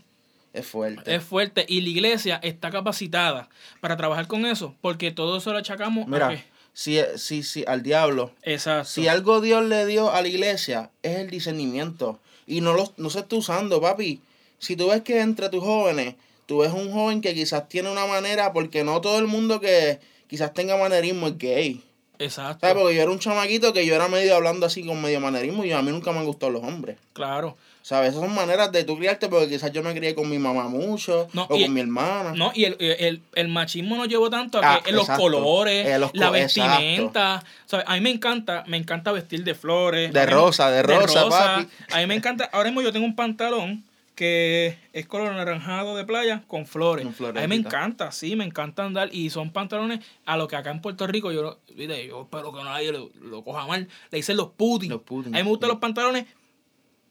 Es 0.52 0.66
fuerte. 0.66 1.14
Es 1.14 1.22
fuerte. 1.22 1.66
Y 1.68 1.82
la 1.82 1.88
iglesia 1.90 2.40
está 2.42 2.70
capacitada 2.70 3.48
para 3.80 3.96
trabajar 3.96 4.26
con 4.26 4.46
eso. 4.46 4.74
Porque 4.80 5.10
todo 5.10 5.36
eso 5.38 5.52
lo 5.52 5.58
achacamos 5.58 6.08
Mira, 6.08 6.42
si, 6.72 6.98
si, 7.16 7.42
si 7.42 7.64
al 7.66 7.82
diablo, 7.82 8.32
Exacto. 8.42 8.88
si 8.88 9.08
algo 9.08 9.40
Dios 9.40 9.64
le 9.64 9.84
dio 9.86 10.10
a 10.10 10.22
la 10.22 10.28
iglesia, 10.28 10.90
es 11.02 11.18
el 11.18 11.30
discernimiento. 11.30 12.18
Y 12.46 12.60
no, 12.62 12.72
lo, 12.72 12.92
no 12.96 13.10
se 13.10 13.18
está 13.20 13.36
usando, 13.36 13.80
papi. 13.80 14.20
Si 14.58 14.74
tú 14.74 14.88
ves 14.88 15.02
que 15.02 15.20
entre 15.20 15.48
tus 15.50 15.62
jóvenes, 15.62 16.14
tú 16.48 16.58
ves 16.60 16.72
un 16.72 16.90
joven 16.90 17.20
que 17.20 17.34
quizás 17.34 17.68
tiene 17.68 17.90
una 17.90 18.06
manera, 18.06 18.54
porque 18.54 18.82
no 18.82 19.02
todo 19.02 19.18
el 19.18 19.26
mundo 19.26 19.60
que 19.60 20.00
quizás 20.28 20.54
tenga 20.54 20.78
manerismo 20.78 21.28
es 21.28 21.36
gay. 21.36 21.84
Exacto. 22.18 22.66
¿Sabes? 22.66 22.82
Porque 22.82 22.96
yo 22.96 23.02
era 23.02 23.10
un 23.10 23.18
chamaquito 23.18 23.74
que 23.74 23.84
yo 23.84 23.94
era 23.94 24.08
medio 24.08 24.34
hablando 24.34 24.64
así 24.66 24.82
con 24.84 25.00
medio 25.00 25.20
manerismo 25.20 25.62
y 25.64 25.72
a 25.72 25.82
mí 25.82 25.90
nunca 25.90 26.10
me 26.10 26.18
han 26.20 26.24
gustado 26.24 26.50
los 26.50 26.64
hombres. 26.64 26.96
Claro. 27.12 27.56
¿Sabes? 27.82 28.10
Esas 28.10 28.22
son 28.22 28.34
maneras 28.34 28.72
de 28.72 28.82
tú 28.84 28.96
criarte 28.98 29.28
porque 29.28 29.48
quizás 29.48 29.72
yo 29.72 29.82
me 29.82 29.94
crié 29.94 30.14
con 30.14 30.28
mi 30.28 30.38
mamá 30.38 30.68
mucho 30.68 31.28
No, 31.32 31.44
o 31.44 31.48
con 31.48 31.72
mi 31.72 31.80
hermana. 31.80 32.32
No, 32.34 32.50
y 32.54 32.64
el, 32.64 32.76
el, 32.80 33.22
el 33.34 33.48
machismo 33.48 33.96
nos 33.96 34.08
llevó 34.08 34.28
tanto 34.30 34.58
a 34.58 34.74
Ah, 34.74 34.80
que 34.82 34.90
en 34.90 34.96
los 34.96 35.08
colores, 35.08 35.86
Eh, 35.86 35.98
los 35.98 36.10
la 36.14 36.30
vestimenta. 36.30 37.44
¿sabes? 37.66 37.86
A 37.88 37.94
mí 37.94 38.00
me 38.00 38.10
encanta, 38.10 38.64
me 38.66 38.76
encanta 38.78 39.12
vestir 39.12 39.44
de 39.44 39.54
flores. 39.54 40.12
De 40.12 40.26
rosa, 40.26 40.70
de 40.70 40.82
rosa, 40.82 41.28
papi. 41.28 41.68
A 41.92 41.98
mí 41.98 42.06
me 42.06 42.14
encanta, 42.14 42.48
ahora 42.52 42.70
mismo 42.70 42.82
yo 42.82 42.92
tengo 42.92 43.06
un 43.06 43.14
pantalón 43.16 43.84
que 44.18 44.76
es 44.92 45.06
color 45.06 45.28
anaranjado 45.28 45.96
de 45.96 46.04
playa 46.04 46.42
con 46.48 46.66
flores. 46.66 47.06
A 47.06 47.40
mí 47.40 47.46
me 47.46 47.54
encanta, 47.54 48.10
sí, 48.10 48.34
me 48.34 48.44
encanta 48.44 48.84
andar. 48.84 49.10
Y 49.12 49.30
son 49.30 49.52
pantalones 49.52 50.00
a 50.26 50.36
lo 50.36 50.48
que 50.48 50.56
acá 50.56 50.72
en 50.72 50.80
Puerto 50.80 51.06
Rico, 51.06 51.30
yo, 51.30 51.60
mire, 51.76 52.04
yo 52.08 52.22
espero 52.22 52.52
que 52.52 52.64
nadie 52.64 52.90
lo, 52.90 53.10
lo 53.22 53.44
coja 53.44 53.64
mal, 53.68 53.86
le 54.10 54.16
dicen 54.16 54.36
los 54.36 54.48
pudding, 54.50 54.90
A 54.92 54.96
mí 54.96 55.30
me 55.30 55.42
gustan 55.44 55.68
sí. 55.68 55.72
los 55.72 55.78
pantalones 55.80 56.26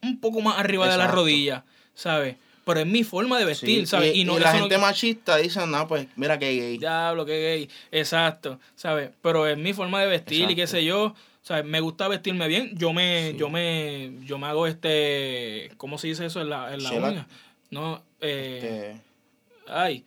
un 0.03 0.19
poco 0.19 0.41
más 0.41 0.59
arriba 0.59 0.89
de 0.91 0.97
la 0.97 1.07
rodilla, 1.07 1.63
¿sabes? 1.93 2.35
Pero 2.65 2.81
es 2.81 2.85
mi 2.87 3.05
forma 3.05 3.39
de 3.39 3.45
vestir, 3.45 3.79
Sí, 3.79 3.85
¿sabes? 3.85 4.13
Y, 4.13 4.25
no, 4.25 4.37
y 4.37 4.41
la 4.41 4.51
no- 4.51 4.59
gente 4.59 4.77
machista 4.77 5.37
dice, 5.37 5.65
no, 5.65 5.87
pues 5.87 6.07
mira 6.17 6.37
que 6.37 6.47
gay. 6.53 6.77
Diablo, 6.77 7.25
qué 7.25 7.41
gay. 7.41 7.69
Exacto, 7.89 8.59
¿sabes? 8.75 9.11
Pero 9.21 9.47
es 9.47 9.57
mi 9.57 9.71
forma 9.71 10.01
de 10.01 10.07
vestir 10.07 10.51
y 10.51 10.55
qué 10.55 10.67
sé 10.67 10.83
yo. 10.83 11.15
¿Sabes? 11.47 11.63
Me 11.65 11.79
gusta 11.79 12.07
vestirme 12.07 12.47
bien. 12.47 12.71
Yo 12.77 12.91
me, 12.93 13.31
Sí. 13.31 13.37
yo 13.37 13.49
me, 13.49 14.11
yo 14.25 14.37
me 14.37 14.47
hago 14.47 14.67
este, 14.67 15.71
¿cómo 15.77 15.97
se 15.97 16.07
dice 16.07 16.25
eso 16.25 16.41
en 16.41 16.49
la, 16.49 16.73
en 16.73 16.83
la 16.83 16.91
uña? 16.91 17.27
No, 17.69 18.01
eh, 18.21 18.95
Este, 18.95 19.71
ay, 19.71 20.03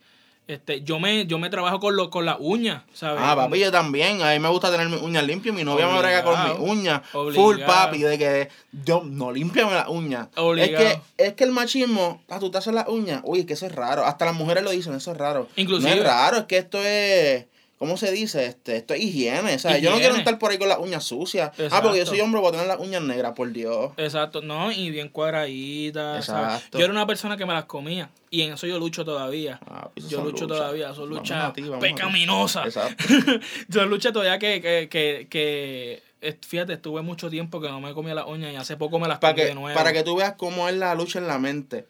este, 0.47 0.81
yo 0.81 0.99
me, 0.99 1.25
yo 1.27 1.39
me 1.39 1.49
trabajo 1.49 1.79
con 1.79 1.95
lo, 1.95 2.09
con 2.09 2.25
las 2.25 2.35
uñas, 2.39 2.83
¿sabes? 2.93 3.21
Ah, 3.23 3.35
papi, 3.37 3.59
yo 3.59 3.71
también. 3.71 4.21
A 4.21 4.31
mí 4.31 4.39
me 4.39 4.49
gusta 4.49 4.69
tener 4.69 4.89
mis 4.89 5.01
uñas 5.01 5.23
limpias. 5.25 5.55
Mi 5.55 5.63
novia 5.63 5.87
me 5.87 5.97
brega 5.99 6.23
con 6.23 6.33
Obligado. 6.33 6.59
mis 6.59 6.69
uñas. 6.71 7.01
Full, 7.11 7.37
Obligado. 7.37 7.65
papi. 7.73 7.99
De 7.99 8.17
que 8.17 8.49
yo 8.83 9.01
no 9.05 9.31
límpiame 9.31 9.71
las 9.73 9.87
uñas. 9.87 10.27
Es 10.33 10.37
Obligado. 10.39 10.83
que, 11.17 11.23
es 11.25 11.33
que 11.33 11.43
el 11.45 11.51
machismo, 11.51 12.21
ah, 12.29 12.39
tú 12.39 12.51
te 12.51 12.57
haces 12.57 12.73
las 12.73 12.87
uñas. 12.89 13.21
Uy, 13.23 13.41
es 13.41 13.45
que 13.45 13.53
eso 13.53 13.65
es 13.65 13.71
raro. 13.73 14.03
Hasta 14.05 14.25
las 14.25 14.35
mujeres 14.35 14.63
lo 14.63 14.71
dicen, 14.71 14.93
eso 14.93 15.11
es 15.13 15.17
raro. 15.17 15.47
Inclusive- 15.55 15.89
No 15.89 15.95
es 16.01 16.03
raro, 16.03 16.37
es 16.39 16.43
que 16.45 16.57
esto 16.57 16.79
es. 16.83 17.45
¿Cómo 17.81 17.97
se 17.97 18.11
dice? 18.11 18.45
Este, 18.45 18.75
esto 18.75 18.93
es 18.93 19.01
higiene, 19.01 19.57
¿sabes? 19.57 19.81
Yo 19.81 19.89
no 19.89 19.97
quiero 19.97 20.15
estar 20.15 20.37
por 20.37 20.51
ahí 20.51 20.59
con 20.59 20.69
las 20.69 20.77
uñas 20.77 21.03
sucias. 21.03 21.49
Ah, 21.71 21.81
porque 21.81 21.97
yo 21.97 22.05
soy 22.05 22.21
hombre, 22.21 22.39
voy 22.39 22.49
a 22.49 22.51
tener 22.51 22.67
las 22.67 22.77
uñas 22.77 23.01
negras, 23.01 23.33
por 23.33 23.51
Dios. 23.51 23.93
Exacto, 23.97 24.43
no, 24.43 24.71
y 24.71 24.91
bien 24.91 25.09
cuadraditas. 25.09 26.25
¿sabes? 26.25 26.57
Exacto. 26.57 26.77
Yo 26.77 26.83
era 26.83 26.93
una 26.93 27.07
persona 27.07 27.37
que 27.37 27.45
me 27.47 27.53
las 27.53 27.65
comía 27.65 28.11
y 28.29 28.43
en 28.43 28.53
eso 28.53 28.67
yo 28.67 28.77
lucho 28.77 29.03
todavía. 29.03 29.59
Ah, 29.65 29.89
pues 29.95 30.07
yo 30.07 30.23
lucho 30.23 30.45
todavía, 30.45 30.93
son 30.93 31.09
luchas 31.09 31.53
pecaminosas. 31.79 32.67
Exacto. 32.67 33.03
yo 33.67 33.83
lucho 33.87 34.13
todavía 34.13 34.37
que, 34.37 34.61
que, 34.61 34.87
que, 34.87 35.27
que, 36.21 36.37
fíjate, 36.47 36.73
estuve 36.73 37.01
mucho 37.01 37.31
tiempo 37.31 37.59
que 37.61 37.69
no 37.69 37.81
me 37.81 37.95
comía 37.95 38.13
las 38.13 38.27
uñas 38.27 38.53
y 38.53 38.57
hace 38.57 38.77
poco 38.77 38.99
me 38.99 39.07
las 39.07 39.17
para 39.17 39.33
comí 39.33 39.41
que, 39.41 39.47
de 39.47 39.55
nuevo. 39.55 39.75
para 39.75 39.91
que 39.91 40.03
tú 40.03 40.17
veas 40.17 40.35
cómo 40.37 40.69
es 40.69 40.75
la 40.75 40.93
lucha 40.93 41.17
en 41.17 41.27
la 41.27 41.39
mente. 41.39 41.87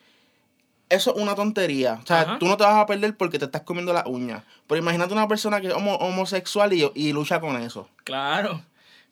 Eso 0.92 1.16
es 1.16 1.22
una 1.22 1.34
tontería. 1.36 2.00
O 2.04 2.06
sea, 2.06 2.22
Ajá. 2.22 2.40
tú 2.40 2.46
no 2.48 2.58
te 2.58 2.64
vas 2.64 2.76
a 2.76 2.86
perder 2.86 3.16
porque 3.18 3.40
te 3.40 3.46
estás 3.46 3.62
comiendo 3.62 3.94
las 3.94 4.06
uñas. 4.06 4.44
Pero 4.68 4.80
imagínate 4.80 5.14
una 5.14 5.28
persona 5.28 5.60
que 5.62 5.68
es 5.68 5.74
homo- 5.74 5.96
homosexual 5.98 6.72
y, 6.74 6.90
y 6.96 7.14
lucha 7.14 7.40
con 7.40 7.56
eso. 7.62 7.88
Claro, 8.04 8.62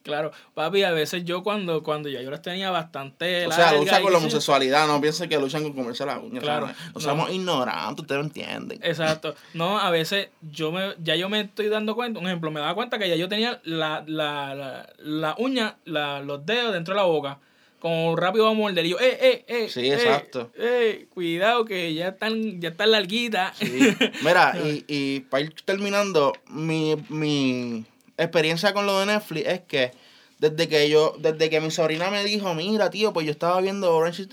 claro. 0.04 0.32
Papi, 0.54 0.84
a 0.84 0.92
veces 0.92 1.24
yo 1.26 1.44
cuando, 1.44 1.82
cuando 1.84 2.10
ya 2.10 2.22
yo 2.22 2.30
las 2.32 2.42
tenía 2.42 2.70
bastante 2.72 3.48
O 3.48 3.52
sea, 3.52 3.74
lucha 3.74 4.02
con 4.02 4.12
la 4.12 4.18
homosexualidad. 4.18 4.88
No 4.88 5.00
piensen 5.02 5.30
que 5.30 5.38
luchan 5.40 5.64
con 5.64 5.74
comerse 5.74 6.06
las 6.06 6.18
uñas. 6.22 6.44
Claro. 6.44 6.68
¿sabes? 6.68 6.82
No, 6.88 6.92
No. 6.96 7.00
somos 7.02 7.32
ignorantes, 7.32 8.02
ustedes 8.02 8.20
lo 8.20 8.26
entienden. 8.26 8.80
Exacto. 8.84 9.36
No, 9.54 9.80
a 9.80 9.90
veces 9.90 10.30
yo 10.42 10.72
me, 10.72 10.96
ya 11.02 11.16
yo 11.16 11.30
me 11.30 11.42
estoy 11.42 11.70
dando 11.70 11.96
cuenta, 11.96 12.20
un 12.20 12.28
ejemplo, 12.28 12.52
me 12.52 12.60
daba 12.60 12.76
cuenta 12.76 13.00
que 13.00 13.08
ya 13.10 13.16
yo 13.16 13.30
tenía 13.30 13.60
la, 13.64 14.04
la, 14.06 14.54
la, 14.56 14.90
la 14.98 15.36
uña, 15.38 15.78
la, 15.86 16.20
los 16.22 16.46
dedos 16.46 16.74
dentro 16.74 16.94
de 16.94 17.00
la 17.00 17.06
boca. 17.06 17.40
Como 17.80 18.16
rápido 18.16 18.44
vamos 18.46 18.58
a 18.58 18.62
morder. 18.62 18.86
Y 18.86 18.90
yo, 18.90 19.00
eh, 19.00 19.18
eh, 19.22 19.46
eh. 19.48 19.70
Sí, 19.70 19.90
eh, 19.90 19.94
exacto. 19.94 20.52
eh, 20.56 21.08
cuidado 21.14 21.64
que 21.66 21.94
ya 21.94 22.10
están, 22.10 22.60
ya 22.60 22.70
están 22.70 22.92
larguitas. 22.92 23.58
Sí. 23.58 23.90
Mira, 24.22 24.54
y, 24.66 24.84
y 24.88 25.20
para 25.22 25.44
ir 25.44 25.54
terminando, 25.64 26.34
mi, 26.50 26.96
mi 27.10 27.86
experiencia 28.18 28.74
con 28.74 28.86
lo 28.86 29.00
de 29.00 29.06
Netflix 29.06 29.48
es 29.48 29.60
que 29.62 29.92
desde 30.40 30.68
que 30.68 30.90
yo, 30.90 31.16
desde 31.20 31.50
que 31.50 31.62
mi 31.62 31.72
sobrina 31.72 32.10
me 32.12 32.24
dijo, 32.26 32.54
mira, 32.54 32.90
tío, 32.90 33.14
pues 33.14 33.26
yo 33.26 33.32
estaba 33.32 33.60
viendo 33.62 33.96
Orange 33.96 34.24
is-" 34.24 34.30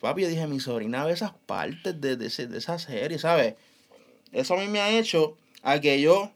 Papi, 0.00 0.22
yo 0.22 0.28
dije, 0.28 0.46
mi 0.46 0.60
sobrina 0.60 1.04
ve 1.04 1.12
esas 1.12 1.32
partes 1.46 2.00
de, 2.00 2.16
de, 2.16 2.26
ese- 2.28 2.46
de 2.46 2.56
esa 2.58 2.78
serie, 2.78 3.18
¿sabes? 3.18 3.54
Eso 4.32 4.54
a 4.54 4.56
mí 4.58 4.66
me 4.68 4.80
ha 4.80 4.98
hecho 4.98 5.36
a 5.62 5.78
que 5.80 6.00
yo 6.00 6.30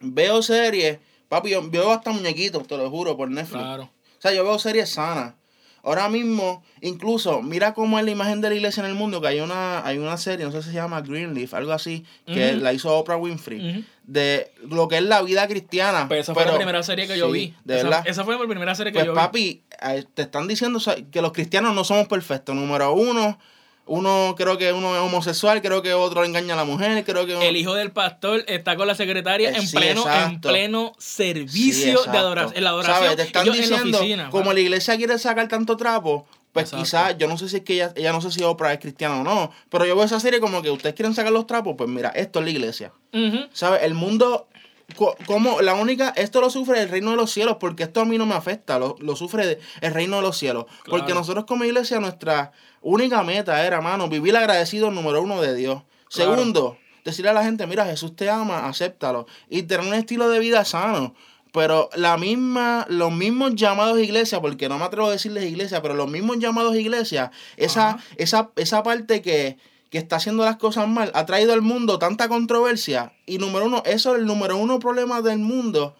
veo 0.00 0.42
series, 0.42 0.98
papi, 1.28 1.50
yo 1.50 1.68
veo 1.70 1.90
hasta 1.90 2.10
muñequitos, 2.12 2.66
te 2.66 2.76
lo 2.76 2.88
juro, 2.90 3.16
por 3.16 3.30
Netflix. 3.30 3.62
Claro. 3.62 3.90
O 4.18 4.22
sea, 4.22 4.32
yo 4.32 4.44
veo 4.44 4.58
series 4.58 4.90
sanas. 4.90 5.34
Ahora 5.82 6.08
mismo, 6.08 6.64
incluso, 6.80 7.42
mira 7.42 7.72
cómo 7.72 7.96
es 8.00 8.04
la 8.04 8.10
imagen 8.10 8.40
de 8.40 8.48
la 8.48 8.56
iglesia 8.56 8.80
en 8.82 8.88
el 8.90 8.96
mundo, 8.96 9.20
que 9.20 9.28
hay 9.28 9.38
una, 9.38 9.86
hay 9.86 9.98
una 9.98 10.16
serie, 10.16 10.44
no 10.44 10.50
sé 10.50 10.60
si 10.64 10.70
se 10.70 10.74
llama 10.74 11.00
Greenleaf, 11.00 11.54
algo 11.54 11.70
así, 11.72 12.04
que 12.26 12.54
la 12.54 12.72
hizo 12.72 12.92
Oprah 12.98 13.16
Winfrey, 13.16 13.86
de 14.02 14.50
lo 14.68 14.88
que 14.88 14.96
es 14.96 15.04
la 15.04 15.22
vida 15.22 15.46
cristiana. 15.46 16.08
Pues 16.08 16.22
esa 16.22 16.34
fue 16.34 16.42
la 16.42 16.46
Pero- 16.48 16.58
primera 16.58 16.82
serie 16.82 17.06
que 17.06 17.16
yo 17.16 17.30
vi. 17.30 17.54
De 17.64 17.76
esa, 17.76 17.84
verdad. 17.84 18.02
esa 18.08 18.24
fue 18.24 18.36
mi 18.36 18.46
primera 18.48 18.74
serie 18.74 18.92
que 18.92 18.98
pues 18.98 19.06
yo 19.06 19.14
papi, 19.14 19.62
eh, 19.80 20.04
te 20.12 20.22
están 20.22 20.48
diciendo 20.48 20.80
que 21.12 21.22
los 21.22 21.30
cristianos 21.32 21.72
no 21.72 21.84
somos 21.84 22.08
perfectos. 22.08 22.56
Número 22.56 22.92
uno, 22.92 23.38
uno 23.86 24.34
creo 24.36 24.58
que 24.58 24.72
uno 24.72 24.94
es 24.94 25.00
homosexual, 25.00 25.62
creo 25.62 25.80
que 25.80 25.94
otro 25.94 26.24
engaña 26.24 26.54
a 26.54 26.56
la 26.56 26.64
mujer, 26.64 27.04
creo 27.04 27.24
que 27.24 27.34
uno... 27.34 27.42
El 27.42 27.56
hijo 27.56 27.74
del 27.74 27.92
pastor 27.92 28.44
está 28.48 28.76
con 28.76 28.86
la 28.86 28.94
secretaria 28.94 29.50
Eh, 29.50 29.56
en 29.56 29.66
sí, 29.66 29.76
pleno, 29.76 30.04
en 30.08 30.40
pleno 30.40 30.92
servicio 30.98 32.02
de 32.04 32.18
adoración. 32.18 32.56
En 32.56 32.64
la 32.64 32.70
adoración. 32.70 32.96
¿Sabes? 32.96 33.16
Te 33.16 33.22
están 33.22 33.44
diciendo, 33.50 33.98
oficina, 33.98 34.30
como 34.30 34.52
la 34.52 34.60
iglesia 34.60 34.96
quiere 34.96 35.18
sacar 35.18 35.48
tanto 35.48 35.76
trapo, 35.76 36.26
pues 36.52 36.70
quizás, 36.72 37.16
yo 37.18 37.28
no 37.28 37.36
sé 37.36 37.48
si 37.48 37.56
es 37.56 37.62
que 37.62 37.74
ella, 37.74 37.92
ella 37.96 38.12
no 38.12 38.20
sé 38.20 38.32
si 38.32 38.42
Oprah 38.42 38.72
es 38.72 38.80
cristiana 38.80 39.20
o 39.20 39.24
no, 39.24 39.52
pero 39.68 39.84
yo 39.84 39.94
veo 39.94 40.04
esa 40.04 40.18
serie 40.20 40.40
como 40.40 40.62
que 40.62 40.70
ustedes 40.70 40.94
quieren 40.94 41.14
sacar 41.14 41.30
los 41.32 41.46
trapos, 41.46 41.74
pues 41.76 41.88
mira, 41.88 42.08
esto 42.10 42.38
es 42.38 42.44
la 42.46 42.50
iglesia. 42.50 42.92
Ujú. 43.12 43.46
¿Sabes? 43.52 43.82
El 43.82 43.94
mundo, 43.94 44.48
como 44.94 45.60
la 45.60 45.74
única, 45.74 46.12
esto 46.16 46.40
lo 46.40 46.48
sufre 46.48 46.80
el 46.82 46.88
reino 46.88 47.10
de 47.10 47.16
los 47.16 47.32
cielos, 47.32 47.56
porque 47.58 47.82
esto 47.82 48.00
a 48.00 48.04
mí 48.04 48.18
no 48.18 48.26
me 48.26 48.34
afecta, 48.34 48.78
lo, 48.78 48.96
lo 49.00 49.16
sufre 49.16 49.58
el 49.80 49.94
reino 49.94 50.16
de 50.16 50.22
los 50.22 50.38
cielos. 50.38 50.66
Porque 50.88 51.12
nosotros 51.12 51.44
como 51.44 51.64
iglesia, 51.64 51.98
nuestra 51.98 52.52
única 52.82 53.22
meta 53.22 53.64
era, 53.64 53.76
hermano, 53.76 54.08
vivir 54.08 54.36
agradecido 54.36 54.90
número 54.90 55.22
uno 55.22 55.42
de 55.42 55.54
Dios. 55.54 55.82
Claro. 56.08 56.36
Segundo, 56.36 56.78
decirle 57.04 57.30
a 57.30 57.34
la 57.34 57.44
gente, 57.44 57.66
mira, 57.66 57.84
Jesús 57.84 58.14
te 58.14 58.30
ama, 58.30 58.68
acéptalo. 58.68 59.26
Y 59.48 59.64
tener 59.64 59.86
un 59.86 59.94
estilo 59.94 60.28
de 60.28 60.38
vida 60.38 60.64
sano. 60.64 61.14
Pero 61.52 61.88
la 61.94 62.16
misma, 62.16 62.86
los 62.88 63.10
mismos 63.12 63.54
llamados 63.54 63.98
iglesia, 63.98 64.40
porque 64.40 64.68
no 64.68 64.78
me 64.78 64.84
atrevo 64.84 65.08
a 65.08 65.12
decirles 65.12 65.44
iglesia, 65.44 65.80
pero 65.82 65.94
los 65.94 66.08
mismos 66.08 66.38
llamados 66.38 66.76
iglesia, 66.76 67.30
esa, 67.56 67.90
Ajá. 67.90 68.04
esa, 68.18 68.50
esa 68.56 68.82
parte 68.82 69.22
que, 69.22 69.56
que 69.90 69.98
está 69.98 70.16
haciendo 70.16 70.44
las 70.44 70.56
cosas 70.56 70.88
mal, 70.88 71.10
ha 71.14 71.26
traído 71.26 71.52
al 71.52 71.62
mundo 71.62 71.98
tanta 71.98 72.28
controversia. 72.28 73.12
Y 73.26 73.38
número 73.38 73.66
uno, 73.66 73.82
eso 73.86 74.14
es 74.14 74.20
el 74.20 74.26
número 74.26 74.56
uno 74.56 74.78
problema 74.78 75.22
del 75.22 75.38
mundo. 75.38 75.94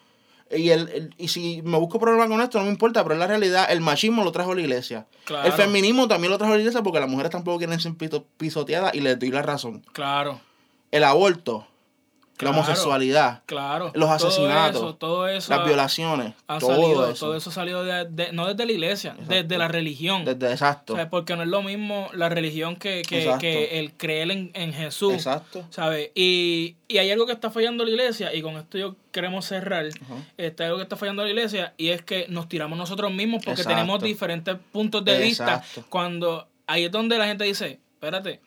Y, 0.49 0.69
el, 0.69 0.87
el- 0.89 1.15
y 1.17 1.27
si 1.29 1.61
me 1.63 1.77
busco 1.77 1.99
problema 1.99 2.27
con 2.27 2.39
esto, 2.41 2.57
no 2.59 2.65
me 2.65 2.71
importa, 2.71 3.03
pero 3.03 3.15
en 3.15 3.19
la 3.19 3.27
realidad 3.27 3.67
el 3.69 3.81
machismo 3.81 4.23
lo 4.23 4.31
trajo 4.31 4.53
la 4.55 4.61
iglesia. 4.61 5.05
Claro. 5.25 5.45
El 5.47 5.53
feminismo 5.53 6.07
también 6.07 6.31
lo 6.31 6.37
trajo 6.37 6.53
la 6.53 6.59
iglesia 6.59 6.83
porque 6.83 6.99
las 6.99 7.09
mujeres 7.09 7.31
tampoco 7.31 7.57
quieren 7.57 7.79
ser 7.79 7.93
pisoteadas 8.37 8.93
y 8.95 9.01
les 9.01 9.17
doy 9.19 9.29
la 9.31 9.41
razón. 9.41 9.83
Claro, 9.93 10.39
El 10.91 11.03
aborto, 11.03 11.67
Claro. 12.37 12.53
la 12.53 12.59
homosexualidad, 12.61 13.41
claro. 13.47 13.85
los 13.95 14.05
Todo 14.17 14.27
asesinatos, 14.29 14.75
eso, 14.77 14.95
todo 14.95 15.27
eso 15.27 15.49
las 15.51 15.59
ha- 15.61 15.63
violaciones, 15.65 16.33
han 16.47 16.59
todo 16.59 16.69
salido, 16.75 17.09
eso. 17.09 17.25
todo 17.25 17.35
eso 17.35 17.51
salió 17.51 17.83
de, 17.83 18.05
de- 18.05 18.31
no 18.31 18.45
desde 18.47 18.65
la 18.65 18.71
iglesia, 18.71 19.11
Exacto. 19.11 19.33
desde 19.33 19.57
la 19.57 19.67
religión. 19.67 20.23
Desde 20.23 20.51
exacto. 20.51 20.93
¿Sabes? 20.93 21.07
Porque 21.09 21.35
no 21.35 21.41
es 21.43 21.49
lo 21.49 21.63
mismo 21.63 22.09
la 22.13 22.29
religión 22.29 22.75
que, 22.75 23.01
que, 23.01 23.33
que 23.39 23.79
el 23.79 23.91
creer 23.93 24.29
en, 24.31 24.51
en 24.53 24.71
Jesús. 24.71 25.13
Exacto. 25.13 25.65
¿Sabes? 25.71 26.11
Y, 26.13 26.75
y 26.87 26.99
hay 26.99 27.09
algo 27.11 27.25
que 27.25 27.33
está 27.33 27.49
fallando 27.49 27.83
la 27.83 27.89
iglesia, 27.89 28.33
y 28.33 28.41
con 28.43 28.55
esto 28.57 28.77
yo 28.77 28.95
queremos 29.11 29.45
cerrar. 29.45 29.85
Ajá. 29.87 30.13
Este, 30.37 30.63
algo 30.63 30.77
que 30.77 30.83
está 30.83 30.95
fallando 30.95 31.23
la 31.23 31.29
iglesia, 31.29 31.73
y 31.75 31.89
es 31.89 32.03
que 32.03 32.27
nos 32.29 32.47
tiramos 32.47 32.77
nosotros 32.77 33.11
mismos 33.11 33.43
porque 33.43 33.61
Exacto. 33.61 33.75
tenemos 33.75 34.01
diferentes 34.03 34.55
puntos 34.71 35.03
de 35.03 35.17
vista. 35.19 35.63
Cuando 35.89 36.47
ahí 36.67 36.85
es 36.85 36.91
donde 36.91 37.17
la 37.17 37.25
gente 37.25 37.45
dice, 37.45 37.79
espérate, 37.95 38.41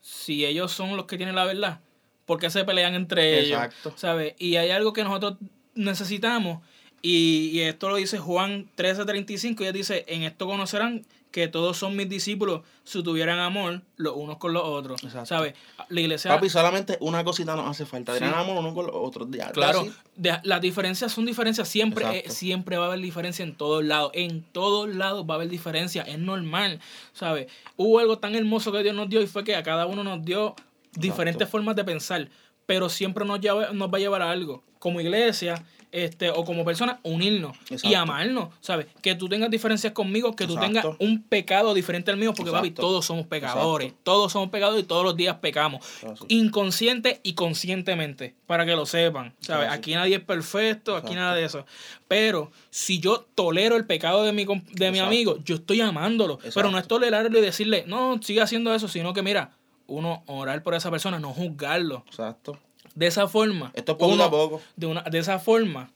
si 0.00 0.44
ellos 0.44 0.70
son 0.72 0.96
los 0.96 1.06
que 1.06 1.16
tienen 1.16 1.34
la 1.34 1.44
verdad, 1.44 1.80
¿por 2.26 2.38
qué 2.38 2.50
se 2.50 2.64
pelean 2.64 2.94
entre 2.94 3.40
Exacto. 3.40 3.88
ellos? 3.90 4.00
¿Sabes? 4.00 4.34
Y 4.38 4.56
hay 4.56 4.70
algo 4.70 4.92
que 4.92 5.04
nosotros 5.04 5.36
necesitamos, 5.74 6.60
y, 7.02 7.50
y 7.52 7.60
esto 7.62 7.88
lo 7.88 7.96
dice 7.96 8.18
Juan 8.18 8.68
13:35, 8.76 9.62
y 9.62 9.66
él 9.66 9.72
dice, 9.72 10.04
en 10.08 10.22
esto 10.22 10.46
conocerán 10.46 11.04
que 11.32 11.48
todos 11.48 11.78
son 11.78 11.96
mis 11.96 12.10
discípulos 12.10 12.60
si 12.84 13.02
tuvieran 13.02 13.38
amor 13.38 13.80
los 13.96 14.14
unos 14.16 14.36
con 14.36 14.52
los 14.52 14.62
otros. 14.64 15.02
Exacto. 15.02 15.24
¿Sabes? 15.28 15.54
La 15.88 16.00
iglesia... 16.02 16.30
Papi, 16.30 16.50
solamente 16.50 16.98
una 17.00 17.24
cosita 17.24 17.56
nos 17.56 17.70
hace 17.70 17.86
falta. 17.86 18.12
Sí. 18.12 18.18
Tener 18.18 18.34
amor 18.34 18.58
uno 18.58 18.74
con 18.74 18.84
los 18.86 18.94
otros. 18.94 19.28
Ya, 19.30 19.50
Claro, 19.50 19.88
de- 20.14 20.38
las 20.42 20.60
diferencias 20.60 21.10
son 21.10 21.24
diferencias, 21.24 21.66
siempre, 21.68 22.04
eh, 22.18 22.24
siempre 22.30 22.76
va 22.76 22.84
a 22.84 22.88
haber 22.88 23.00
diferencia 23.00 23.42
en 23.44 23.54
todos 23.56 23.82
lados, 23.82 24.10
en 24.14 24.42
todos 24.52 24.94
lados 24.94 25.24
va 25.28 25.34
a 25.34 25.36
haber 25.38 25.48
diferencia, 25.48 26.02
es 26.02 26.18
normal, 26.18 26.80
¿sabes? 27.14 27.46
Hubo 27.78 27.98
algo 27.98 28.18
tan 28.18 28.34
hermoso 28.34 28.70
que 28.70 28.82
Dios 28.82 28.94
nos 28.94 29.08
dio 29.08 29.22
y 29.22 29.26
fue 29.26 29.42
que 29.42 29.56
a 29.56 29.62
cada 29.62 29.86
uno 29.86 30.04
nos 30.04 30.22
dio 30.22 30.54
diferentes 30.92 31.48
formas 31.48 31.76
de 31.76 31.84
pensar, 31.84 32.28
pero 32.66 32.88
siempre 32.88 33.24
nos, 33.24 33.40
lleva- 33.40 33.72
nos 33.72 33.92
va 33.92 33.96
a 33.96 34.00
llevar 34.00 34.22
a 34.22 34.30
algo, 34.30 34.62
como 34.78 35.00
iglesia 35.00 35.64
este 35.90 36.30
o 36.30 36.42
como 36.46 36.64
persona, 36.64 37.00
unirnos 37.02 37.54
y 37.82 37.92
amarnos, 37.92 38.48
¿sabes? 38.62 38.86
Que 39.02 39.14
tú 39.14 39.28
tengas 39.28 39.50
diferencias 39.50 39.92
conmigo, 39.92 40.34
que 40.34 40.46
tú 40.46 40.54
Exacto. 40.54 40.80
tengas 40.80 40.96
un 41.00 41.22
pecado 41.22 41.74
diferente 41.74 42.10
al 42.10 42.16
mío, 42.16 42.32
porque 42.32 42.50
papi, 42.50 42.70
todos 42.70 43.04
somos 43.04 43.26
pecadores, 43.26 43.92
todos 44.02 44.32
somos 44.32 44.48
pecadores 44.48 44.84
y 44.84 44.86
todos 44.86 45.04
los 45.04 45.14
días 45.16 45.36
pecamos 45.42 45.84
inconsciente 46.28 47.20
y 47.22 47.34
conscientemente, 47.34 48.34
para 48.46 48.64
que 48.64 48.72
lo 48.74 48.86
sepan. 48.86 49.34
¿sabes? 49.40 49.68
Aquí 49.70 49.94
nadie 49.94 50.16
es 50.16 50.22
perfecto, 50.24 50.96
aquí 50.96 51.14
nada 51.14 51.34
de 51.34 51.44
eso. 51.44 51.66
Pero 52.08 52.50
si 52.70 52.98
yo 52.98 53.26
tolero 53.34 53.76
el 53.76 53.84
pecado 53.86 54.22
de 54.24 54.32
mi, 54.32 54.46
de 54.72 54.90
mi 54.90 54.98
amigo, 54.98 55.38
yo 55.44 55.56
estoy 55.56 55.80
amándolo. 55.82 56.38
Pero 56.54 56.70
no 56.70 56.78
es 56.78 56.86
tolerarlo 56.88 57.38
y 57.38 57.42
decirle, 57.42 57.84
no, 57.86 58.18
sigue 58.22 58.40
haciendo 58.40 58.74
eso, 58.74 58.88
sino 58.88 59.12
que 59.12 59.22
mira, 59.22 59.52
uno 59.92 60.22
orar 60.26 60.62
por 60.62 60.74
esa 60.74 60.90
persona, 60.90 61.18
no 61.18 61.32
juzgarlo. 61.32 62.04
Exacto. 62.06 62.58
De 62.94 63.06
esa 63.06 63.26
forma, 63.28 63.70
Esto 63.74 63.92
es 63.92 63.98
poco 63.98 64.12
uno- 64.12 64.24
a 64.24 64.30
poco. 64.30 64.60
De, 64.76 64.86
una, 64.86 65.02
de 65.02 65.18
esa 65.18 65.38
forma, 65.38 65.90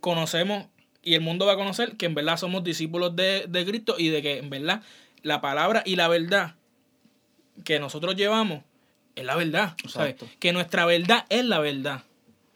conocemos 0.00 0.66
y 1.02 1.14
el 1.14 1.20
mundo 1.20 1.46
va 1.46 1.52
a 1.52 1.56
conocer 1.56 1.96
que 1.96 2.06
en 2.06 2.14
verdad 2.14 2.36
somos 2.36 2.64
discípulos 2.64 3.14
de, 3.16 3.46
de 3.48 3.64
Cristo 3.66 3.96
y 3.98 4.08
de 4.08 4.22
que 4.22 4.38
en 4.38 4.50
verdad 4.50 4.82
la 5.22 5.40
palabra 5.40 5.82
y 5.84 5.96
la 5.96 6.08
verdad 6.08 6.54
que 7.64 7.78
nosotros 7.78 8.16
llevamos 8.16 8.62
es 9.16 9.24
la 9.24 9.36
verdad. 9.36 9.76
¿sabes? 9.88 10.16
Que 10.38 10.52
nuestra 10.52 10.84
verdad 10.86 11.24
es 11.28 11.44
la 11.44 11.58
verdad. 11.60 12.02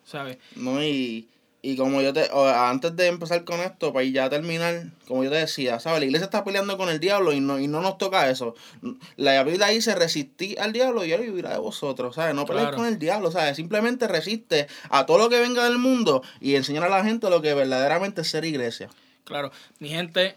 ¿Sabes? 0.04 0.38
No, 0.56 0.82
y, 0.82 1.28
y 1.60 1.76
como 1.76 2.00
yo 2.02 2.12
te, 2.12 2.28
o, 2.32 2.46
antes 2.48 2.94
de 2.94 3.08
empezar 3.08 3.44
con 3.44 3.60
esto, 3.60 3.92
para 3.92 4.04
ya 4.04 4.30
terminar, 4.30 4.86
como 5.08 5.24
yo 5.24 5.30
te 5.30 5.36
decía, 5.36 5.80
¿sabes? 5.80 5.98
La 6.00 6.06
iglesia 6.06 6.26
está 6.26 6.44
peleando 6.44 6.76
con 6.78 6.88
el 6.88 7.00
diablo 7.00 7.32
y 7.32 7.40
no, 7.40 7.58
y 7.58 7.66
no 7.66 7.80
nos 7.80 7.98
toca 7.98 8.30
eso. 8.30 8.54
La 9.16 9.42
Biblia 9.42 9.66
dice 9.68 9.94
resistir 9.96 10.60
al 10.60 10.72
diablo 10.72 11.04
y 11.04 11.12
él 11.12 11.20
vivirá 11.22 11.50
de 11.50 11.58
vosotros, 11.58 12.14
¿sabes? 12.14 12.34
No 12.34 12.46
pelees 12.46 12.66
Claro. 12.66 12.76
con 12.78 12.86
el 12.86 12.98
diablo, 12.98 13.30
¿sabes? 13.32 13.56
Simplemente 13.56 14.06
resiste 14.06 14.68
a 14.88 15.04
todo 15.04 15.18
lo 15.18 15.28
que 15.28 15.40
venga 15.40 15.64
del 15.64 15.78
mundo 15.78 16.22
y 16.40 16.54
enseñar 16.54 16.84
a 16.84 16.88
la 16.88 17.02
gente 17.04 17.28
lo 17.28 17.42
que 17.42 17.54
verdaderamente 17.54 18.20
es 18.20 18.28
ser 18.30 18.44
iglesia. 18.44 18.88
Claro. 19.24 19.50
Mi 19.80 19.88
gente, 19.88 20.36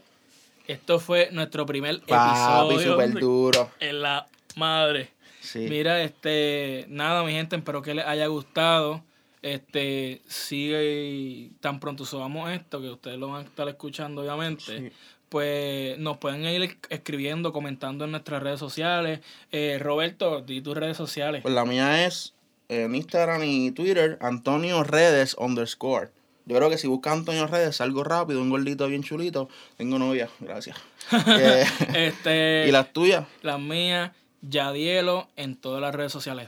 esto 0.67 0.99
fue 0.99 1.29
nuestro 1.31 1.65
primer 1.67 2.01
Papi, 2.01 2.71
episodio 2.75 2.91
súper 2.93 3.13
de- 3.13 3.19
duro. 3.19 3.69
en 3.79 4.01
la 4.01 4.27
madre. 4.55 5.11
Sí. 5.39 5.59
Mira, 5.69 6.01
este, 6.03 6.85
nada, 6.89 7.23
mi 7.23 7.31
gente, 7.33 7.55
espero 7.55 7.81
que 7.81 7.93
les 7.93 8.05
haya 8.05 8.25
gustado. 8.27 9.03
Este, 9.41 10.21
sigue 10.27 11.49
tan 11.59 11.79
pronto 11.79 12.05
subamos 12.05 12.51
esto, 12.51 12.79
que 12.79 12.89
ustedes 12.89 13.17
lo 13.17 13.29
van 13.29 13.45
a 13.45 13.47
estar 13.47 13.67
escuchando 13.67 14.21
obviamente. 14.21 14.91
Pues 15.29 15.97
nos 15.97 16.17
pueden 16.17 16.45
ir 16.45 16.77
escribiendo, 16.89 17.53
comentando 17.53 18.05
en 18.05 18.11
nuestras 18.11 18.43
redes 18.43 18.59
sociales. 18.59 19.21
Eh, 19.51 19.77
Roberto, 19.79 20.41
di 20.41 20.61
tus 20.61 20.75
redes 20.75 20.97
sociales. 20.97 21.41
Pues 21.41 21.53
la 21.53 21.63
mía 21.63 22.05
es 22.05 22.33
en 22.67 22.93
Instagram 22.95 23.43
y 23.43 23.71
Twitter, 23.71 24.17
Antonio 24.21 24.83
Redes 24.83 25.35
underscore. 25.39 26.09
Yo 26.45 26.57
creo 26.57 26.69
que 26.69 26.77
si 26.77 26.87
buscas 26.87 27.13
Antonio 27.13 27.47
Redes, 27.47 27.77
salgo 27.77 28.03
rápido, 28.03 28.41
un 28.41 28.49
gordito 28.49 28.87
bien 28.87 29.03
chulito. 29.03 29.47
Tengo 29.77 29.99
novia, 29.99 30.29
gracias. 30.39 30.77
Eh, 31.27 31.65
este, 31.93 32.65
¿Y 32.69 32.71
las 32.71 32.93
tuyas? 32.93 33.25
Las 33.41 33.59
mías, 33.59 34.11
Yadielo, 34.41 35.29
en 35.35 35.55
todas 35.55 35.81
las 35.81 35.93
redes 35.93 36.11
sociales. 36.11 36.47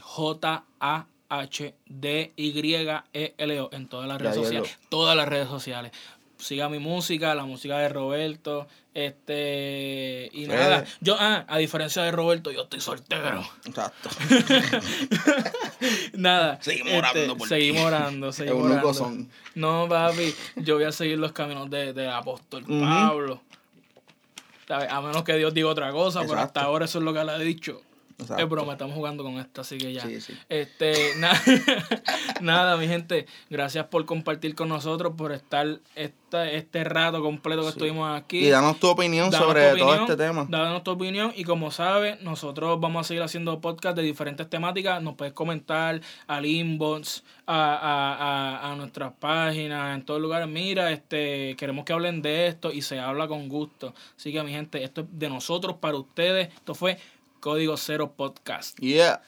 J-A-H-D-Y-E-L-O, 1.42 3.68
en 3.72 3.88
todas 3.88 4.08
las 4.08 4.20
redes 4.20 4.36
sociales. 4.36 4.78
Todas 4.88 5.16
las 5.16 5.28
redes 5.28 5.48
sociales. 5.48 5.92
Siga 6.38 6.68
mi 6.68 6.78
música, 6.78 7.34
la 7.34 7.44
música 7.44 7.78
de 7.78 7.88
Roberto. 7.88 8.68
Este. 8.92 10.30
Y 10.32 10.46
nada. 10.46 10.84
Yo, 11.00 11.16
ah, 11.18 11.44
a 11.48 11.58
diferencia 11.58 12.02
de 12.02 12.12
Roberto, 12.12 12.52
yo 12.52 12.62
estoy 12.62 12.80
soltero. 12.80 13.44
Exacto. 13.64 14.10
Nada. 16.12 16.58
Seguimos 16.60 16.92
este, 16.92 16.98
orando 16.98 17.36
por. 17.36 17.48
Seguimos 17.48 17.82
orando, 17.82 18.32
seguimos 18.32 18.70
orando. 18.70 18.94
son. 18.94 19.30
No, 19.54 19.88
papi, 19.88 20.34
yo 20.56 20.76
voy 20.76 20.84
a 20.84 20.92
seguir 20.92 21.18
los 21.18 21.32
caminos 21.32 21.68
de, 21.70 21.92
de 21.92 22.08
apóstol. 22.08 22.64
Pablo. 22.66 23.40
A 24.68 25.00
menos 25.00 25.24
que 25.24 25.36
Dios 25.36 25.52
diga 25.54 25.68
otra 25.68 25.90
cosa, 25.90 26.22
pero 26.22 26.38
hasta 26.38 26.62
ahora 26.62 26.84
eso 26.84 26.98
es 26.98 27.04
lo 27.04 27.12
que 27.12 27.20
él 27.20 27.28
ha 27.28 27.38
dicho. 27.38 27.82
Exacto. 28.18 28.42
Es 28.42 28.48
broma, 28.48 28.72
estamos 28.72 28.94
jugando 28.94 29.24
con 29.24 29.38
esto, 29.38 29.62
así 29.62 29.78
que 29.78 29.92
ya. 29.92 30.02
Sí, 30.02 30.20
sí. 30.20 30.34
Este, 30.48 31.14
na- 31.18 31.32
nada, 32.40 32.76
mi 32.76 32.86
gente, 32.86 33.26
gracias 33.50 33.86
por 33.86 34.04
compartir 34.04 34.54
con 34.54 34.68
nosotros, 34.68 35.14
por 35.16 35.32
estar 35.32 35.80
esta, 35.94 36.50
este 36.50 36.84
rato 36.84 37.22
completo 37.22 37.62
que 37.62 37.68
estuvimos 37.68 38.16
aquí. 38.20 38.38
Y 38.46 38.50
danos 38.50 38.78
tu 38.80 38.88
opinión 38.88 39.30
Danos 39.30 39.46
sobre 39.48 39.72
tu 39.72 39.78
todo 39.78 39.94
este 39.94 40.16
tema. 40.16 40.46
Danos 40.48 40.82
tu 40.84 40.90
opinión 40.92 41.32
y 41.34 41.44
como 41.44 41.70
sabes, 41.70 42.20
nosotros 42.22 42.80
vamos 42.80 43.04
a 43.04 43.08
seguir 43.08 43.22
haciendo 43.22 43.60
podcast 43.60 43.96
de 43.96 44.02
diferentes 44.02 44.48
temáticas. 44.48 45.02
Nos 45.02 45.14
puedes 45.14 45.34
comentar 45.34 46.00
al 46.26 46.46
inbox, 46.46 47.24
a, 47.46 47.74
a, 47.74 48.68
a, 48.68 48.72
a 48.72 48.76
nuestras 48.76 49.12
páginas, 49.18 49.94
en 49.94 50.04
todos 50.04 50.20
lugares. 50.20 50.48
Mira, 50.48 50.92
este, 50.92 51.56
queremos 51.56 51.84
que 51.84 51.92
hablen 51.92 52.22
de 52.22 52.46
esto 52.46 52.72
y 52.72 52.82
se 52.82 52.98
habla 52.98 53.28
con 53.28 53.48
gusto. 53.48 53.94
Así 54.16 54.32
que 54.32 54.42
mi 54.42 54.50
gente, 54.52 54.82
esto 54.82 55.02
es 55.02 55.06
de 55.10 55.28
nosotros 55.28 55.76
para 55.80 55.96
ustedes. 55.96 56.48
Esto 56.54 56.74
fue 56.74 56.98
Código 57.44 57.76
Cero 57.76 58.16
Podcast. 58.16 58.78
Yeah. 58.80 59.20